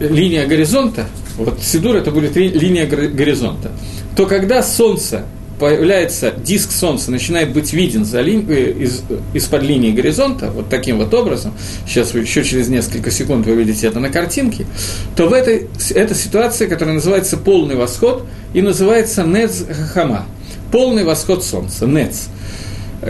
линия 0.00 0.46
горизонта, 0.46 1.06
вот 1.36 1.60
Сидур 1.62 1.96
это 1.96 2.10
будет 2.10 2.36
линия 2.36 2.86
горизонта, 2.86 3.72
то 4.16 4.26
когда 4.26 4.62
солнце 4.62 5.24
появляется, 5.58 6.32
диск 6.36 6.72
Солнца 6.72 7.12
начинает 7.12 7.52
быть 7.52 7.72
виден 7.72 8.04
за 8.04 8.20
ли, 8.20 8.44
э, 8.48 8.72
из, 8.72 9.02
из-под 9.32 9.62
линии 9.62 9.92
горизонта, 9.92 10.50
вот 10.50 10.68
таким 10.68 10.98
вот 10.98 11.14
образом, 11.14 11.54
сейчас 11.86 12.14
вы 12.14 12.20
еще 12.20 12.42
через 12.42 12.68
несколько 12.68 13.12
секунд 13.12 13.46
вы 13.46 13.54
видите 13.54 13.86
это 13.86 14.00
на 14.00 14.10
картинке, 14.10 14.66
то 15.14 15.28
в 15.28 15.32
этой, 15.32 15.68
эта 15.94 16.16
ситуация, 16.16 16.66
которая 16.66 16.96
называется 16.96 17.36
полный 17.36 17.76
восход, 17.76 18.26
и 18.54 18.60
называется 18.60 19.22
Нец 19.22 19.64
Хахама, 19.68 20.26
полный 20.72 21.04
восход 21.04 21.44
Солнца, 21.44 21.86
Нец 21.86 22.28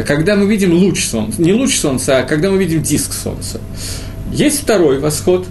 когда 0.06 0.36
мы 0.36 0.46
видим 0.46 0.72
луч 0.72 1.04
Солнца, 1.04 1.40
не 1.42 1.52
луч 1.52 1.78
Солнца, 1.78 2.18
а 2.18 2.22
когда 2.22 2.50
мы 2.50 2.58
видим 2.58 2.82
диск 2.82 3.12
Солнца. 3.12 3.60
Есть 4.32 4.62
второй 4.62 4.98
восход. 4.98 5.46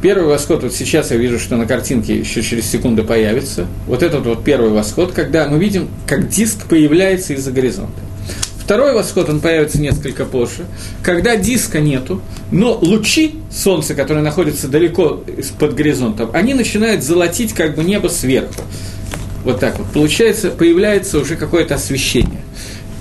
Первый 0.00 0.26
восход, 0.26 0.62
вот 0.62 0.74
сейчас 0.74 1.10
я 1.10 1.16
вижу, 1.16 1.38
что 1.38 1.56
на 1.56 1.66
картинке 1.66 2.18
еще 2.18 2.42
через 2.42 2.66
секунду 2.66 3.04
появится. 3.04 3.66
Вот 3.86 4.02
этот 4.02 4.26
вот 4.26 4.44
первый 4.44 4.70
восход, 4.70 5.12
когда 5.12 5.48
мы 5.48 5.58
видим, 5.58 5.88
как 6.06 6.28
диск 6.28 6.66
появляется 6.66 7.32
из-за 7.34 7.52
горизонта. 7.52 8.00
Второй 8.58 8.94
восход, 8.94 9.28
он 9.28 9.40
появится 9.40 9.78
несколько 9.78 10.24
позже, 10.24 10.64
когда 11.02 11.36
диска 11.36 11.80
нету, 11.80 12.22
но 12.50 12.78
лучи 12.80 13.36
Солнца, 13.50 13.94
которые 13.94 14.22
находятся 14.22 14.68
далеко 14.68 15.22
под 15.58 15.74
горизонтом, 15.74 16.30
они 16.32 16.54
начинают 16.54 17.02
золотить 17.02 17.52
как 17.52 17.74
бы 17.74 17.84
небо 17.84 18.08
сверху. 18.08 18.62
Вот 19.44 19.60
так 19.60 19.78
вот. 19.78 19.86
Получается, 19.92 20.50
появляется 20.50 21.18
уже 21.18 21.36
какое-то 21.36 21.74
освещение. 21.74 22.40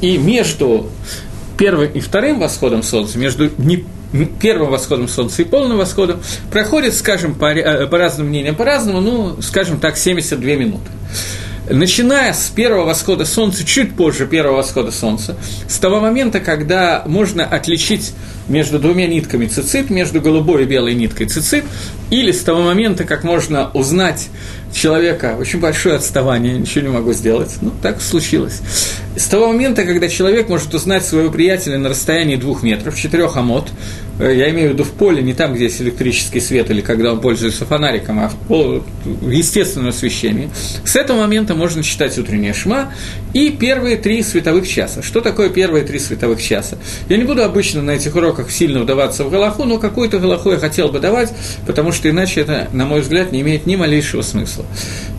И 0.01 0.17
между 0.17 0.89
первым 1.57 1.89
и 1.91 1.99
вторым 1.99 2.39
восходом 2.39 2.83
солнца, 2.83 3.17
между 3.17 3.49
не 3.57 3.85
первым 4.39 4.69
восходом 4.69 5.07
солнца 5.07 5.41
и 5.41 5.45
полным 5.45 5.77
восходом, 5.77 6.21
проходит, 6.51 6.93
скажем, 6.93 7.33
по, 7.33 7.45
э, 7.45 7.87
по 7.87 7.97
разным 7.97 8.27
мнениям, 8.27 8.55
по-разному, 8.55 9.01
ну, 9.01 9.41
скажем 9.41 9.79
так, 9.79 9.97
72 9.97 10.55
минуты 10.55 10.91
начиная 11.69 12.33
с 12.33 12.49
первого 12.49 12.85
восхода 12.85 13.25
солнца, 13.25 13.65
чуть 13.65 13.95
позже 13.95 14.27
первого 14.27 14.57
восхода 14.57 14.91
солнца, 14.91 15.37
с 15.67 15.77
того 15.77 15.99
момента, 15.99 16.39
когда 16.39 17.03
можно 17.05 17.45
отличить 17.45 18.13
между 18.47 18.79
двумя 18.79 19.07
нитками 19.07 19.45
цицит, 19.45 19.89
между 19.89 20.21
голубой 20.21 20.63
и 20.63 20.65
белой 20.65 20.93
ниткой 20.93 21.27
цицит, 21.27 21.63
или 22.09 22.31
с 22.31 22.41
того 22.41 22.61
момента, 22.61 23.05
как 23.05 23.23
можно 23.23 23.71
узнать 23.73 24.27
человека, 24.73 25.35
очень 25.39 25.59
большое 25.59 25.95
отставание, 25.95 26.57
ничего 26.57 26.87
не 26.87 26.93
могу 26.93 27.13
сделать, 27.13 27.51
ну, 27.61 27.71
так 27.81 28.01
случилось. 28.01 28.61
С 29.15 29.25
того 29.27 29.47
момента, 29.47 29.83
когда 29.83 30.07
человек 30.07 30.49
может 30.49 30.73
узнать 30.73 31.05
своего 31.05 31.29
приятеля 31.29 31.77
на 31.77 31.89
расстоянии 31.89 32.35
двух 32.35 32.63
метров, 32.63 32.97
четырех 32.97 33.37
амот, 33.37 33.69
э, 34.17 34.35
я 34.35 34.49
имею 34.49 34.69
в 34.69 34.73
виду 34.73 34.83
в 34.83 34.91
поле, 34.91 35.21
не 35.21 35.33
там, 35.33 35.53
где 35.53 35.65
есть 35.65 35.79
электрический 35.81 36.39
свет 36.39 36.71
или 36.71 36.81
когда 36.81 37.13
он 37.13 37.21
пользуется 37.21 37.65
фонариком, 37.65 38.19
а 38.19 38.29
в, 38.29 38.35
пол, 38.47 38.83
в 39.05 39.29
естественном 39.29 39.89
освещении, 39.89 40.49
с 40.83 40.95
этого 40.95 41.19
момента 41.19 41.53
можно 41.53 41.83
читать 41.83 42.17
утреннее 42.17 42.53
шма 42.53 42.91
и 43.33 43.51
первые 43.51 43.97
три 43.97 44.23
световых 44.23 44.67
часа. 44.67 45.03
Что 45.03 45.21
такое 45.21 45.49
первые 45.49 45.85
три 45.85 45.99
световых 45.99 46.41
часа? 46.41 46.79
Я 47.07 47.17
не 47.17 47.23
буду 47.23 47.43
обычно 47.43 47.83
на 47.83 47.91
этих 47.91 48.15
уроках 48.15 48.49
сильно 48.49 48.79
вдаваться 48.79 49.23
в 49.23 49.29
Галаху, 49.29 49.65
но 49.65 49.77
какую-то 49.77 50.17
Галаху 50.17 50.51
я 50.51 50.57
хотел 50.57 50.89
бы 50.89 50.99
давать, 50.99 51.31
потому 51.67 51.91
что 51.91 52.09
иначе 52.09 52.41
это, 52.41 52.67
на 52.73 52.85
мой 52.85 53.01
взгляд, 53.01 53.31
не 53.31 53.41
имеет 53.41 53.67
ни 53.67 53.75
малейшего 53.75 54.23
смысла. 54.23 54.62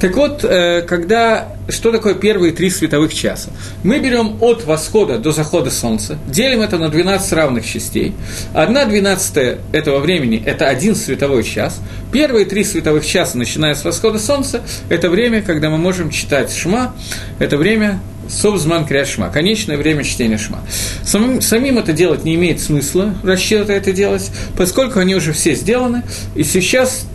Так 0.00 0.16
вот, 0.16 0.44
э, 0.44 0.82
когда, 0.82 1.48
что 1.68 1.90
такое 1.90 2.14
первые 2.14 2.52
три 2.52 2.68
световых 2.68 3.14
часа? 3.14 3.50
Мы 3.84 4.00
берем 4.00 4.36
от 4.40 4.64
восхода 4.64 5.18
до 5.18 5.32
захода 5.32 5.70
солнца, 5.70 6.18
делим 6.26 6.60
это 6.60 6.76
на 6.78 6.88
12 6.88 7.32
равных 7.32 7.66
частей. 7.66 8.14
Одна 8.52 8.84
двенадцатая 8.84 9.60
этого 9.72 10.00
времени– 10.00 10.42
это 10.46 10.66
один 10.66 10.94
световой 10.94 11.42
час. 11.42 11.80
Первые 12.12 12.44
три 12.44 12.64
световых 12.64 13.06
часа, 13.06 13.38
начиная 13.38 13.74
с 13.74 13.84
восхода 13.84 14.18
солнца, 14.18 14.62
это 14.88 15.08
время, 15.08 15.42
когда 15.42 15.70
мы 15.70 15.78
можем 15.78 16.10
читать 16.10 16.52
шма, 16.54 16.94
это 17.38 17.56
время 17.56 18.00
Совзман 18.28 18.86
Криат 18.86 19.08
Шма, 19.08 19.30
конечное 19.30 19.76
время 19.76 20.04
чтения 20.04 20.38
Шма. 20.38 20.60
Самим, 21.04 21.40
самим 21.40 21.78
это 21.78 21.92
делать 21.92 22.24
не 22.24 22.34
имеет 22.34 22.60
смысла, 22.60 23.14
расчета 23.22 23.72
это 23.72 23.92
делать, 23.92 24.30
поскольку 24.56 24.98
они 24.98 25.14
уже 25.14 25.32
все 25.32 25.54
сделаны, 25.54 26.02
и 26.34 26.44
сейчас 26.44 27.06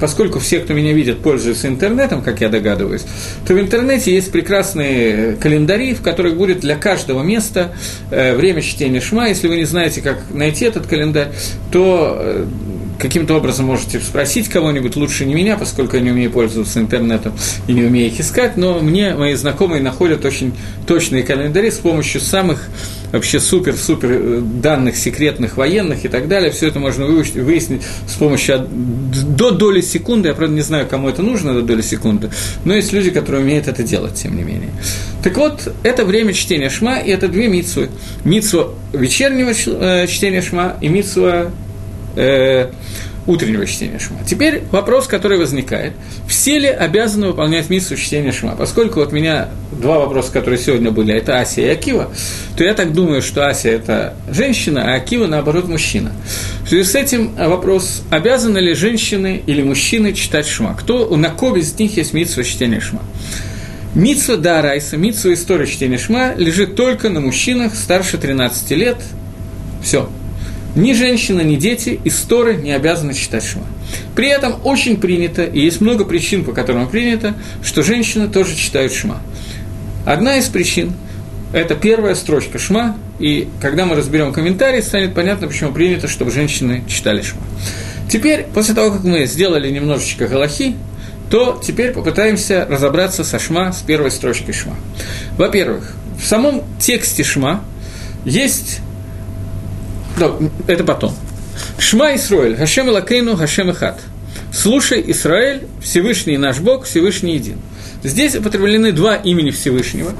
поскольку 0.00 0.38
все, 0.38 0.60
кто 0.60 0.74
меня 0.74 0.92
видит, 0.92 1.20
пользуются 1.20 1.68
интернетом, 1.68 2.22
как 2.22 2.40
я 2.40 2.48
догадываюсь, 2.48 3.04
то 3.46 3.54
в 3.54 3.60
интернете 3.60 4.14
есть 4.14 4.32
прекрасные 4.32 5.36
календари, 5.36 5.94
в 5.94 6.02
которых 6.02 6.36
будет 6.36 6.60
для 6.60 6.76
каждого 6.76 7.22
места 7.22 7.72
э, 8.10 8.34
время 8.36 8.62
чтения 8.62 9.00
шма. 9.00 9.28
Если 9.28 9.48
вы 9.48 9.56
не 9.56 9.64
знаете, 9.64 10.00
как 10.00 10.18
найти 10.30 10.64
этот 10.64 10.86
календарь, 10.86 11.32
то 11.70 12.16
э, 12.18 12.46
каким-то 12.98 13.36
образом 13.36 13.66
можете 13.66 14.00
спросить 14.00 14.48
кого-нибудь, 14.48 14.96
лучше 14.96 15.24
не 15.24 15.34
меня, 15.34 15.56
поскольку 15.56 15.96
я 15.96 16.02
не 16.02 16.10
умею 16.10 16.30
пользоваться 16.30 16.80
интернетом 16.80 17.32
и 17.66 17.72
не 17.72 17.84
умею 17.84 18.08
их 18.08 18.20
искать, 18.20 18.56
но 18.56 18.80
мне 18.80 19.14
мои 19.14 19.34
знакомые 19.34 19.82
находят 19.82 20.24
очень 20.24 20.52
точные 20.86 21.22
календари 21.22 21.70
с 21.70 21.78
помощью 21.78 22.20
самых 22.20 22.68
вообще 23.12 23.40
супер-супер 23.40 24.08
э, 24.10 24.40
данных 24.40 24.96
секретных 24.96 25.56
военных 25.56 26.04
и 26.04 26.08
так 26.08 26.28
далее. 26.28 26.50
Все 26.50 26.68
это 26.68 26.78
можно 26.78 27.06
выяснить 27.06 27.82
с 28.06 28.14
помощью 28.14 28.66
до 28.68 29.50
доли 29.50 29.80
секунды. 29.80 30.28
Я, 30.28 30.34
правда, 30.34 30.54
не 30.54 30.62
знаю, 30.62 30.86
кому 30.88 31.08
это 31.08 31.22
нужно 31.22 31.54
до 31.54 31.62
доли 31.62 31.82
секунды, 31.82 32.30
но 32.64 32.74
есть 32.74 32.92
люди, 32.92 33.10
которые 33.10 33.42
умеют 33.42 33.68
это 33.68 33.82
делать, 33.82 34.14
тем 34.14 34.36
не 34.36 34.42
менее. 34.42 34.70
Так 35.22 35.36
вот, 35.36 35.72
это 35.82 36.04
время 36.04 36.32
чтения 36.32 36.70
шма, 36.70 36.98
и 36.98 37.10
это 37.10 37.28
две 37.28 37.48
митсвы. 37.48 37.88
Митсва 38.24 38.70
вечернего 38.92 39.50
э, 39.50 40.06
чтения 40.06 40.42
шма 40.42 40.76
и 40.80 40.88
митсва 40.88 41.50
э, 42.16 42.70
утреннего 43.28 43.66
чтения 43.66 43.98
Шма. 43.98 44.18
Теперь 44.26 44.62
вопрос, 44.72 45.06
который 45.06 45.38
возникает. 45.38 45.92
Все 46.26 46.58
ли 46.58 46.66
обязаны 46.66 47.28
выполнять 47.28 47.68
миссу 47.68 47.94
чтения 47.96 48.32
Шма? 48.32 48.56
Поскольку 48.56 49.00
вот 49.00 49.12
у 49.12 49.14
меня 49.14 49.50
два 49.70 49.98
вопроса, 49.98 50.32
которые 50.32 50.58
сегодня 50.58 50.90
были, 50.90 51.14
это 51.14 51.38
Ася 51.38 51.60
и 51.60 51.68
Акива, 51.68 52.10
то 52.56 52.64
я 52.64 52.72
так 52.72 52.94
думаю, 52.94 53.20
что 53.20 53.46
Ася– 53.46 53.68
это 53.70 54.14
женщина, 54.30 54.92
а 54.92 54.96
Акива, 54.96 55.26
наоборот, 55.26 55.68
мужчина. 55.68 56.12
В 56.64 56.70
связи 56.70 56.84
с 56.84 56.94
этим 56.94 57.34
вопрос, 57.34 58.02
обязаны 58.10 58.58
ли 58.58 58.72
женщины 58.72 59.42
или 59.46 59.62
мужчины 59.62 60.14
читать 60.14 60.46
Шма? 60.46 60.74
Кто, 60.74 61.14
на 61.14 61.28
кого 61.28 61.56
из 61.56 61.78
них 61.78 61.98
есть 61.98 62.14
митсва 62.14 62.44
чтения 62.44 62.80
Шма? 62.80 63.02
Митсва 63.94 64.36
да 64.36 64.62
Райса, 64.62 64.96
митсва 64.96 65.34
истории 65.34 65.66
чтения 65.66 65.98
Шма 65.98 66.34
лежит 66.34 66.76
только 66.76 67.10
на 67.10 67.20
мужчинах 67.20 67.74
старше 67.74 68.16
13 68.16 68.70
лет. 68.70 68.96
Все, 69.82 70.08
ни 70.74 70.92
женщина, 70.92 71.40
ни 71.40 71.56
дети 71.56 72.00
из 72.04 72.20
Торы 72.22 72.56
не 72.56 72.72
обязаны 72.72 73.14
читать 73.14 73.44
Шма. 73.44 73.64
При 74.14 74.28
этом 74.28 74.56
очень 74.64 74.98
принято, 74.98 75.44
и 75.44 75.60
есть 75.60 75.80
много 75.80 76.04
причин, 76.04 76.44
по 76.44 76.52
которым 76.52 76.88
принято, 76.88 77.34
что 77.62 77.82
женщины 77.82 78.28
тоже 78.28 78.54
читают 78.54 78.92
Шма. 78.92 79.20
Одна 80.04 80.36
из 80.36 80.46
причин– 80.48 80.92
это 81.52 81.74
первая 81.74 82.14
строчка 82.14 82.58
Шма, 82.58 82.96
и 83.18 83.48
когда 83.60 83.86
мы 83.86 83.94
разберем 83.96 84.32
комментарий, 84.32 84.82
станет 84.82 85.14
понятно, 85.14 85.48
почему 85.48 85.72
принято, 85.72 86.08
чтобы 86.08 86.30
женщины 86.30 86.84
читали 86.86 87.22
Шма. 87.22 87.42
Теперь, 88.10 88.46
после 88.54 88.74
того, 88.74 88.90
как 88.90 89.04
мы 89.04 89.26
сделали 89.26 89.70
немножечко 89.70 90.28
галахи, 90.28 90.76
то 91.30 91.60
теперь 91.62 91.92
попытаемся 91.92 92.66
разобраться 92.68 93.22
со 93.22 93.38
Шма, 93.38 93.72
с 93.72 93.82
первой 93.82 94.10
строчкой 94.10 94.54
Шма. 94.54 94.74
Во-первых, 95.36 95.94
в 96.18 96.24
самом 96.24 96.62
тексте 96.78 97.22
Шма 97.22 97.62
есть 98.24 98.80
да, 100.18 100.32
это 100.66 100.84
потом. 100.84 101.14
Шма 101.78 102.14
Исраэль, 102.16 102.56
Хашем 102.56 102.88
Лакейну, 102.88 103.36
Хашем 103.36 103.70
Ихат. 103.70 104.00
Слушай, 104.52 105.04
Израиль, 105.08 105.66
Всевышний 105.82 106.36
наш 106.36 106.58
Бог, 106.58 106.84
Всевышний 106.84 107.34
един. 107.34 107.58
Здесь 108.02 108.36
употреблены 108.36 108.92
два 108.92 109.16
имени 109.16 109.50
Всевышнего. 109.50 110.12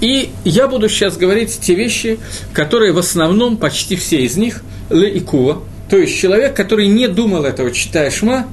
И 0.00 0.30
я 0.44 0.68
буду 0.68 0.88
сейчас 0.88 1.16
говорить 1.16 1.58
те 1.60 1.74
вещи, 1.74 2.18
которые 2.52 2.92
в 2.92 2.98
основном, 2.98 3.56
почти 3.56 3.96
все 3.96 4.24
из 4.24 4.36
них, 4.36 4.62
Ле 4.90 5.10
и 5.10 5.20
Кува, 5.20 5.62
то 5.88 5.96
есть 5.96 6.18
человек, 6.18 6.54
который 6.54 6.88
не 6.88 7.08
думал 7.08 7.44
этого, 7.44 7.70
читая 7.70 8.10
Шма, 8.10 8.46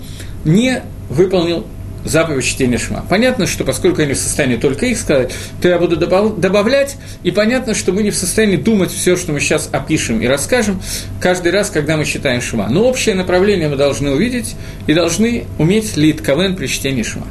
не 0.46 0.82
выполнил 1.10 1.66
заповедь 2.06 2.46
чтения 2.46 2.78
Шма. 2.78 3.06
Понятно, 3.10 3.48
что 3.48 3.64
поскольку 3.64 4.02
я 4.02 4.08
не 4.08 4.14
в 4.14 4.18
состоянии 4.18 4.58
только 4.58 4.86
их 4.86 4.98
сказать, 4.98 5.34
то 5.62 5.68
я 5.68 5.78
буду 5.78 5.96
добавлять, 5.98 6.98
и 7.24 7.32
понятно, 7.32 7.74
что 7.74 7.92
мы 7.92 8.04
не 8.04 8.12
в 8.12 8.16
состоянии 8.16 8.58
думать 8.58 8.92
все, 8.92 9.16
что 9.16 9.32
мы 9.32 9.40
сейчас 9.40 9.70
опишем 9.72 10.22
и 10.22 10.28
расскажем 10.28 10.82
каждый 11.20 11.52
раз, 11.52 11.70
когда 11.70 11.98
мы 11.98 12.06
читаем 12.06 12.42
Шма. 12.42 12.68
Но 12.70 12.84
общее 12.84 13.16
направление 13.16 13.70
мы 13.70 13.76
должны 13.76 14.12
увидеть 14.12 14.56
и 14.88 14.94
должны 14.94 15.46
уметь 15.58 15.98
лид 15.98 16.22
кавен 16.22 16.56
при 16.56 16.68
чтении 16.68 17.04
Шма. 17.04 17.28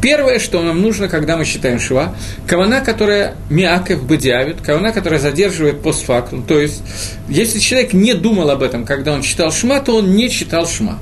Первое, 0.00 0.38
что 0.38 0.62
нам 0.62 0.82
нужно, 0.82 1.08
когда 1.08 1.36
мы 1.36 1.44
читаем 1.44 1.80
Шва, 1.80 2.14
кавана, 2.46 2.80
которая 2.82 3.36
миакев 3.48 4.04
бадиавит, 4.04 4.60
кавана, 4.60 4.92
которая 4.92 5.18
задерживает 5.18 5.82
постфактум, 5.82 6.42
то 6.42 6.60
есть, 6.60 6.82
если 7.28 7.58
человек 7.58 7.94
не 7.94 8.14
думал 8.14 8.50
об 8.50 8.62
этом, 8.62 8.84
когда 8.84 9.12
он 9.12 9.22
читал 9.22 9.50
Шма, 9.50 9.80
то 9.80 9.96
он 9.96 10.14
не 10.14 10.28
читал 10.28 10.66
Шма 10.66 10.98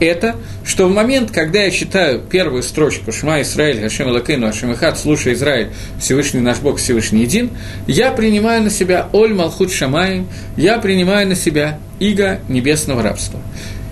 это, 0.00 0.36
что 0.64 0.86
в 0.86 0.92
момент, 0.92 1.30
когда 1.30 1.62
я 1.62 1.70
читаю 1.70 2.20
первую 2.20 2.62
строчку 2.62 3.12
«Шма 3.12 3.42
Исраиль, 3.42 3.80
Хашем 3.80 4.08
Лакейну, 4.08 4.46
Хашем 4.46 4.72
Ихат, 4.72 4.98
слушай 4.98 5.34
Израиль, 5.34 5.68
Всевышний 5.98 6.40
наш 6.40 6.58
Бог, 6.58 6.78
Всевышний 6.78 7.22
един», 7.22 7.50
я 7.86 8.10
принимаю 8.12 8.62
на 8.62 8.70
себя 8.70 9.08
Оль 9.12 9.34
Малхут 9.34 9.72
Шамай, 9.72 10.24
я 10.56 10.78
принимаю 10.78 11.28
на 11.28 11.36
себя 11.36 11.78
иго 12.00 12.40
небесного 12.48 13.02
рабства. 13.02 13.40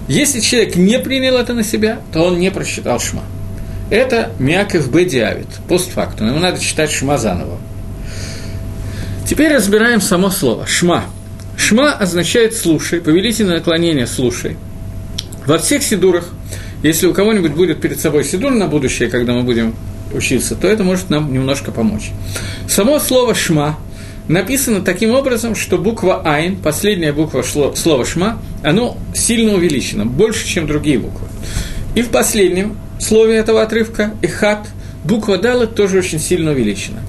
Если 0.09 0.41
человек 0.41 0.77
не 0.77 0.99
принял 0.99 1.37
это 1.37 1.55
на 1.55 1.63
себя, 1.63 2.01
то 2.13 2.23
он 2.23 2.39
не 2.39 2.51
прочитал 2.51 2.99
Шма. 3.01 3.23
Это 3.91 4.33
Мяков 4.39 4.91
Бедиавит, 4.91 5.49
постфактум. 5.69 6.29
Ему 6.29 6.39
надо 6.39 6.61
читать 6.61 6.91
Шма 6.91 7.19
заново. 7.19 7.59
Теперь 9.27 9.55
разбираем 9.55 10.01
само 10.01 10.31
слово 10.31 10.67
«шма». 10.67 11.05
«Шма» 11.57 11.93
означает 11.93 12.55
«слушай», 12.55 13.01
повелительное 13.01 13.57
наклонение 13.57 14.07
«слушай». 14.07 14.57
Во 15.47 15.59
всех 15.59 15.83
сидурах, 15.83 16.29
если 16.83 17.07
у 17.07 17.15
кого-нибудь 17.15 17.53
будет 17.53 17.81
перед 17.81 18.01
собой 18.01 18.25
сидур 18.25 18.53
на 18.53 18.69
будущее, 18.69 19.09
когда 19.09 19.33
мы 19.33 19.43
будем 19.43 19.75
учиться, 20.15 20.55
то 20.55 20.69
это 20.69 20.85
может 20.85 21.11
нам 21.11 21.33
немножко 21.33 21.73
помочь. 21.73 22.11
Само 22.69 22.99
слово 22.99 23.35
«шма» 23.35 23.79
написано 24.29 24.83
таким 24.83 25.13
образом, 25.13 25.55
что 25.55 25.79
буква 25.79 26.23
«айн», 26.25 26.57
последняя 26.57 27.13
буква 27.13 27.43
слова 27.43 28.05
«шма», 28.05 28.41
оно 28.63 28.97
сильно 29.15 29.55
увеличено, 29.55 30.07
больше, 30.07 30.47
чем 30.47 30.67
другие 30.67 30.99
буквы. 30.99 31.27
И 31.95 32.03
в 32.03 32.09
последнем 32.09 32.77
слове 33.01 33.37
этого 33.37 33.63
отрывка 33.63 34.15
«эхат» 34.23 34.69
буква 35.05 35.39
«далет» 35.39 35.75
тоже 35.75 35.99
очень 35.99 36.21
сильно 36.21 36.53
увеличена. 36.53 37.01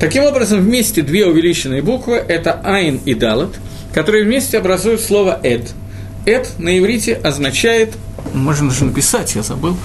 Таким 0.00 0.24
образом, 0.24 0.60
вместе 0.60 1.02
две 1.02 1.26
увеличенные 1.26 1.82
буквы– 1.82 2.14
это 2.28 2.60
«айн» 2.62 3.00
и 3.04 3.14
«далет», 3.14 3.50
которые 3.94 4.24
вместе 4.24 4.58
образуют 4.58 5.00
слово 5.00 5.40
«эд», 5.42 5.70
Эт 6.28 6.58
на 6.58 6.78
иврите 6.78 7.14
означает, 7.14 7.96
можно 8.34 8.68
даже 8.68 8.84
написать, 8.84 9.34
я 9.34 9.42
забыл, 9.42 9.78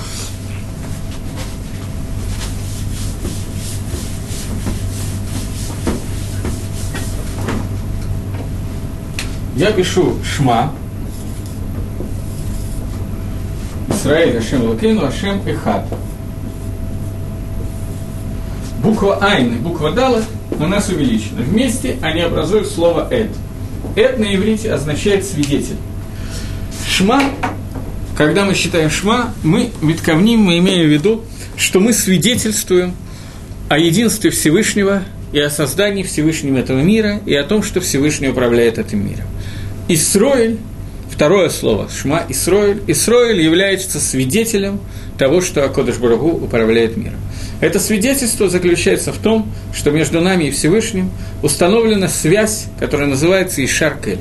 я 9.55 9.71
пишу 9.71 10.17
Шма, 10.21 10.73
Исраиль, 13.87 14.37
Ашем 14.37 14.69
Лакейну, 14.69 15.05
Ашем 15.05 15.41
Эхад. 15.47 15.85
Буква 18.79 19.15
Айн 19.21 19.53
и 19.53 19.57
буква 19.59 19.93
Дала 19.93 20.21
у 20.59 20.67
нас 20.67 20.89
увеличены. 20.89 21.41
Вместе 21.41 21.97
они 22.01 22.19
образуют 22.19 22.67
слово 22.67 23.07
Эд. 23.11 23.29
Эд 23.95 24.19
на 24.19 24.35
иврите 24.35 24.73
означает 24.73 25.25
свидетель. 25.25 25.77
Шма, 26.95 27.23
когда 28.15 28.45
мы 28.45 28.53
считаем 28.53 28.91
Шма, 28.91 29.33
мы 29.41 29.71
ветковним, 29.81 30.41
мы 30.41 30.59
имеем 30.59 30.85
в 30.87 30.91
виду, 30.91 31.23
что 31.57 31.79
мы 31.79 31.91
свидетельствуем 31.91 32.93
о 33.67 33.79
единстве 33.79 34.29
Всевышнего 34.29 35.01
и 35.31 35.39
о 35.39 35.49
создании 35.49 36.03
Всевышнего 36.03 36.59
этого 36.59 36.81
мира, 36.81 37.19
и 37.25 37.33
о 37.33 37.43
том, 37.45 37.63
что 37.63 37.81
Всевышний 37.81 38.27
управляет 38.27 38.77
этим 38.77 39.09
миром. 39.09 39.25
Исроиль, 39.87 40.59
второе 41.09 41.49
слово, 41.49 41.89
Шма 41.89 42.27
Исроиль, 42.29 42.83
Исроиль 42.85 43.41
является 43.41 43.99
свидетелем 43.99 44.79
того, 45.17 45.41
что 45.41 45.65
Акодыш 45.65 45.97
Барагу 45.97 46.29
управляет 46.29 46.95
миром. 46.95 47.17
Это 47.59 47.79
свидетельство 47.79 48.49
заключается 48.49 49.11
в 49.11 49.17
том, 49.17 49.51
что 49.73 49.89
между 49.89 50.21
нами 50.21 50.43
и 50.43 50.51
Всевышним 50.51 51.09
установлена 51.41 52.07
связь, 52.07 52.67
которая 52.79 53.07
называется 53.07 53.65
Ишаркель. 53.65 54.19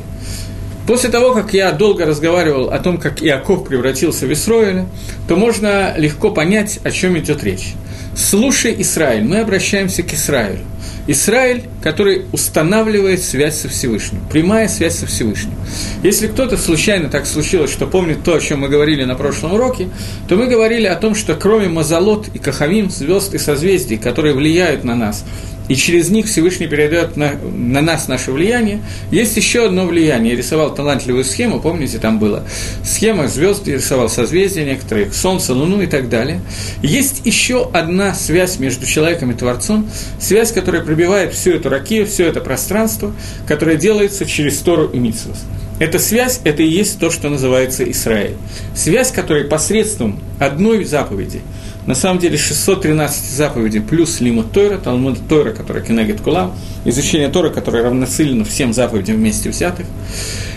После 0.86 1.10
того, 1.10 1.32
как 1.32 1.54
я 1.54 1.70
долго 1.72 2.04
разговаривал 2.04 2.70
о 2.70 2.78
том, 2.78 2.98
как 2.98 3.22
Иаков 3.22 3.66
превратился 3.66 4.26
в 4.26 4.32
Исроиля, 4.32 4.86
то 5.28 5.36
можно 5.36 5.94
легко 5.96 6.30
понять, 6.30 6.80
о 6.82 6.90
чем 6.90 7.16
идет 7.18 7.44
речь. 7.44 7.74
Слушай, 8.16 8.74
Израиль, 8.78 9.24
мы 9.24 9.40
обращаемся 9.40 10.02
к 10.02 10.12
Израилю. 10.12 10.60
Израиль, 11.06 11.64
который 11.82 12.26
устанавливает 12.32 13.22
связь 13.22 13.58
со 13.58 13.68
Всевышним, 13.68 14.20
прямая 14.30 14.68
связь 14.68 14.96
со 14.96 15.06
Всевышним. 15.06 15.54
Если 16.02 16.28
кто-то 16.28 16.56
случайно 16.56 17.08
так 17.08 17.26
случилось, 17.26 17.72
что 17.72 17.86
помнит 17.86 18.22
то, 18.22 18.34
о 18.34 18.40
чем 18.40 18.60
мы 18.60 18.68
говорили 18.68 19.04
на 19.04 19.16
прошлом 19.16 19.54
уроке, 19.54 19.88
то 20.28 20.36
мы 20.36 20.46
говорили 20.46 20.86
о 20.86 20.94
том, 20.94 21.14
что 21.14 21.34
кроме 21.34 21.68
Мазалот 21.68 22.28
и 22.34 22.38
Кахавим, 22.38 22.90
звезд 22.90 23.34
и 23.34 23.38
созвездий, 23.38 23.96
которые 23.96 24.34
влияют 24.34 24.84
на 24.84 24.94
нас, 24.94 25.24
и 25.68 25.74
через 25.74 26.10
них 26.10 26.26
Всевышний 26.26 26.66
передает 26.66 27.16
на, 27.16 27.32
на 27.32 27.80
нас 27.80 28.08
наше 28.08 28.32
влияние. 28.32 28.82
Есть 29.10 29.36
еще 29.36 29.66
одно 29.66 29.86
влияние. 29.86 30.32
Я 30.32 30.38
рисовал 30.38 30.74
талантливую 30.74 31.24
схему, 31.24 31.60
помните, 31.60 31.98
там 31.98 32.18
было 32.18 32.44
схема 32.84 33.28
звезд, 33.28 33.66
я 33.68 33.76
рисовал 33.76 34.08
созвездия 34.08 34.64
некоторых, 34.64 35.14
Солнце, 35.14 35.54
Луну 35.54 35.80
и 35.82 35.86
так 35.86 36.08
далее. 36.08 36.40
Есть 36.82 37.22
еще 37.24 37.70
одна 37.72 38.14
связь 38.14 38.58
между 38.58 38.86
человеком 38.86 39.30
и 39.30 39.34
Творцом, 39.34 39.88
связь, 40.20 40.52
которая 40.52 40.82
пробивает 40.82 41.32
всю 41.34 41.52
эту 41.52 41.68
ракию, 41.68 42.06
все 42.06 42.26
это 42.26 42.40
пространство, 42.40 43.12
которое 43.46 43.76
делается 43.76 44.26
через 44.26 44.58
Тору 44.58 44.88
и 44.88 44.98
Митсвос. 44.98 45.38
Эта 45.78 45.98
связь– 45.98 46.40
это 46.44 46.62
и 46.62 46.68
есть 46.68 47.00
то, 47.00 47.10
что 47.10 47.28
называется 47.28 47.90
Израиль. 47.90 48.36
Связь, 48.74 49.10
которая 49.10 49.44
посредством 49.44 50.20
одной 50.38 50.84
заповеди– 50.84 51.40
на 51.86 51.94
самом 51.94 52.18
деле 52.18 52.36
613 52.36 53.24
заповедей 53.24 53.80
плюс 53.80 54.20
Лимут 54.20 54.52
Тойра, 54.52 54.78
Талмуд 54.78 55.18
Тойра, 55.28 55.52
который 55.52 55.82
Кенегет 55.82 56.20
Кулам, 56.20 56.54
изучение 56.84 57.28
Тора, 57.28 57.50
которое 57.50 57.82
равносильно 57.82 58.44
всем 58.44 58.72
заповедям 58.72 59.16
вместе 59.16 59.50
взятых. 59.50 59.86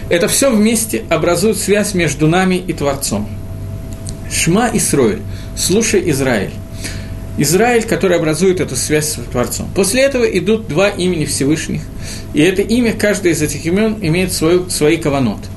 Это 0.09 0.27
все 0.27 0.51
вместе 0.51 1.03
образует 1.09 1.57
связь 1.57 1.93
между 1.95 2.27
нами 2.27 2.55
и 2.55 2.73
Творцом. 2.73 3.27
Шма 4.31 4.69
Исроиль, 4.73 5.21
слушай 5.57 6.09
Израиль. 6.11 6.51
Израиль, 7.37 7.83
который 7.83 8.17
образует 8.17 8.61
эту 8.61 8.75
связь 8.75 9.09
с 9.09 9.15
Творцом. 9.31 9.67
После 9.75 10.03
этого 10.03 10.23
идут 10.23 10.67
два 10.67 10.89
имени 10.89 11.25
Всевышних, 11.25 11.81
и 12.33 12.41
это 12.41 12.61
имя, 12.61 12.93
каждое 12.93 13.33
из 13.33 13.41
этих 13.41 13.65
имен 13.65 13.97
имеет 14.01 14.31
свой, 14.31 14.69
свои 14.69 14.97
каванот– 14.97 15.39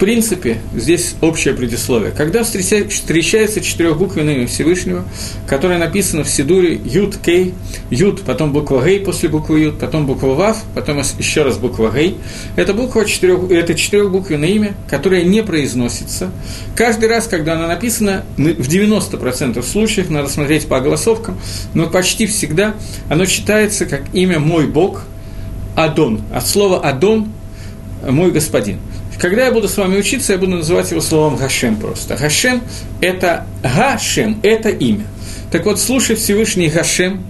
принципе, 0.00 0.58
здесь 0.74 1.14
общее 1.20 1.54
предисловие. 1.54 2.10
Когда 2.10 2.42
встречается 2.42 3.60
четырехбуквенное 3.60 4.34
имя 4.34 4.46
Всевышнего, 4.46 5.04
которое 5.46 5.78
написано 5.78 6.24
в 6.24 6.30
Сидуре 6.30 6.80
Юд 6.84 7.18
Кей, 7.18 7.54
Юд, 7.90 8.22
потом 8.22 8.52
буква 8.52 8.82
Гей 8.84 9.00
после 9.00 9.28
буквы 9.28 9.60
Юд, 9.60 9.78
потом 9.78 10.06
буква 10.06 10.28
Вав, 10.28 10.64
потом 10.74 10.98
еще 11.18 11.42
раз 11.42 11.58
буква 11.58 11.92
Гей, 11.94 12.16
это 12.56 12.72
буква 12.72 13.04
четырех, 13.04 13.50
это 13.50 13.74
четырехбуквенное 13.74 14.48
имя, 14.48 14.74
которое 14.88 15.22
не 15.22 15.42
произносится. 15.42 16.30
Каждый 16.74 17.10
раз, 17.10 17.26
когда 17.26 17.54
оно 17.54 17.68
написано, 17.68 18.24
в 18.36 18.42
90% 18.42 19.62
случаев, 19.62 20.08
надо 20.08 20.28
смотреть 20.28 20.66
по 20.66 20.78
огласовкам, 20.78 21.38
но 21.74 21.88
почти 21.88 22.26
всегда 22.26 22.74
оно 23.10 23.26
читается 23.26 23.84
как 23.84 24.02
имя 24.14 24.38
«мой 24.38 24.66
Бог», 24.66 25.04
Адон, 25.76 26.22
от 26.32 26.46
слова 26.46 26.80
«Адон»– 26.80 27.32
«мой 28.08 28.30
господин». 28.30 28.78
Когда 29.20 29.44
я 29.44 29.52
буду 29.52 29.68
с 29.68 29.76
вами 29.76 29.98
учиться, 29.98 30.32
я 30.32 30.38
буду 30.38 30.56
называть 30.56 30.90
его 30.90 31.02
словом 31.02 31.36
Гашем 31.36 31.76
просто. 31.76 32.16
Гашем– 32.16 32.62
это 33.02 33.46
Гашем, 33.62 34.40
это 34.42 34.70
имя. 34.70 35.04
Так 35.52 35.66
вот, 35.66 35.78
слушай 35.78 36.16
Всевышний 36.16 36.68
Гашем, 36.68 37.22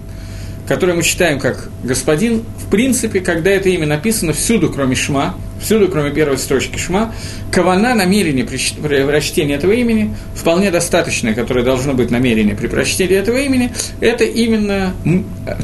который 0.71 0.95
мы 0.95 1.03
читаем 1.03 1.37
как 1.37 1.67
«господин», 1.83 2.43
в 2.57 2.69
принципе, 2.69 3.19
когда 3.19 3.49
это 3.51 3.67
имя 3.67 3.85
написано 3.85 4.31
всюду, 4.31 4.71
кроме 4.71 4.95
Шма, 4.95 5.35
всюду, 5.61 5.89
кроме 5.89 6.11
первой 6.11 6.37
строчки 6.37 6.77
Шма, 6.77 7.13
кавана, 7.51 7.93
намерение 7.93 8.45
при 8.45 9.03
прочтении 9.03 9.53
этого 9.53 9.73
имени, 9.73 10.15
вполне 10.33 10.71
достаточное, 10.71 11.33
которое 11.33 11.65
должно 11.65 11.93
быть 11.93 12.09
намерение 12.09 12.55
при 12.55 12.67
прочтении 12.67 13.17
этого 13.17 13.35
имени, 13.35 13.73
это 13.99 14.23
именно 14.23 14.93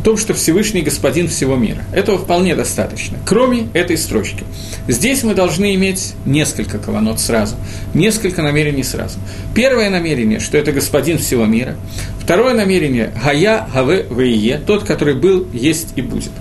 то, 0.04 0.18
что 0.18 0.34
Всевышний 0.34 0.82
Господин 0.82 1.30
всего 1.30 1.56
мира. 1.56 1.84
Этого 1.94 2.18
вполне 2.18 2.54
достаточно, 2.54 3.18
кроме 3.26 3.70
этой 3.74 3.98
строчки. 3.98 4.44
Здесь 4.90 5.24
мы 5.24 5.36
должны 5.36 5.74
иметь 5.76 6.16
несколько 6.26 6.80
каванот 6.80 7.22
сразу, 7.22 7.56
несколько 7.94 8.42
намерений 8.42 8.84
сразу. 8.84 9.20
Первое 9.56 9.90
намерение, 9.90 10.42
что 10.42 10.58
это 10.58 10.74
Господин 10.74 11.18
всего 11.18 11.46
мира. 11.46 11.78
Второе 12.28 12.54
намерение– 12.54 13.10
Гая, 13.24 13.66
Гаве, 13.74 14.06
Вее, 14.12 14.58
тот, 14.58 14.84
который 14.84 15.16
был, 15.16 15.48
есть 15.54 15.94
и 15.96 16.02
будет. 16.02 16.32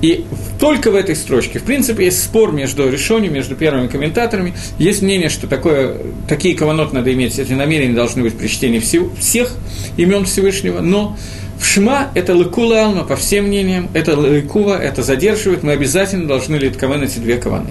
И 0.00 0.24
только 0.60 0.92
в 0.92 0.94
этой 0.94 1.16
строчке, 1.16 1.58
в 1.58 1.64
принципе, 1.64 2.04
есть 2.04 2.22
спор 2.22 2.52
между 2.52 2.88
решениями, 2.88 3.34
между 3.34 3.56
первыми 3.56 3.88
комментаторами. 3.88 4.54
Есть 4.78 5.02
мнение, 5.02 5.28
что 5.28 5.48
такое, 5.48 5.96
такие 6.28 6.54
каванот 6.54 6.92
надо 6.92 7.12
иметь, 7.12 7.40
эти 7.40 7.54
намерения 7.54 7.92
должны 7.92 8.22
быть 8.22 8.38
при 8.38 8.46
чтении 8.46 8.78
всего, 8.78 9.10
всех 9.18 9.52
имен 9.96 10.26
Всевышнего, 10.26 10.80
но 10.80 11.16
в 11.58 11.66
Шма 11.66 12.08
это 12.14 12.32
лыкула 12.32 12.84
алма, 12.84 13.02
по 13.02 13.16
всем 13.16 13.46
мнениям, 13.46 13.88
это 13.94 14.16
лыкува, 14.16 14.80
это 14.80 15.02
задерживает, 15.02 15.64
мы 15.64 15.72
обязательно 15.72 16.28
должны 16.28 16.54
литковен 16.54 17.02
эти 17.02 17.18
две 17.18 17.36
каваны. 17.38 17.70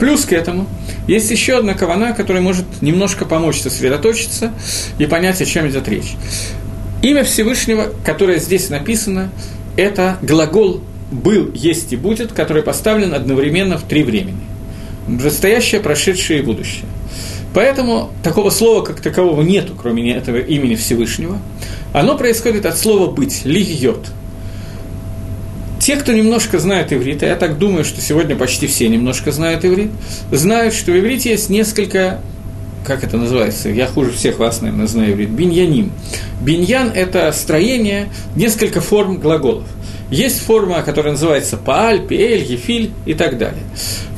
Плюс 0.00 0.24
к 0.24 0.32
этому 0.32 0.66
есть 1.06 1.30
еще 1.30 1.58
одна 1.58 1.74
кавана, 1.74 2.14
которая 2.14 2.42
может 2.42 2.64
немножко 2.80 3.26
помочь 3.26 3.60
сосредоточиться 3.60 4.54
и 4.98 5.04
понять, 5.04 5.42
о 5.42 5.44
чем 5.44 5.68
идет 5.68 5.86
речь. 5.86 6.14
Имя 7.04 7.22
Всевышнего, 7.22 7.92
которое 8.02 8.38
здесь 8.38 8.70
написано, 8.70 9.30
это 9.76 10.16
глагол 10.22 10.80
был, 11.12 11.50
есть 11.52 11.92
и 11.92 11.96
будет, 11.96 12.32
который 12.32 12.62
поставлен 12.62 13.12
одновременно 13.12 13.76
в 13.76 13.82
три 13.82 14.02
времени. 14.02 14.40
Настоящее, 15.06 15.82
прошедшее 15.82 16.38
и 16.38 16.42
будущее. 16.42 16.86
Поэтому 17.52 18.10
такого 18.22 18.48
слова, 18.48 18.82
как 18.82 19.02
такового, 19.02 19.42
нету, 19.42 19.74
кроме 19.78 20.14
этого 20.14 20.38
имени 20.38 20.76
Всевышнего. 20.76 21.36
Оно 21.92 22.16
происходит 22.16 22.64
от 22.64 22.78
слова 22.78 23.10
«быть», 23.10 23.42
«лигьет». 23.44 24.10
Те, 25.80 25.96
кто 25.96 26.10
немножко 26.14 26.58
знает 26.58 26.90
иврит, 26.90 27.22
а 27.22 27.26
я 27.26 27.36
так 27.36 27.58
думаю, 27.58 27.84
что 27.84 28.00
сегодня 28.00 28.34
почти 28.34 28.66
все 28.66 28.88
немножко 28.88 29.30
знают 29.30 29.66
иврит, 29.66 29.90
знают, 30.32 30.72
что 30.72 30.90
в 30.90 30.98
иврите 30.98 31.32
есть 31.32 31.50
несколько 31.50 32.22
как 32.84 33.02
это 33.02 33.16
называется, 33.16 33.68
я 33.70 33.86
хуже 33.86 34.12
всех 34.12 34.38
вас, 34.38 34.60
наверное, 34.60 34.86
знаю 34.86 35.12
иврит, 35.12 35.30
биньяним. 35.30 35.92
Биньян– 36.40 36.90
это 36.94 37.32
строение, 37.32 38.08
несколько 38.36 38.80
форм 38.80 39.18
глаголов. 39.18 39.64
Есть 40.10 40.40
форма, 40.40 40.82
которая 40.82 41.12
называется 41.12 41.56
пааль, 41.56 42.06
пиэль, 42.06 42.44
ефиль 42.44 42.92
и 43.06 43.14
так 43.14 43.38
далее. 43.38 43.62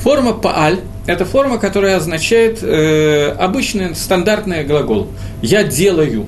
Форма 0.03 0.33
пааль– 0.33 0.81
это 1.07 1.25
форма, 1.25 1.59
которая 1.59 1.97
означает 1.97 2.59
э, 2.63 3.31
обычный 3.39 3.95
стандартный 3.95 4.65
глагол 4.65 5.09
«я 5.43 5.63
делаю». 5.63 6.27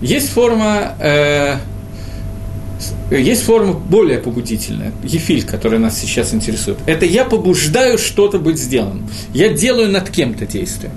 Есть 0.00 0.30
форма, 0.30 0.94
э, 1.00 1.56
есть 3.10 3.42
форма 3.42 3.72
более 3.72 4.18
побудительная, 4.18 4.92
ефиль, 5.02 5.44
которая 5.44 5.80
нас 5.80 5.98
сейчас 5.98 6.32
интересует. 6.34 6.78
Это 6.86 7.06
«я 7.06 7.24
побуждаю 7.24 7.98
что-то 7.98 8.38
быть 8.38 8.58
сделанным». 8.58 9.08
Я 9.34 9.48
делаю 9.48 9.90
над 9.90 10.10
кем-то 10.10 10.46
действие. 10.46 10.92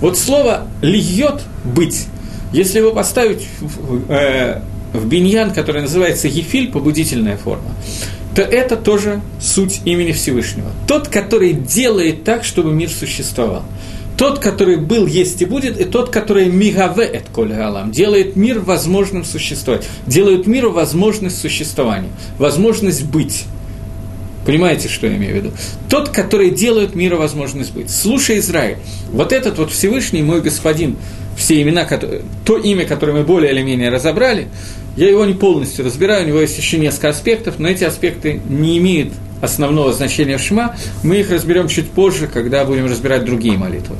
Вот 0.00 0.18
слово 0.18 0.66
«льет»– 0.82 1.42
«быть», 1.64 2.06
если 2.52 2.78
его 2.78 2.92
поставить 2.92 3.46
э, 4.08 4.60
в 4.92 5.06
биньян, 5.06 5.52
который 5.52 5.82
называется 5.82 6.28
Ефиль, 6.28 6.70
побудительная 6.70 7.36
форма, 7.36 7.70
то 8.34 8.42
это 8.42 8.76
тоже 8.76 9.20
суть 9.40 9.80
имени 9.84 10.12
Всевышнего. 10.12 10.70
Тот, 10.86 11.08
который 11.08 11.52
делает 11.52 12.24
так, 12.24 12.44
чтобы 12.44 12.72
мир 12.72 12.90
существовал. 12.90 13.64
Тот, 14.16 14.38
который 14.38 14.76
был, 14.76 15.06
есть 15.06 15.42
и 15.42 15.44
будет, 15.44 15.78
и 15.78 15.84
тот, 15.84 16.10
который 16.10 16.46
мигаве 16.46 17.04
эт 17.04 17.24
коль 17.32 17.52
галам, 17.52 17.90
делает 17.90 18.34
мир 18.34 18.60
возможным 18.60 19.24
существовать, 19.24 19.86
делает 20.06 20.46
миру 20.46 20.70
возможность 20.72 21.38
существования, 21.38 22.08
возможность 22.38 23.04
быть. 23.04 23.44
Понимаете, 24.46 24.88
что 24.88 25.06
я 25.06 25.16
имею 25.16 25.32
в 25.32 25.36
виду? 25.36 25.50
Тот, 25.90 26.10
который 26.10 26.50
делает 26.50 26.94
миру 26.94 27.18
возможность 27.18 27.72
быть. 27.74 27.90
Слушай, 27.90 28.38
Израиль, 28.38 28.78
вот 29.10 29.32
этот 29.32 29.58
вот 29.58 29.72
Всевышний 29.72 30.22
мой 30.22 30.40
господин, 30.40 30.96
все 31.36 31.60
имена, 31.60 31.84
то 32.44 32.56
имя, 32.56 32.86
которое 32.86 33.12
мы 33.12 33.24
более 33.24 33.52
или 33.52 33.62
менее 33.62 33.90
разобрали, 33.90 34.48
я 34.96 35.10
его 35.10 35.26
не 35.26 35.34
полностью 35.34 35.84
разбираю, 35.84 36.24
у 36.24 36.28
него 36.28 36.40
есть 36.40 36.56
еще 36.56 36.78
несколько 36.78 37.10
аспектов, 37.10 37.58
но 37.58 37.68
эти 37.68 37.84
аспекты 37.84 38.40
не 38.48 38.78
имеют 38.78 39.12
основного 39.40 39.92
значения 39.92 40.38
Шма, 40.38 40.76
мы 41.02 41.16
их 41.16 41.30
разберем 41.30 41.68
чуть 41.68 41.90
позже, 41.90 42.26
когда 42.26 42.64
будем 42.64 42.86
разбирать 42.86 43.24
другие 43.24 43.58
молитвы. 43.58 43.96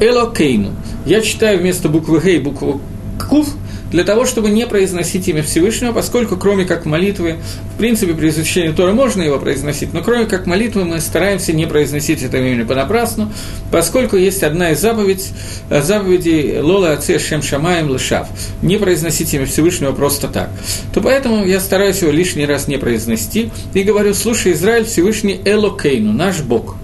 Элокейну. 0.00 0.72
Я 1.06 1.20
читаю 1.20 1.58
вместо 1.58 1.88
буквы 1.88 2.20
Гей 2.20 2.38
букву 2.38 2.80
Кув, 3.28 3.48
для 3.96 4.04
того, 4.04 4.26
чтобы 4.26 4.50
не 4.50 4.66
произносить 4.66 5.26
имя 5.26 5.42
Всевышнего, 5.42 5.90
поскольку 5.90 6.36
кроме 6.36 6.66
как 6.66 6.84
молитвы, 6.84 7.36
в 7.74 7.78
принципе, 7.78 8.12
при 8.12 8.28
изучении 8.28 8.70
Тора 8.70 8.92
можно 8.92 9.22
его 9.22 9.38
произносить, 9.38 9.94
но 9.94 10.02
кроме 10.02 10.26
как 10.26 10.44
молитвы 10.44 10.84
мы 10.84 11.00
стараемся 11.00 11.54
не 11.54 11.64
произносить 11.64 12.22
это 12.22 12.36
имя 12.36 12.66
понапрасну, 12.66 13.32
поскольку 13.70 14.18
есть 14.18 14.42
одна 14.42 14.72
из 14.72 14.82
заповедей, 14.82 15.24
заповедей 15.70 16.60
Лола 16.60 16.92
Аце 16.92 17.18
Шем 17.18 17.40
Шамаем 17.40 17.88
Лышав, 17.88 18.28
не 18.60 18.76
произносить 18.76 19.32
имя 19.32 19.46
Всевышнего 19.46 19.92
просто 19.92 20.28
так. 20.28 20.50
То 20.92 21.00
поэтому 21.00 21.46
я 21.46 21.58
стараюсь 21.58 22.02
его 22.02 22.12
лишний 22.12 22.44
раз 22.44 22.68
не 22.68 22.76
произнести 22.76 23.50
и 23.72 23.82
говорю, 23.82 24.12
слушай, 24.12 24.52
Израиль, 24.52 24.84
Всевышний 24.84 25.40
Элокейну, 25.42 26.12
наш 26.12 26.40
Бог. 26.40 26.76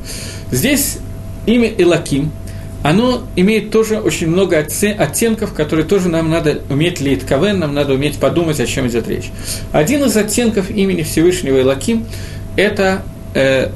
Здесь 0.50 0.96
имя 1.44 1.70
Элаким– 1.76 2.32
оно 2.83 3.22
имеет 3.37 3.70
тоже 3.70 4.01
очень 4.01 4.28
много 4.28 4.59
оттенков, 4.59 5.53
которые 5.55 5.87
тоже 5.87 6.09
нам 6.09 6.30
надо 6.30 6.62
уметь 6.68 7.01
лейтковен, 7.01 7.59
нам 7.59 7.74
надо 7.74 7.95
уметь 7.95 8.18
подумать, 8.18 8.59
о 8.61 8.66
чем 8.66 8.89
идет 8.89 9.09
речь. 9.09 9.30
Один 9.72 10.05
из 10.05 10.16
оттенков 10.16 10.70
имени 10.70 11.03
Всевышнего 11.03 11.61
Элаким– 11.61 12.07
это 12.57 13.03
э, 13.35 13.70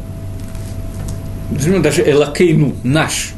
даже 1.50 2.08
Элакейну, 2.08 2.74
наш. 2.82 3.32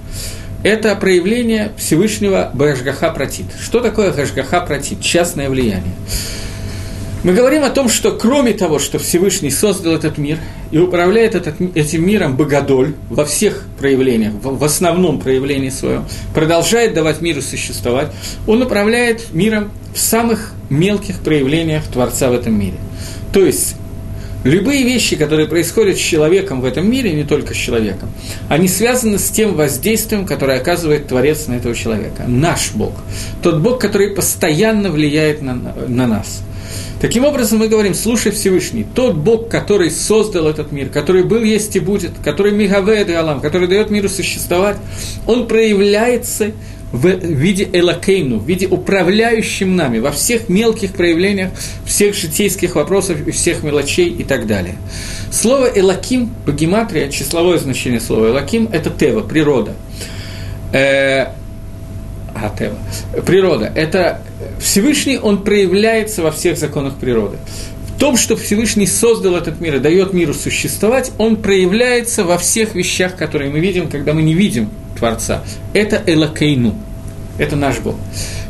Это 0.63 0.97
проявление 0.97 1.73
Всевышнего 1.77 2.51
Башгаха 2.53 3.11
Протит. 3.11 3.47
Что 3.61 3.81
такое 3.81 4.13
Башгаха 4.13 4.61
Протит? 4.61 5.01
Частное 5.01 5.49
влияние. 5.49 5.95
Мы 7.25 7.33
говорим 7.33 7.65
о 7.65 7.71
том, 7.71 7.89
что 7.89 8.13
кроме 8.13 8.53
того, 8.53 8.79
что 8.79 9.01
Всевышний 9.01 9.51
создал 9.51 9.95
этот 9.95 10.19
мир 10.19 10.39
и 10.71 10.79
управляет 10.79 11.35
этот, 11.35 11.61
этим 11.75 12.07
миром 12.07 12.37
Богодоль 12.37 12.95
во 13.11 13.25
всех 13.25 13.65
проявлениях, 13.79 14.35
в, 14.41 14.63
основном 14.65 15.19
проявлении 15.19 15.71
своем, 15.71 16.05
продолжает 16.33 16.95
давать 16.95 17.21
миру 17.21 17.43
существовать, 17.43 18.13
он 18.47 18.63
управляет 18.63 19.33
миром 19.33 19.73
в 19.93 19.99
самых 19.99 20.53
мелких 20.71 21.19
проявлениях 21.19 21.85
Творца 21.85 22.31
в 22.31 22.35
этом 22.35 22.59
мире. 22.59 22.77
То 23.33 23.45
есть 23.45 23.75
Любые 24.45 24.85
вещи, 24.85 25.17
которые 25.17 25.49
происходят 25.49 25.97
с 25.97 26.01
человеком 26.01 26.61
в 26.61 26.65
этом 26.65 26.89
мире, 26.89 27.13
не 27.13 27.25
только 27.25 27.55
с 27.55 27.57
человеком, 27.57 28.09
они 28.49 28.69
связаны 28.69 29.19
с 29.19 29.31
тем 29.31 29.57
воздействием, 29.57 30.25
которое 30.27 30.61
оказывает 30.61 31.09
Творец 31.09 31.49
на 31.49 31.55
этого 31.55 31.75
человека. 31.75 32.23
Наш 32.29 32.71
Бог. 32.71 32.93
Тот 33.43 33.59
Бог, 33.59 33.81
который 33.81 34.15
постоянно 34.15 34.91
влияет 34.91 35.43
на, 35.43 35.55
на 35.55 36.07
нас. 36.07 36.43
Таким 37.01 37.25
образом, 37.25 37.59
мы 37.59 37.69
говорим, 37.69 37.95
слушай 37.95 38.33
Всевышний, 38.33 38.85
тот 38.95 39.15
Бог, 39.15 39.49
который 39.49 39.91
создал 39.91 40.49
этот 40.49 40.73
мир, 40.73 40.89
который 40.89 41.23
был, 41.23 41.43
есть 41.43 41.77
и 41.77 41.81
будет, 41.81 42.13
который 42.25 42.53
Мигавед 42.53 43.09
Алам, 43.11 43.41
который 43.41 43.69
дает 43.69 43.91
миру 43.91 44.09
существовать, 44.09 44.79
он 45.27 45.47
проявляется 45.47 46.53
в 46.93 47.07
виде 47.07 47.69
Элакейну, 47.73 48.39
в 48.39 48.47
виде 48.47 48.67
управляющим 48.67 49.77
нами, 49.77 49.99
во 49.99 50.11
всех 50.11 50.49
мелких 50.49 50.93
проявлениях, 50.93 51.51
всех 51.85 52.15
житейских 52.15 52.77
вопросов 52.77 53.27
и 53.27 53.31
всех 53.31 53.63
мелочей 53.63 54.09
и 54.09 54.25
так 54.25 54.47
далее. 54.47 54.77
Слово 55.31 55.67
Элаким 55.67 56.31
по 56.47 56.53
гематрии, 56.53 57.11
числовое 57.11 57.59
значение 57.59 58.01
слова 58.01 58.29
Элаким– 58.29 58.69
это 58.73 58.91
Тева, 58.91 59.21
природа. 59.21 59.75
Э, 60.73 61.27
а, 62.35 62.55
Тева. 62.59 62.79
Природа– 63.25 63.71
это 63.75 64.23
Всевышний, 64.61 65.19
он 65.19 65.45
проявляется 65.45 66.23
во 66.23 66.31
всех 66.31 66.59
законах 66.59 66.95
природы. 66.97 67.37
В 67.95 68.01
том, 68.01 68.17
что 68.17 68.37
Всевышний 68.37 68.87
создал 68.87 69.35
этот 69.35 69.61
мир 69.61 69.77
и 69.77 69.79
дает 69.81 70.13
миру 70.13 70.33
существовать, 70.33 71.11
он 71.19 71.37
проявляется 71.37 72.25
во 72.25 72.39
всех 72.39 72.75
вещах, 72.75 73.17
которые 73.17 73.51
мы 73.51 73.59
видим, 73.59 73.89
когда 73.89 74.15
мы 74.15 74.23
не 74.23 74.35
видим 74.35 74.71
Творца. 74.97 75.43
Это 75.73 76.01
Элакейну, 76.07 76.77
это 77.39 77.57
наш 77.57 77.79
Бог. 77.79 77.97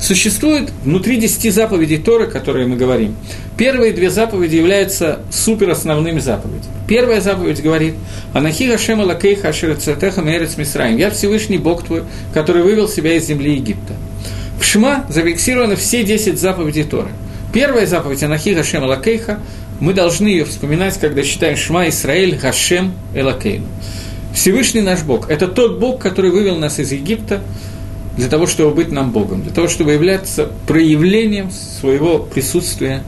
Существует 0.00 0.70
внутри 0.84 1.16
десяти 1.16 1.50
заповедей 1.50 1.98
Торы, 1.98 2.26
которые 2.26 2.66
мы 2.66 2.76
говорим. 2.76 3.16
Первые 3.56 3.92
две 3.92 4.10
заповеди 4.10 4.56
являются 4.56 5.20
суперосновными 5.30 6.20
заповедями. 6.20 6.72
Первая 6.86 7.20
заповедь 7.20 7.62
говорит 7.62 7.94
«Анахи 8.32 8.70
Хашем 8.70 9.00
Алакейха 9.00 9.48
Ашерецетеха 9.48 10.20
Мерец 10.20 10.56
Мисраим» 10.56 10.96
«Я 10.96 11.10
Всевышний 11.10 11.58
Бог 11.58 11.84
твой, 11.84 12.04
который 12.32 12.62
вывел 12.62 12.88
себя 12.88 13.14
из 13.14 13.26
земли 13.26 13.54
Египта». 13.54 13.94
В 14.58 14.64
Шма 14.64 15.06
зафиксированы 15.08 15.76
все 15.76 16.02
10 16.02 16.38
заповедей 16.38 16.84
Торы. 16.84 17.08
Первая 17.52 17.86
заповедь 17.86 18.22
Анахи 18.22 18.54
Гашем 18.54 18.84
Элакейха, 18.84 19.38
мы 19.80 19.94
должны 19.94 20.26
ее 20.26 20.44
вспоминать, 20.44 20.98
когда 20.98 21.22
считаем 21.22 21.56
Шма 21.56 21.88
Исраэль 21.88 22.36
Гашем 22.36 22.92
Элакейну. 23.14 23.66
Всевышний 24.34 24.82
наш 24.82 25.02
Бог– 25.02 25.30
это 25.30 25.46
тот 25.46 25.78
Бог, 25.78 26.00
который 26.00 26.30
вывел 26.30 26.56
нас 26.56 26.80
из 26.80 26.92
Египта 26.92 27.40
для 28.16 28.28
того, 28.28 28.46
чтобы 28.46 28.74
быть 28.74 28.90
нам 28.90 29.12
Богом, 29.12 29.42
для 29.42 29.52
того, 29.52 29.68
чтобы 29.68 29.92
являться 29.92 30.50
проявлением 30.66 31.50
своего 31.50 32.18
присутствия. 32.18 33.02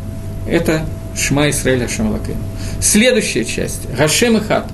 Это 0.49 0.87
Шма 1.17 1.51
Исраэль 1.51 1.81
Гашем 1.81 2.11
Элакейну. 2.11 2.41
Следующая 2.81 3.45
часть– 3.45 3.93
Гашем 3.99 4.37
и 4.37 4.41
Хат. 4.41 4.69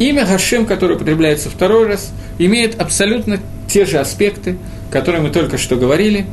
Имя 0.00 0.26
Гашем, 0.26 0.66
которое 0.66 0.96
употребляется 0.96 1.50
второй 1.50 1.86
раз, 1.86 2.10
имеет 2.38 2.80
абсолютно 2.80 3.38
те 3.68 3.86
же 3.86 3.98
аспекты– 3.98 4.56
которые 4.94 5.20
мы 5.20 5.30
только 5.30 5.58
что 5.58 5.74
говорили, 5.74 6.24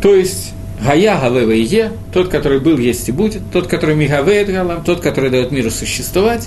то 0.00 0.14
есть 0.14 0.52
Гая 0.80 1.20
Гавева 1.20 1.50
и 1.50 1.62
Е, 1.62 1.90
тот, 2.12 2.28
который 2.28 2.60
был, 2.60 2.78
есть 2.78 3.08
и 3.08 3.12
будет, 3.12 3.42
тот, 3.52 3.66
который 3.66 3.96
Мигавеет 3.96 4.48
Галам, 4.48 4.84
тот, 4.84 5.00
который 5.00 5.28
дает 5.28 5.50
миру 5.50 5.72
существовать, 5.72 6.46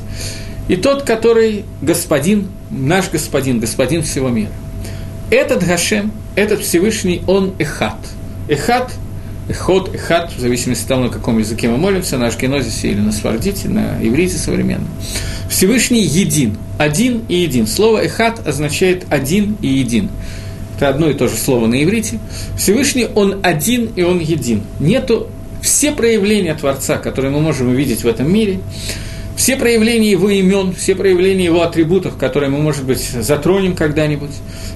и 0.69 0.77
тот, 0.77 1.03
который 1.03 1.65
господин, 1.81 2.47
наш 2.71 3.11
господин, 3.11 3.59
господин 3.59 4.03
всего 4.03 4.29
мира. 4.29 4.51
Этот 5.31 5.65
Гашем, 5.65 6.13
этот 6.35 6.61
Всевышний, 6.61 7.21
он 7.27 7.55
Эхат. 7.59 7.97
Эхат, 8.47 8.93
Эхот, 9.49 9.93
Эхат, 9.93 10.31
в 10.31 10.39
зависимости 10.39 10.83
от 10.83 10.87
того, 10.87 11.03
на 11.03 11.09
каком 11.09 11.39
языке 11.39 11.67
мы 11.67 11.75
молимся, 11.75 12.17
на 12.17 12.27
ашкенозисе 12.27 12.87
или 12.87 13.01
на 13.01 13.11
свардите, 13.11 13.67
на 13.67 13.97
иврите 14.01 14.37
современном. 14.37 14.87
Всевышний 15.49 16.03
един, 16.03 16.55
один 16.77 17.23
и 17.27 17.35
един. 17.35 17.67
Слово 17.67 18.05
Эхат 18.05 18.47
означает 18.47 19.05
один 19.09 19.57
и 19.61 19.67
един 19.67 20.09
это 20.75 20.89
одно 20.89 21.09
и 21.09 21.13
то 21.13 21.27
же 21.27 21.35
слово 21.35 21.67
на 21.67 21.83
иврите, 21.83 22.19
Всевышний, 22.57 23.07
Он 23.15 23.39
один 23.43 23.91
и 23.95 24.03
Он 24.03 24.19
един. 24.19 24.63
Нету 24.79 25.27
все 25.61 25.91
проявления 25.91 26.53
Творца, 26.55 26.97
которые 26.97 27.31
мы 27.31 27.39
можем 27.39 27.69
увидеть 27.69 28.03
в 28.03 28.07
этом 28.07 28.31
мире, 28.31 28.59
все 29.35 29.55
проявления 29.57 30.11
его 30.11 30.29
имен, 30.29 30.73
все 30.73 30.95
проявления 30.95 31.45
его 31.45 31.63
атрибутов, 31.63 32.17
которые 32.17 32.49
мы, 32.49 32.59
может 32.59 32.83
быть, 32.83 33.01
затронем 33.01 33.75
когда-нибудь, 33.75 34.31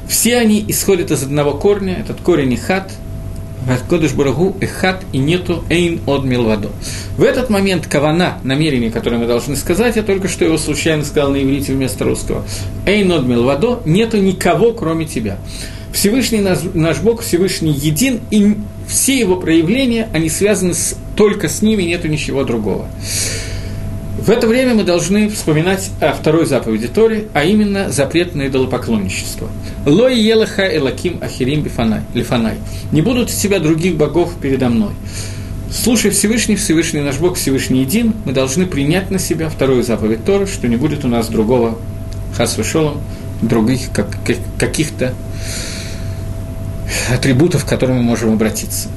все 0.08 0.38
они 0.38 0.64
исходят 0.68 1.12
из 1.12 1.24
одного 1.24 1.54
корня, 1.54 1.98
этот 2.00 2.22
корень 2.22 2.54
Ихат, 2.56 2.91
Кодыш 3.89 4.14
Барагу 4.14 4.56
Эхат 4.62 5.04
и 5.12 5.18
нету 5.18 5.64
Эйн 5.70 6.00
от 6.06 6.24
Милвадо. 6.24 6.70
В 7.18 7.24
этот 7.24 7.50
момент 7.50 7.86
кавана, 7.88 8.39
намерение, 8.43 8.91
которое 8.91 9.18
мы 9.18 9.28
должны 9.28 9.56
сказать, 9.56 9.98
я 9.98 10.04
только 10.04 10.28
что 10.28 10.45
его 10.45 10.58
случайно 10.58 11.04
сказал 11.04 11.32
на 11.32 11.43
иврите 11.43 11.74
вместо 11.74 12.06
русского. 12.06 12.45
Эйн 12.86 13.12
от 13.12 13.26
Милвадо, 13.26 13.82
нету 13.86 14.18
никого, 14.18 14.72
кроме 14.72 15.06
тебя. 15.06 15.38
Всевышний 15.98 16.41
наш, 16.41 16.60
наш 16.76 17.00
Бог, 17.00 17.24
Всевышний 17.24 17.72
един, 17.72 18.20
и 18.30 18.56
все 18.88 19.18
его 19.18 19.36
проявления, 19.36 20.08
они 20.14 20.30
связаны 20.30 20.76
с, 20.76 20.95
только 21.16 21.50
с 21.50 21.64
ними, 21.64 21.82
нету 21.82 22.08
ничего 22.08 22.43
другого. 22.43 22.88
В 24.20 24.30
это 24.30 24.45
время 24.45 24.76
мы 24.76 24.84
должны 24.84 25.28
вспоминать 25.28 25.89
о 26.00 26.14
второй 26.14 26.45
заповеди 26.45 26.88
Тори, 26.88 27.30
а 27.34 27.45
именно 27.45 27.89
запрет 27.89 28.36
на 28.36 28.45
идолопоклонничество. 28.45 29.50
«Лой 29.88 30.20
елаха 30.20 30.68
элаким 30.68 31.18
ахирим 31.20 31.66
лифанай» 32.14 32.58
«Не 32.91 33.02
будут 33.02 33.30
у 33.30 33.34
тебя 33.34 33.60
других 33.60 33.95
богов 33.95 34.34
передо 34.39 34.70
мной». 34.70 34.91
Слушай 35.72 36.12
Всевышний, 36.12 36.58
Всевышний 36.58 37.02
наш 37.02 37.18
Бог, 37.18 37.38
Всевышний 37.38 37.82
един, 37.82 38.14
мы 38.24 38.34
должны 38.34 38.68
принять 38.68 39.10
на 39.10 39.18
себя 39.18 39.50
вторую 39.50 39.82
заповедь 39.82 40.24
Торы, 40.26 40.45
что 40.45 40.68
не 40.68 40.76
будет 40.76 41.06
у 41.06 41.08
нас 41.08 41.28
другого 41.28 41.80
хасвешолом, 42.36 43.02
других 43.41 43.91
как, 43.91 44.16
каких-то 44.60 45.16
атрибутов, 47.12 47.66
к 47.66 47.68
которым 47.68 47.98
мы 47.98 48.04
можем 48.04 48.34
обратиться. 48.34 48.90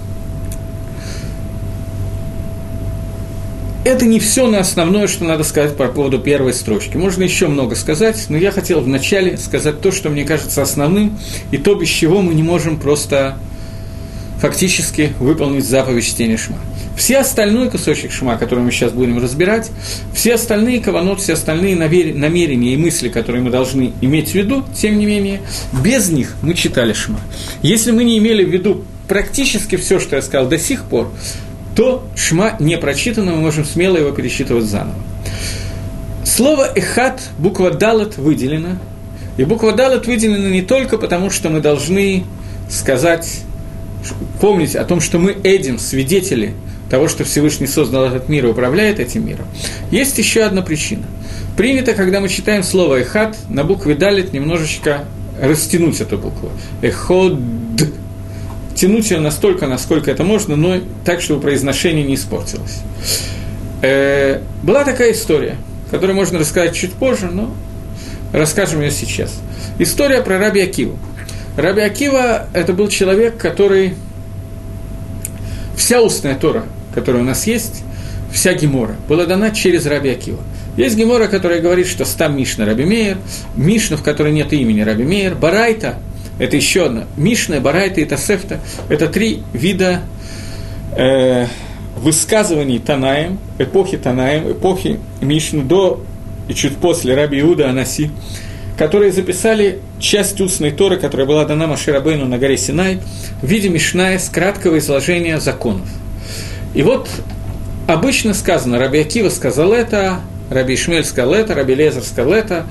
Это 3.82 4.05
не 4.05 4.20
все 4.20 4.47
на 4.47 4.61
основное, 4.61 5.07
что 5.07 5.24
надо 5.24 5.43
сказать 5.43 5.76
по 5.76 5.88
поводу 5.88 6.18
первой 6.18 6.53
строчки. 6.53 6.99
Можно 6.99 7.22
еще 7.22 7.49
много 7.49 7.74
сказать, 7.74 8.26
но 8.28 8.36
я 8.36 8.51
хотел 8.53 8.80
вначале 8.80 9.38
сказать 9.38 9.80
то, 9.80 9.91
что 9.91 10.11
мне 10.11 10.24
кажется 10.24 10.61
основным, 10.61 11.18
и 11.51 11.57
то, 11.57 11.74
без 11.74 11.88
чего 11.88 12.20
мы 12.20 12.34
не 12.34 12.43
можем 12.43 12.78
просто 12.78 13.38
фактически 14.38 15.12
выполнить 15.18 15.64
заповедь 15.64 16.07
чтения. 16.07 16.38
Все 16.97 17.18
остальные 17.18 17.70
кусочек 17.70 18.12
шма, 18.12 18.36
который 18.36 18.62
мы 18.62 18.70
сейчас 18.70 18.93
будем 18.93 19.18
разбирать, 19.18 19.70
все 20.14 20.34
остальные 20.34 20.80
каванот, 20.80 21.20
все 21.20 21.32
остальные 21.32 21.76
намерения 21.76 22.74
и 22.74 22.76
мысли, 22.76 23.09
которые 23.09 23.43
мы 23.43 23.51
должны 23.51 23.93
иметь 24.01 24.30
в 24.30 24.34
виду, 24.34 24.64
тем 24.76 24.99
не 24.99 25.07
менее, 25.07 25.41
без 25.82 26.11
них 26.11 26.36
мы 26.43 26.55
читали 26.55 26.93
шма. 26.93 27.20
Если 27.62 27.91
мы 27.91 28.05
не 28.05 28.18
имели 28.18 28.45
в 28.45 28.51
виду 28.51 28.84
практически 29.09 29.76
все, 29.76 29.99
что 29.99 30.16
я 30.16 30.22
сказал 30.22 30.49
до 30.49 30.59
сих 30.59 30.84
пор, 30.84 31.11
то 31.74 32.07
шма 32.16 32.57
не 32.59 32.76
прочитано, 32.76 33.32
мы 33.32 33.41
можем 33.41 33.64
смело 33.64 33.97
его 33.97 34.11
пересчитывать 34.11 34.64
заново. 34.64 34.99
Слово 36.24 36.70
«эхат», 36.74 37.22
буква 37.38 37.70
«далат» 37.70 38.18
выделена, 38.18 38.78
и 39.36 39.45
буква 39.45 39.72
«далат» 39.72 40.07
выделена 40.07 40.49
не 40.49 40.62
только 40.62 40.99
потому, 40.99 41.30
что 41.30 41.49
мы 41.49 41.61
должны 41.61 42.24
сказать, 42.68 43.41
помнить 44.41 44.76
о 44.76 44.84
том, 44.84 45.01
что 45.01 45.18
мы 45.18 45.36
Эдим, 45.43 45.78
свидетели 45.78 46.55
того, 46.91 47.09
что 47.09 47.24
Всевышний 47.24 47.68
создал 47.68 48.05
этот 48.05 48.28
мир 48.28 48.47
и 48.47 48.49
управляет 48.49 48.99
этим 48.99 49.26
миром. 49.26 49.47
Есть 49.91 50.18
еще 50.18 50.43
одна 50.43 50.61
причина. 50.61 51.07
Принято, 51.57 51.95
когда 51.95 52.20
мы 52.20 52.28
читаем 52.28 52.62
слово 52.62 53.01
«эхат», 53.01 53.38
на 53.49 53.64
букве 53.64 53.95
«далит» 53.95 54.32
немножечко 54.32 55.05
растянуть 55.41 56.01
эту 56.01 56.18
букву. 56.18 56.51
«Эход» 56.82 57.38
тянуть 58.74 59.11
ее 59.11 59.20
настолько, 59.20 59.66
насколько 59.66 60.11
это 60.11 60.24
можно, 60.24 60.57
но 60.57 60.80
так, 61.05 61.20
чтобы 61.20 61.41
произношение 61.41 62.05
не 62.05 62.14
испортилось. 62.14 62.80
Э, 63.82 64.41
была 64.62 64.84
такая 64.84 65.12
история, 65.12 65.57
которую 65.91 66.16
можно 66.16 66.38
рассказать 66.38 66.74
чуть 66.74 66.93
позже, 66.93 67.26
но 67.32 67.55
расскажем 68.32 68.80
ее 68.80 68.91
сейчас. 68.91 69.38
История 69.78 70.22
про 70.22 70.38
Раби 70.38 70.61
Акиву. 70.61 70.99
Раби 71.57 71.82
Акива– 71.82 72.47
это 72.53 72.72
был 72.72 72.88
человек, 72.88 73.36
который… 73.36 73.95
Вся 75.76 76.03
устная 76.03 76.34
Тора, 76.34 76.64
которая 76.95 77.22
у 77.22 77.24
нас 77.24 77.47
есть, 77.47 77.82
вся 78.32 78.55
Гемора, 78.55 78.97
была 79.09 79.26
дана 79.26 79.51
через 79.51 79.86
Раби 79.86 80.11
Акива. 80.11 80.41
Есть 80.76 80.97
Гемора, 80.97 81.26
которая 81.26 81.61
говорит, 81.61 81.86
что 81.86 82.05
стам 82.05 82.36
Мишна 82.36 82.64
Раби 82.64 82.84
Мейер, 82.84 83.18
Мишна, 83.57 83.97
в 83.97 84.03
которой 84.03 84.32
нет 84.32 84.53
имени 84.53 84.80
Раби 84.80 85.05
Мейер, 85.05 85.34
Барайта– 85.34 85.99
это 86.38 86.57
еще 86.57 86.86
одна. 86.86 87.07
Мишна, 87.16 87.61
Барайта 87.61 88.01
и 88.01 88.05
Тасефта– 88.05 88.61
это 88.88 89.09
три 89.09 89.43
вида 89.53 90.01
э, 90.97 91.47
высказываний 91.97 92.78
Танаем, 92.78 93.38
эпохи 93.59 93.99
Танаем, 93.99 94.51
эпохи 94.53 94.99
Мишны 95.20 95.62
до 95.62 96.03
и 96.49 96.55
чуть 96.55 96.76
после 96.76 97.14
Раби 97.14 97.41
Иуда 97.41 97.68
Анаси, 97.68 98.11
которые 98.76 99.12
записали 99.12 99.80
часть 99.99 100.41
устной 100.41 100.70
Торы, 100.70 100.97
которая 100.97 101.26
была 101.26 101.45
дана 101.45 101.66
Маширабейну 101.66 102.26
на 102.26 102.38
горе 102.38 102.57
Синай, 102.57 103.01
в 103.43 103.47
виде 103.47 103.68
Мишная 103.68 104.18
с 104.18 104.28
краткого 104.28 104.78
изложения 104.78 105.38
законов. 105.38 105.86
И 106.74 106.82
вот 106.82 107.08
обычно 107.86 108.34
сказано, 108.34 108.78
Раби 108.78 109.00
Акива 109.00 109.28
сказал 109.28 109.72
это, 109.72 110.20
Раби 110.50 110.74
Ишмель 110.74 111.04
сказал 111.04 111.34
это, 111.34 111.54
Раби 111.54 111.74
Лезер 111.74 112.02
сказал 112.02 112.32
это, 112.32 112.66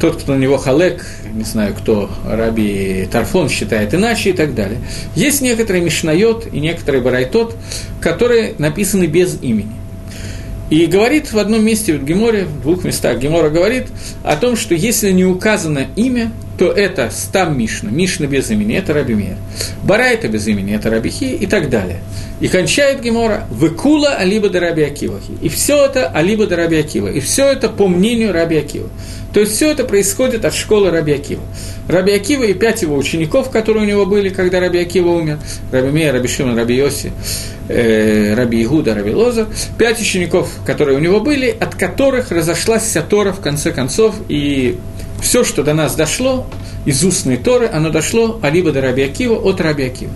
тот, 0.00 0.22
кто 0.22 0.34
на 0.34 0.38
него 0.38 0.58
халек, 0.58 1.04
не 1.32 1.44
знаю, 1.44 1.74
кто 1.74 2.10
Раби 2.24 3.08
Тарфон 3.10 3.48
считает 3.48 3.94
иначе 3.94 4.30
и 4.30 4.32
так 4.32 4.54
далее. 4.54 4.78
Есть 5.14 5.40
некоторые 5.40 5.82
Мишнайот 5.82 6.48
и 6.52 6.60
некоторые 6.60 7.02
Барайтот, 7.02 7.56
которые 8.00 8.54
написаны 8.58 9.06
без 9.06 9.38
имени. 9.42 9.72
И 10.70 10.86
говорит 10.86 11.32
в 11.32 11.38
одном 11.38 11.64
месте 11.64 11.94
в 11.94 12.04
Геморе, 12.04 12.44
в 12.44 12.62
двух 12.62 12.84
местах 12.84 13.18
Гемора 13.18 13.48
говорит 13.48 13.86
о 14.22 14.36
том, 14.36 14.54
что 14.54 14.74
если 14.74 15.10
не 15.10 15.24
указано 15.24 15.86
имя, 15.96 16.30
то 16.58 16.72
это 16.72 17.08
стам 17.10 17.56
Мишна, 17.56 17.90
Мишна 17.90 18.26
без 18.26 18.50
имени, 18.50 18.76
это 18.76 18.92
Раби 18.92 19.14
Мир. 19.14 19.36
Барайта 19.84 20.26
без 20.26 20.46
имени, 20.48 20.74
это 20.74 20.90
Раби 20.90 21.08
Хи 21.08 21.36
и 21.36 21.46
так 21.46 21.70
далее. 21.70 22.00
И 22.40 22.48
кончает 22.48 23.00
Гемора 23.00 23.46
«Выкула 23.50 24.16
алиба 24.16 24.48
до 24.48 24.58
Раби 24.58 24.82
Акивахи». 24.82 25.32
И 25.40 25.48
все 25.48 25.84
это 25.84 26.08
алиба 26.08 26.46
до 26.46 26.56
Раби 26.56 26.76
Акива. 26.78 27.08
И 27.08 27.20
все 27.20 27.50
это 27.50 27.68
по 27.68 27.86
мнению 27.86 28.32
Раби 28.32 28.56
Акива. 28.56 28.88
То 29.32 29.40
есть 29.40 29.52
все 29.52 29.70
это 29.70 29.84
происходит 29.84 30.44
от 30.44 30.54
школы 30.54 30.90
Раби 30.90 31.12
Акива. 31.12 31.42
Раби 31.86 32.12
Акива 32.12 32.42
и 32.42 32.54
пять 32.54 32.82
его 32.82 32.96
учеников, 32.96 33.50
которые 33.50 33.84
у 33.84 33.88
него 33.88 34.04
были, 34.04 34.28
когда 34.28 34.58
Раби 34.58 34.80
Акива 34.80 35.10
умер, 35.10 35.38
Раби 35.70 35.90
Мея, 35.90 36.12
Раби 36.12 36.26
Шимон, 36.26 36.56
Раби 36.56 36.74
Йоси, 36.74 37.12
э, 37.68 38.34
Раби 38.34 38.62
Игуда, 38.64 38.94
Раби 38.94 39.12
Лоза, 39.12 39.46
пять 39.78 40.00
учеников, 40.00 40.50
которые 40.66 40.96
у 40.96 41.00
него 41.00 41.20
были, 41.20 41.54
от 41.58 41.76
которых 41.76 42.32
разошлась 42.32 42.82
вся 42.82 43.02
Тора 43.02 43.32
в 43.32 43.40
конце 43.40 43.70
концов, 43.70 44.16
и 44.28 44.78
все, 45.20 45.44
что 45.44 45.62
до 45.62 45.74
нас 45.74 45.94
дошло, 45.94 46.46
из 46.84 47.04
устной 47.04 47.36
Торы, 47.36 47.68
оно 47.70 47.90
дошло 47.90 48.38
алибо 48.42 48.72
до 48.72 48.80
Раби 48.80 49.02
Акива 49.02 49.34
от 49.34 49.60
Раби 49.60 49.84
Акива. 49.84 50.12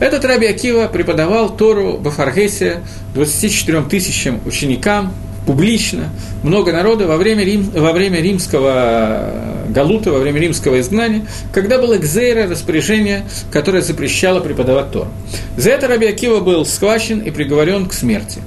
Этот 0.00 0.24
Раби 0.24 0.46
Акива 0.46 0.88
преподавал 0.88 1.54
Тору 1.56 1.98
Бафаргесе 1.98 2.80
24 3.14 3.82
тысячам 3.82 4.40
ученикам, 4.46 5.12
публично, 5.46 6.10
много 6.42 6.72
народа 6.72 7.06
во 7.06 7.16
время, 7.16 7.42
Рим, 7.42 7.70
во 7.70 7.92
время 7.92 8.20
римского 8.20 9.64
галута, 9.68 10.10
во 10.12 10.18
время 10.18 10.40
римского 10.40 10.78
изгнания, 10.80 11.26
когда 11.52 11.78
было 11.78 11.96
экзейра, 11.96 12.48
распоряжение, 12.48 13.24
которое 13.50 13.82
запрещало 13.82 14.40
преподавать 14.40 14.90
Тор. 14.92 15.08
За 15.56 15.70
это 15.70 15.88
Раби 15.88 16.06
Акива 16.06 16.40
был 16.40 16.66
схвачен 16.66 17.20
и 17.20 17.30
приговорен 17.30 17.86
к 17.86 17.92
смерти. 17.92 18.40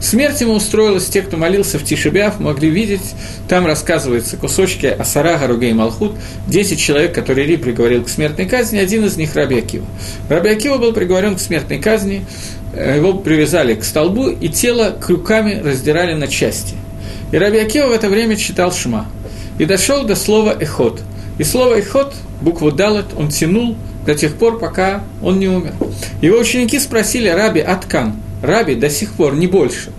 Смерть 0.00 0.40
ему 0.40 0.54
устроилась 0.54 1.06
те, 1.06 1.22
кто 1.22 1.36
молился 1.36 1.78
в 1.78 1.84
Тишебяв, 1.84 2.38
могли 2.38 2.70
видеть, 2.70 3.14
там 3.48 3.66
рассказываются 3.66 4.36
кусочки 4.36 4.86
Асара, 4.86 5.38
Гаругей, 5.38 5.72
Малхут, 5.72 6.12
10 6.46 6.78
человек, 6.78 7.14
которые 7.14 7.46
Ри 7.46 7.56
приговорил 7.56 8.04
к 8.04 8.08
смертной 8.08 8.46
казни, 8.46 8.78
один 8.78 9.04
из 9.04 9.16
них 9.16 9.34
Раби 9.34 9.58
Акива. 9.58 9.86
Раби 10.28 10.50
Акива 10.50 10.78
был 10.78 10.92
приговорен 10.92 11.34
к 11.34 11.40
смертной 11.40 11.78
казни, 11.78 12.24
э, 12.74 12.96
его 12.96 13.14
привязали 13.14 13.74
к 13.74 13.82
столбу, 13.82 14.28
и 14.28 14.48
тело 14.48 14.96
крюками 15.00 15.60
раздирали 15.60 16.14
на 16.14 16.28
части. 16.28 16.76
И 17.32 17.36
Раби 17.36 17.58
Акива 17.58 17.88
в 17.88 17.92
это 17.92 18.08
время 18.08 18.36
читал 18.36 18.72
Шма. 18.72 19.06
И 19.58 19.64
дошел 19.64 20.04
до 20.04 20.14
слова 20.14 20.56
«эхот». 20.58 21.00
И 21.38 21.44
слово 21.44 21.80
«эхот», 21.80 22.14
букву 22.40 22.70
«далет», 22.70 23.06
он 23.16 23.30
тянул 23.30 23.76
до 24.06 24.14
тех 24.14 24.36
пор, 24.36 24.60
пока 24.60 25.02
он 25.20 25.40
не 25.40 25.48
умер. 25.48 25.72
Его 26.22 26.38
ученики 26.38 26.78
спросили 26.78 27.28
Раби 27.28 27.60
Аткан– 27.60 28.14
Раби 28.42 28.74
до 28.74 28.90
сих 28.90 29.12
пор, 29.12 29.34
не 29.34 29.46
больше. 29.46 29.92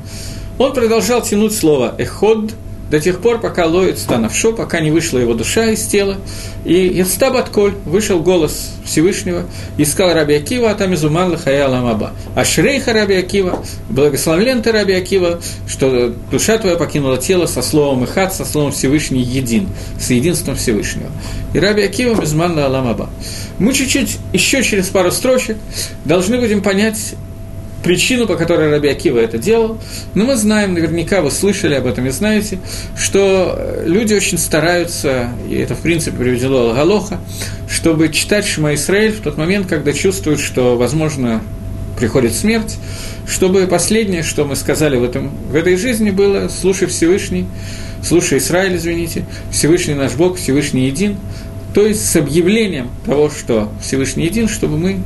Он 0.57 0.73
продолжал 0.73 1.21
тянуть 1.21 1.55
слово 1.55 1.95
«эход», 1.97 2.51
до 2.89 2.99
тех 2.99 3.19
пор, 3.19 3.39
пока 3.39 3.65
ловит 3.65 3.99
станавшо, 3.99 4.53
пока 4.53 4.79
не 4.79 4.91
вышла 4.91 5.19
его 5.19 5.33
душа 5.33 5.67
из 5.67 5.85
тела. 5.85 6.17
И 6.65 6.73
Ястаб 6.73 7.35
Атколь 7.35 7.73
вышел 7.85 8.19
голос 8.19 8.71
Всевышнего 8.83 9.43
и 9.77 9.85
сказал 9.85 10.15
Раби 10.15 10.33
Акива, 10.33 10.71
а 10.71 10.75
там 10.75 10.93
изуман 10.95 11.31
лахая 11.31 11.67
ламаба. 11.67 12.13
А 12.35 12.43
Шрейха 12.43 12.93
Раби 12.93 13.15
Акива, 13.15 13.63
благословлен 13.89 14.61
ты 14.61 14.71
Раби 14.71 14.93
Акива, 14.93 15.39
что 15.67 16.13
душа 16.31 16.57
твоя 16.57 16.75
покинула 16.77 17.17
тело 17.17 17.45
со 17.45 17.61
словом 17.61 18.03
Ихат, 18.05 18.33
со 18.33 18.45
словом 18.45 18.71
Всевышний 18.71 19.21
един, 19.21 19.69
с 19.99 20.09
единством 20.09 20.55
Всевышнего. 20.55 21.11
И 21.53 21.59
Раби 21.59 21.83
Акива 21.83 22.23
изуман 22.23 22.57
ламаба. 22.57 23.09
Мы 23.59 23.73
чуть-чуть, 23.73 24.17
еще 24.33 24.63
через 24.63 24.87
пару 24.87 25.11
строчек, 25.11 25.57
должны 26.05 26.39
будем 26.39 26.61
понять 26.61 27.15
причину, 27.83 28.27
по 28.27 28.35
которой 28.35 28.69
Раби 28.69 28.89
Акива 28.89 29.19
это 29.19 29.37
делал. 29.37 29.77
Но 30.13 30.25
мы 30.25 30.35
знаем, 30.35 30.73
наверняка 30.73 31.21
вы 31.21 31.31
слышали 31.31 31.75
об 31.75 31.87
этом 31.87 32.05
и 32.07 32.09
знаете, 32.09 32.59
что 32.97 33.81
люди 33.85 34.13
очень 34.13 34.37
стараются, 34.37 35.29
и 35.49 35.55
это 35.55 35.75
в 35.75 35.79
принципе 35.79 36.17
приведено 36.17 36.73
Галоха, 36.73 37.19
чтобы 37.69 38.09
читать 38.09 38.45
Шма 38.45 38.73
Исраиль 38.75 39.13
в 39.13 39.21
тот 39.21 39.37
момент, 39.37 39.67
когда 39.67 39.93
чувствуют, 39.93 40.39
что, 40.39 40.77
возможно, 40.77 41.41
приходит 41.97 42.33
смерть, 42.33 42.77
чтобы 43.27 43.67
последнее, 43.67 44.23
что 44.23 44.45
мы 44.45 44.55
сказали 44.55 44.97
в, 44.97 45.03
этом, 45.03 45.31
в 45.51 45.55
этой 45.55 45.75
жизни, 45.75 46.11
было 46.11 46.49
«Слушай 46.49 46.87
Всевышний», 46.87 47.45
«Слушай 48.01 48.39
Израиль», 48.39 48.77
извините, 48.77 49.25
«Всевышний 49.51 49.93
наш 49.93 50.13
Бог», 50.13 50.37
«Всевышний 50.37 50.87
един», 50.87 51.17
то 51.73 51.85
есть 51.85 52.09
с 52.09 52.15
объявлением 52.15 52.89
того, 53.05 53.29
что 53.29 53.69
Всевышний 53.81 54.25
един, 54.25 54.47
чтобы 54.47 54.77
мы 54.77 54.97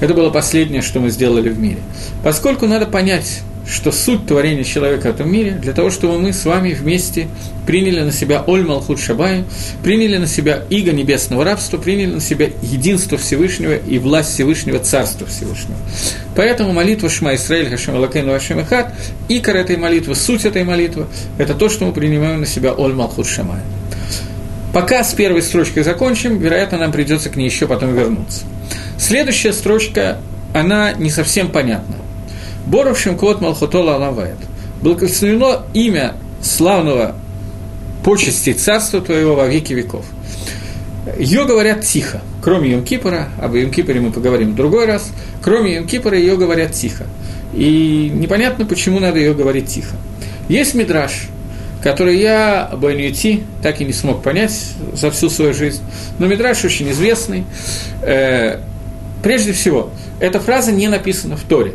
это 0.00 0.14
было 0.14 0.30
последнее, 0.30 0.82
что 0.82 1.00
мы 1.00 1.10
сделали 1.10 1.48
в 1.48 1.58
мире. 1.58 1.78
Поскольку 2.24 2.66
надо 2.66 2.86
понять, 2.86 3.42
что 3.70 3.92
суть 3.92 4.26
творения 4.26 4.64
человека 4.64 5.08
в 5.08 5.14
этом 5.14 5.30
мире, 5.30 5.52
для 5.52 5.72
того, 5.72 5.90
чтобы 5.90 6.18
мы 6.18 6.32
с 6.32 6.44
вами 6.44 6.72
вместе 6.72 7.28
приняли 7.66 8.00
на 8.00 8.10
себя 8.10 8.42
Оль 8.46 8.64
Малхут 8.64 8.98
Шабай, 8.98 9.44
приняли 9.82 10.16
на 10.16 10.26
себя 10.26 10.64
иго 10.70 10.92
небесного 10.92 11.44
рабства, 11.44 11.78
приняли 11.78 12.14
на 12.14 12.20
себя 12.20 12.48
единство 12.62 13.16
Всевышнего 13.16 13.76
и 13.76 13.98
власть 13.98 14.34
Всевышнего, 14.34 14.78
Царства 14.80 15.26
Всевышнего. 15.26 15.76
Поэтому 16.34 16.72
молитва 16.72 17.08
Шма 17.08 17.34
Исраиль 17.34 17.68
Хашем 17.68 17.96
Алакейну 17.96 18.32
Хашем 18.32 18.60
Ихат, 18.60 18.92
икор 19.28 19.56
этой 19.56 19.76
молитвы, 19.76 20.14
суть 20.14 20.44
этой 20.44 20.64
молитвы, 20.64 21.06
это 21.38 21.54
то, 21.54 21.68
что 21.68 21.84
мы 21.84 21.92
принимаем 21.92 22.40
на 22.40 22.46
себя 22.46 22.72
Оль 22.72 22.94
Малхут 22.94 23.26
Шамай. 23.26 23.60
Пока 24.72 25.02
с 25.04 25.12
первой 25.14 25.42
строчкой 25.42 25.82
закончим, 25.82 26.38
вероятно, 26.38 26.78
нам 26.78 26.92
придется 26.92 27.28
к 27.28 27.36
ней 27.36 27.46
еще 27.46 27.66
потом 27.66 27.94
вернуться. 27.94 28.44
Следующая 28.98 29.52
строчка, 29.52 30.18
она 30.54 30.92
не 30.92 31.10
совсем 31.10 31.50
понятна. 31.50 31.96
Боровшим 32.66 33.16
квот 33.16 33.40
Малхотола 33.40 33.96
Алавает. 33.96 34.36
Благословено 34.82 35.62
имя 35.74 36.14
славного 36.42 37.16
почести 38.04 38.52
царства 38.52 39.00
твоего 39.00 39.34
во 39.34 39.46
веки 39.46 39.72
веков. 39.72 40.06
Ее 41.18 41.44
говорят 41.44 41.82
тихо, 41.82 42.20
кроме 42.42 42.70
Йом 42.72 42.84
Кипора, 42.84 43.28
об 43.40 43.54
Йом 43.54 43.70
Кипоре 43.70 44.00
мы 44.00 44.12
поговорим 44.12 44.52
в 44.52 44.54
другой 44.54 44.86
раз, 44.86 45.10
кроме 45.42 45.76
Йом 45.76 45.86
Кипора 45.86 46.18
ее 46.18 46.36
говорят 46.36 46.72
тихо. 46.72 47.06
и 47.54 48.10
непонятно, 48.14 48.64
почему 48.64 49.00
надо 49.00 49.18
ее 49.18 49.34
говорить 49.34 49.66
тихо. 49.66 49.96
Есть 50.48 50.74
мидраж, 50.74 51.28
который 51.82 52.18
я, 52.18 52.70
Баньюти, 52.72 53.44
так 53.62 53.80
и 53.80 53.84
не 53.84 53.92
смог 53.92 54.22
понять 54.22 54.52
за 54.92 55.10
всю 55.10 55.30
свою 55.30 55.54
жизнь, 55.54 55.82
но 56.18 56.26
мидраж 56.26 56.64
очень 56.64 56.90
известный. 56.90 57.44
Э, 58.02 58.60
прежде 59.22 59.52
всего, 59.52 59.90
эта 60.20 60.38
фраза 60.38 60.70
не 60.70 60.88
написана 60.88 61.36
в 61.36 61.42
Торе. 61.42 61.74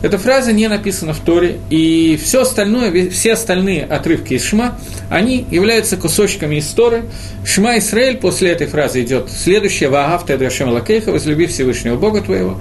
Эта 0.00 0.18
фраза 0.18 0.52
не 0.52 0.66
написана 0.66 1.12
в 1.12 1.20
Торе, 1.20 1.58
и 1.70 2.18
все 2.22 2.42
остальное, 2.42 3.10
все 3.10 3.34
остальные 3.34 3.84
отрывки 3.84 4.34
из 4.34 4.44
Шма, 4.44 4.78
они 5.10 5.46
являются 5.50 5.96
кусочками 5.96 6.56
из 6.56 6.66
Торы. 6.68 7.04
Шма 7.44 7.78
Исраэль 7.78 8.16
после 8.16 8.50
этой 8.50 8.66
фразы 8.66 9.02
идет 9.02 9.30
следующая 9.30 9.88
«Ваагав 9.88 10.24
ты 10.24 10.32
Адашем 10.32 10.70
Лакейха, 10.70 11.12
возлюби 11.12 11.46
Всевышнего 11.46 11.96
Бога 11.96 12.22
твоего». 12.22 12.58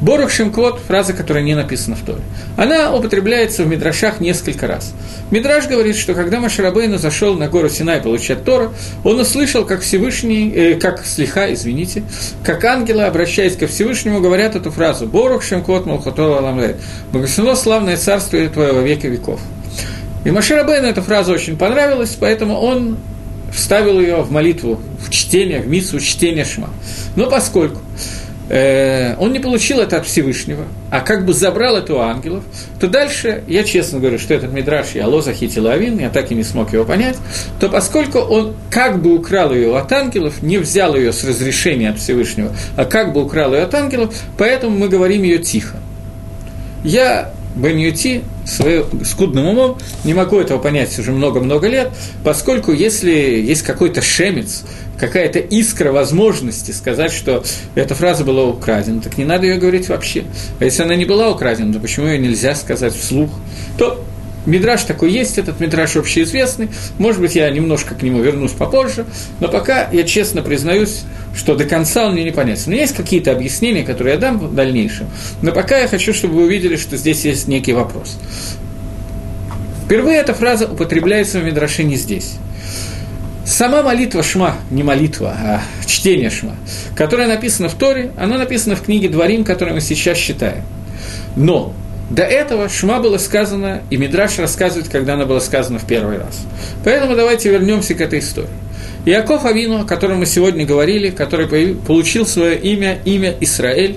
Борух 0.00 0.30
Шемквот– 0.30 0.80
фраза, 0.88 1.12
которая 1.12 1.44
не 1.44 1.54
написана 1.54 1.94
в 1.94 2.00
Торе. 2.00 2.22
Она 2.56 2.92
употребляется 2.92 3.62
в 3.62 3.68
Мидрашах 3.68 4.18
несколько 4.18 4.66
раз. 4.66 4.92
Мидраш 5.30 5.68
говорит, 5.68 5.96
что 5.96 6.14
когда 6.14 6.40
Машарабейну 6.40 6.98
зашел 6.98 7.34
на 7.34 7.48
гору 7.48 7.68
Синай 7.68 8.00
получать 8.00 8.44
Тора, 8.44 8.72
он 9.04 9.20
услышал, 9.20 9.64
как 9.64 9.82
Всевышний, 9.82 10.50
э, 10.50 10.74
как 10.74 11.06
Слиха, 11.06 11.54
извините, 11.54 12.02
как 12.42 12.64
ангелы, 12.64 13.04
обращаясь 13.04 13.56
ко 13.56 13.68
Всевышнему, 13.68 14.20
говорят 14.20 14.56
эту 14.56 14.71
фразу 14.72 15.06
«Борух 15.06 15.42
Шемквот 15.42 15.86
Малхотова 15.86 16.40
Ламлет» 16.40 16.76
«Благословено 17.12 17.54
славное 17.54 17.96
царствие 17.96 18.48
Твое 18.48 18.72
во 18.72 18.80
веки 18.80 19.06
веков». 19.06 19.40
И 20.24 20.30
Маширабейну 20.30 20.86
эта 20.86 21.02
фраза 21.02 21.32
очень 21.32 21.56
понравилась, 21.56 22.16
поэтому 22.18 22.58
он 22.58 22.96
вставил 23.52 24.00
ее 24.00 24.22
в 24.22 24.30
молитву, 24.30 24.80
в 24.98 25.10
чтение, 25.10 25.60
в 25.60 25.68
миссу, 25.68 25.98
в 25.98 26.02
чтение 26.02 26.44
Шма. 26.44 26.70
Но 27.16 27.28
поскольку 27.28 27.80
он 28.48 29.32
не 29.32 29.38
получил 29.38 29.80
это 29.80 29.98
от 29.98 30.06
Всевышнего, 30.06 30.64
а 30.90 31.00
как 31.00 31.24
бы 31.24 31.32
забрал 31.32 31.76
это 31.76 31.94
у 31.94 31.98
ангелов, 31.98 32.44
то 32.80 32.88
дальше, 32.88 33.44
я 33.46 33.62
честно 33.62 33.98
говорю, 33.98 34.18
что 34.18 34.34
этот 34.34 34.52
мидраш 34.52 34.94
я 34.94 35.06
лозах 35.06 35.40
и 35.42 35.48
телавин, 35.48 35.98
я 35.98 36.10
так 36.10 36.30
и 36.32 36.34
не 36.34 36.42
смог 36.42 36.72
его 36.72 36.84
понять, 36.84 37.16
то 37.60 37.68
поскольку 37.68 38.18
он 38.18 38.54
как 38.70 39.00
бы 39.00 39.14
украл 39.14 39.54
ее 39.54 39.76
от 39.78 39.90
ангелов, 39.92 40.42
не 40.42 40.58
взял 40.58 40.94
ее 40.96 41.12
с 41.12 41.24
разрешения 41.24 41.90
от 41.90 41.98
Всевышнего, 41.98 42.54
а 42.76 42.84
как 42.84 43.12
бы 43.12 43.22
украл 43.24 43.54
ее 43.54 43.62
от 43.62 43.74
ангелов, 43.74 44.14
поэтому 44.36 44.76
мы 44.76 44.88
говорим 44.88 45.22
ее 45.22 45.38
тихо. 45.38 45.76
Я 46.84 47.32
Беньюти 47.54 48.22
своим 48.46 49.04
скудным 49.04 49.46
умом 49.46 49.78
не 50.04 50.14
могу 50.14 50.38
этого 50.38 50.58
понять 50.58 50.98
уже 50.98 51.12
много-много 51.12 51.68
лет, 51.68 51.90
поскольку 52.24 52.72
если 52.72 53.10
есть 53.12 53.62
какой-то 53.62 54.00
шемец, 54.00 54.64
какая-то 54.98 55.38
искра 55.38 55.92
возможности 55.92 56.70
сказать, 56.70 57.12
что 57.12 57.44
эта 57.74 57.94
фраза 57.94 58.24
была 58.24 58.44
украдена, 58.44 59.00
так 59.00 59.18
не 59.18 59.24
надо 59.24 59.46
ее 59.46 59.58
говорить 59.58 59.88
вообще. 59.88 60.24
А 60.60 60.64
если 60.64 60.82
она 60.82 60.94
не 60.94 61.04
была 61.04 61.30
украдена, 61.30 61.72
то 61.72 61.80
почему 61.80 62.06
ее 62.06 62.18
нельзя 62.18 62.54
сказать 62.54 62.94
вслух? 62.94 63.30
То 63.78 64.02
Мидраж 64.44 64.82
такой 64.82 65.12
есть, 65.12 65.38
этот 65.38 65.60
мидраж 65.60 65.96
общеизвестный. 65.96 66.68
Может 66.98 67.20
быть, 67.20 67.36
я 67.36 67.48
немножко 67.50 67.94
к 67.94 68.02
нему 68.02 68.20
вернусь 68.20 68.52
попозже, 68.52 69.06
но 69.40 69.48
пока 69.48 69.88
я 69.92 70.02
честно 70.02 70.42
признаюсь, 70.42 71.02
что 71.34 71.54
до 71.54 71.64
конца 71.64 72.06
он 72.06 72.14
мне 72.14 72.24
не 72.24 72.32
понятен. 72.32 72.64
Но 72.66 72.74
есть 72.74 72.94
какие-то 72.94 73.30
объяснения, 73.30 73.84
которые 73.84 74.14
я 74.14 74.20
дам 74.20 74.38
в 74.38 74.54
дальнейшем. 74.54 75.06
Но 75.42 75.52
пока 75.52 75.78
я 75.78 75.88
хочу, 75.88 76.12
чтобы 76.12 76.34
вы 76.34 76.44
увидели, 76.44 76.76
что 76.76 76.96
здесь 76.96 77.24
есть 77.24 77.46
некий 77.46 77.72
вопрос. 77.72 78.18
Впервые 79.84 80.18
эта 80.18 80.34
фраза 80.34 80.66
употребляется 80.66 81.38
в 81.38 81.44
Мидраше 81.44 81.84
не 81.84 81.96
здесь. 81.96 82.32
Сама 83.44 83.82
молитва 83.82 84.22
Шма, 84.22 84.56
не 84.70 84.82
молитва, 84.82 85.36
а 85.38 85.60
чтение 85.86 86.30
Шма, 86.30 86.56
которая 86.96 87.28
написана 87.28 87.68
в 87.68 87.74
Торе, 87.74 88.12
она 88.16 88.38
написана 88.38 88.76
в 88.76 88.82
книге 88.82 89.08
Дворим, 89.08 89.44
которую 89.44 89.74
мы 89.74 89.80
сейчас 89.80 90.16
читаем. 90.16 90.62
Но 91.36 91.74
до 92.12 92.24
этого 92.24 92.68
Шма 92.68 93.00
было 93.00 93.16
сказано, 93.16 93.82
и 93.88 93.96
Мидраш 93.96 94.38
рассказывает, 94.38 94.88
когда 94.90 95.14
она 95.14 95.24
была 95.24 95.40
сказана 95.40 95.78
в 95.78 95.86
первый 95.86 96.18
раз. 96.18 96.42
Поэтому 96.84 97.16
давайте 97.16 97.48
вернемся 97.48 97.94
к 97.94 98.02
этой 98.02 98.18
истории. 98.18 98.50
Иаков 99.06 99.46
Авину, 99.46 99.80
о 99.80 99.84
котором 99.84 100.18
мы 100.18 100.26
сегодня 100.26 100.66
говорили, 100.66 101.08
который 101.08 101.74
получил 101.74 102.26
свое 102.26 102.58
имя, 102.58 102.98
имя 103.06 103.34
Израиль, 103.40 103.96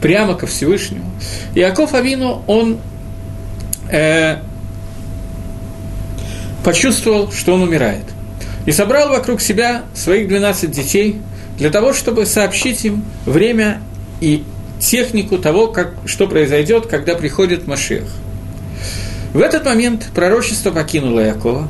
прямо 0.00 0.34
ко 0.34 0.46
Всевышнему. 0.46 1.10
Иаков 1.56 1.92
Авину, 1.94 2.44
он 2.46 2.78
э, 3.90 4.36
почувствовал, 6.62 7.32
что 7.32 7.54
он 7.54 7.62
умирает. 7.62 8.04
И 8.64 8.70
собрал 8.70 9.08
вокруг 9.08 9.40
себя 9.40 9.82
своих 9.92 10.28
12 10.28 10.70
детей 10.70 11.20
для 11.58 11.70
того, 11.70 11.92
чтобы 11.92 12.26
сообщить 12.26 12.84
им 12.84 13.04
время 13.24 13.80
и 14.20 14.44
технику 14.86 15.38
того, 15.38 15.68
как, 15.68 15.94
что 16.06 16.26
произойдет, 16.26 16.86
когда 16.86 17.14
приходит 17.14 17.66
Машех. 17.66 18.04
В 19.32 19.40
этот 19.40 19.64
момент 19.64 20.06
пророчество 20.14 20.70
покинуло 20.70 21.20
Якова. 21.20 21.68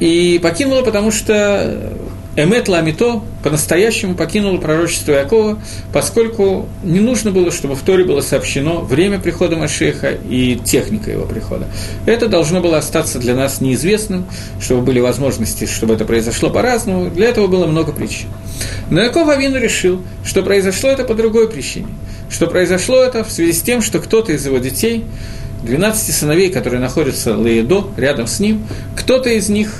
И 0.00 0.40
покинуло, 0.42 0.82
потому 0.82 1.10
что 1.10 1.92
Эмет 2.36 2.68
Ламито 2.68 3.22
по-настоящему 3.42 4.14
покинуло 4.14 4.58
пророчество 4.58 5.12
Якова, 5.12 5.58
поскольку 5.92 6.68
не 6.84 7.00
нужно 7.00 7.32
было, 7.32 7.50
чтобы 7.50 7.74
в 7.74 7.82
Торе 7.82 8.04
было 8.04 8.20
сообщено 8.20 8.80
время 8.80 9.18
прихода 9.18 9.56
Машеха 9.56 10.10
и 10.10 10.56
техника 10.56 11.10
его 11.10 11.26
прихода. 11.26 11.66
Это 12.06 12.28
должно 12.28 12.60
было 12.60 12.78
остаться 12.78 13.18
для 13.18 13.34
нас 13.34 13.60
неизвестным, 13.60 14.26
чтобы 14.60 14.82
были 14.82 15.00
возможности, 15.00 15.66
чтобы 15.66 15.94
это 15.94 16.04
произошло 16.04 16.50
по-разному. 16.50 17.10
Для 17.10 17.28
этого 17.28 17.48
было 17.48 17.66
много 17.66 17.92
причин. 17.92 18.28
Но 18.90 19.00
Яков 19.00 19.28
Авину 19.28 19.58
решил, 19.58 20.00
что 20.24 20.42
произошло 20.42 20.90
это 20.90 21.04
по 21.04 21.14
другой 21.14 21.50
причине. 21.50 21.88
Что 22.30 22.46
произошло 22.46 23.02
это 23.02 23.24
в 23.24 23.30
связи 23.32 23.52
с 23.52 23.60
тем, 23.60 23.82
что 23.82 23.98
кто-то 23.98 24.32
из 24.32 24.46
его 24.46 24.58
детей, 24.58 25.04
12 25.64 26.14
сыновей, 26.14 26.50
которые 26.50 26.80
находятся 26.80 27.36
Лаедо, 27.36 27.88
рядом 27.96 28.28
с 28.28 28.38
ним, 28.38 28.66
кто-то 28.96 29.30
из 29.30 29.48
них 29.48 29.74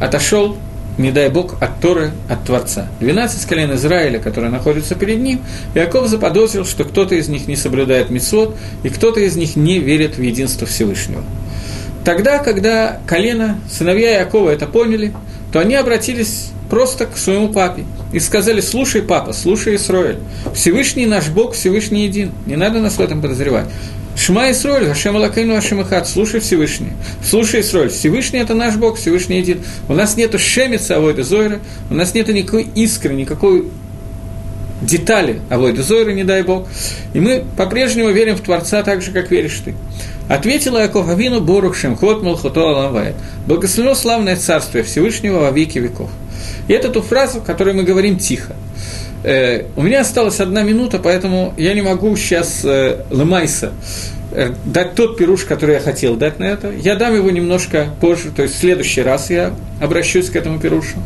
отошел, 0.00 0.56
не 0.98 1.10
дай 1.10 1.28
Бог, 1.28 1.60
от 1.60 1.80
Торы, 1.80 2.10
от 2.28 2.44
Творца. 2.44 2.88
12 3.00 3.46
колен 3.46 3.74
Израиля, 3.74 4.18
которые 4.18 4.50
находятся 4.50 4.94
перед 4.94 5.20
ним, 5.20 5.40
Яков 5.74 6.08
заподозрил, 6.08 6.64
что 6.64 6.84
кто-то 6.84 7.14
из 7.14 7.28
них 7.28 7.48
не 7.48 7.56
соблюдает 7.56 8.10
мицвод, 8.10 8.56
и 8.82 8.88
кто-то 8.88 9.20
из 9.20 9.36
них 9.36 9.56
не 9.56 9.78
верит 9.78 10.16
в 10.16 10.22
единство 10.22 10.66
Всевышнего. 10.66 11.22
Тогда, 12.04 12.38
когда 12.38 13.00
колено, 13.06 13.60
сыновья 13.70 14.18
Якова 14.20 14.50
это 14.50 14.66
поняли, 14.66 15.12
то 15.52 15.60
они 15.60 15.74
обратились 15.74 16.50
просто 16.68 17.06
к 17.06 17.16
своему 17.16 17.50
папе 17.50 17.84
и 18.12 18.18
сказали, 18.18 18.60
слушай, 18.60 19.02
папа, 19.02 19.32
слушай, 19.32 19.76
Исроэль, 19.76 20.18
Всевышний 20.54 21.06
наш 21.06 21.28
Бог, 21.28 21.54
Всевышний 21.54 22.06
един, 22.06 22.32
не 22.46 22.56
надо 22.56 22.80
нас 22.80 22.94
в 22.94 23.00
этом 23.00 23.20
подозревать. 23.20 23.66
Шма 24.16 24.50
Исроль, 24.50 24.86
Хашем 24.86 25.16
Алакейну 25.16 25.54
Хашем 25.54 25.82
Ихат, 25.82 26.06
слушай 26.08 26.40
Всевышний. 26.40 26.92
Слушай 27.24 27.62
Исроль, 27.62 27.90
Всевышний– 27.90 28.38
это 28.40 28.54
наш 28.54 28.76
Бог, 28.76 28.98
Всевышний 28.98 29.38
един. 29.38 29.62
У 29.88 29.94
нас 29.94 30.16
нету 30.16 30.38
шемица 30.38 30.96
Авойда 30.96 31.22
Зойра, 31.22 31.60
у 31.90 31.94
нас 31.94 32.14
нету 32.14 32.32
никакой 32.32 32.68
искры, 32.74 33.14
никакой 33.14 33.64
детали 34.82 35.40
Авойда 35.48 35.82
Зойра, 35.82 36.10
не 36.10 36.24
дай 36.24 36.42
Бог. 36.42 36.68
И 37.14 37.20
мы 37.20 37.44
по-прежнему 37.56 38.10
верим 38.10 38.36
в 38.36 38.40
Творца 38.40 38.82
так 38.82 39.02
же, 39.02 39.12
как 39.12 39.30
веришь 39.30 39.60
ты. 39.64 39.74
Ответила 40.28 40.78
Яков 40.78 41.08
Авину 41.08 41.40
Борух 41.40 41.76
Шемхот 41.76 42.22
Малхото 42.22 42.60
Аламвает. 42.60 43.14
Благословено 43.46 43.94
славное 43.94 44.36
царствие 44.36 44.84
Всевышнего 44.84 45.40
во 45.40 45.50
веки 45.50 45.78
веков. 45.78 46.10
И 46.68 46.72
это 46.72 46.90
ту 46.90 47.02
фразу, 47.02 47.40
которую 47.40 47.76
мы 47.76 47.82
говорим 47.82 48.18
тихо. 48.18 48.54
Э, 49.24 49.64
у 49.76 49.82
меня 49.82 50.00
осталась 50.00 50.40
одна 50.40 50.62
минута, 50.62 50.98
поэтому 50.98 51.54
я 51.56 51.74
не 51.74 51.82
могу 51.82 52.16
сейчас 52.16 52.64
э, 52.64 53.04
Лемайса 53.10 53.72
э, 54.32 54.52
дать 54.64 54.94
тот 54.94 55.16
пируш, 55.16 55.44
который 55.44 55.76
я 55.76 55.80
хотел 55.80 56.16
дать 56.16 56.38
на 56.38 56.44
это. 56.44 56.70
Я 56.70 56.96
дам 56.96 57.14
его 57.14 57.30
немножко 57.30 57.88
позже, 58.00 58.30
то 58.34 58.42
есть 58.42 58.54
в 58.56 58.58
следующий 58.58 59.02
раз 59.02 59.30
я 59.30 59.52
обращусь 59.80 60.28
к 60.28 60.36
этому 60.36 60.58
пирушу. 60.58 60.96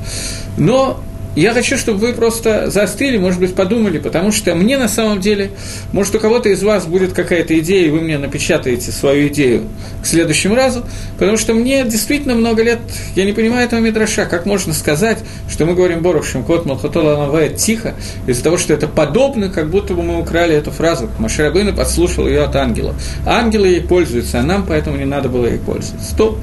Но 0.56 1.00
я 1.36 1.52
хочу, 1.52 1.76
чтобы 1.76 1.98
вы 1.98 2.12
просто 2.14 2.70
заострили, 2.70 3.18
может 3.18 3.40
быть, 3.40 3.54
подумали, 3.54 3.98
потому 3.98 4.32
что 4.32 4.54
мне 4.54 4.78
на 4.78 4.88
самом 4.88 5.20
деле, 5.20 5.50
может, 5.92 6.14
у 6.14 6.18
кого-то 6.18 6.48
из 6.48 6.62
вас 6.62 6.86
будет 6.86 7.12
какая-то 7.12 7.58
идея, 7.58 7.86
и 7.86 7.90
вы 7.90 8.00
мне 8.00 8.18
напечатаете 8.18 8.90
свою 8.90 9.28
идею 9.28 9.64
к 10.02 10.06
следующему 10.06 10.54
разу, 10.54 10.84
потому 11.18 11.36
что 11.36 11.52
мне 11.52 11.84
действительно 11.84 12.34
много 12.34 12.62
лет, 12.62 12.78
я 13.14 13.24
не 13.24 13.32
понимаю 13.32 13.66
этого 13.66 13.80
Мидраша, 13.80 14.24
как 14.24 14.46
можно 14.46 14.72
сказать, 14.72 15.18
что 15.50 15.66
мы 15.66 15.74
говорим 15.74 16.00
Борухшим, 16.00 16.42
кот 16.42 16.64
Малхотола 16.64 17.16
Навает 17.16 17.56
тихо, 17.56 17.94
из-за 18.26 18.42
того, 18.42 18.56
что 18.56 18.72
это 18.72 18.88
подобно, 18.88 19.50
как 19.50 19.68
будто 19.68 19.94
бы 19.94 20.02
мы 20.02 20.18
украли 20.18 20.54
эту 20.54 20.70
фразу. 20.70 21.10
Маширабына 21.18 21.72
подслушал 21.72 22.26
ее 22.26 22.44
от 22.44 22.56
ангела. 22.56 22.94
Ангелы 23.26 23.68
ей 23.68 23.80
пользуются, 23.82 24.40
а 24.40 24.42
нам 24.42 24.64
поэтому 24.66 24.96
не 24.96 25.04
надо 25.04 25.28
было 25.28 25.46
ей 25.46 25.58
пользоваться. 25.58 26.12
Стоп. 26.12 26.38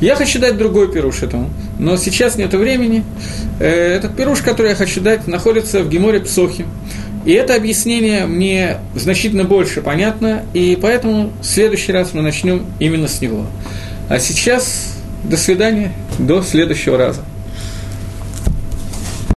Я 0.00 0.16
хочу 0.16 0.38
дать 0.38 0.58
другой 0.58 0.92
пируш 0.92 1.22
этому, 1.22 1.50
но 1.78 1.96
сейчас 1.96 2.36
нет 2.36 2.52
времени. 2.52 3.04
Э, 3.60 3.96
этот 3.96 4.16
пируш, 4.34 4.42
который 4.42 4.70
я 4.70 4.74
хочу 4.74 5.00
дать, 5.00 5.26
находится 5.26 5.82
в 5.82 5.88
Геморе 5.88 6.20
Псохи. 6.20 6.66
И 7.24 7.32
это 7.32 7.54
объяснение 7.54 8.26
мне 8.26 8.78
значительно 8.94 9.44
больше 9.44 9.80
понятно, 9.80 10.44
и 10.52 10.78
поэтому 10.80 11.32
в 11.40 11.44
следующий 11.44 11.92
раз 11.92 12.12
мы 12.12 12.22
начнем 12.22 12.66
именно 12.80 13.08
с 13.08 13.20
него. 13.20 13.46
А 14.08 14.18
сейчас 14.18 14.96
до 15.22 15.36
свидания, 15.36 15.92
до 16.18 16.42
следующего 16.42 16.98
раза. 16.98 17.22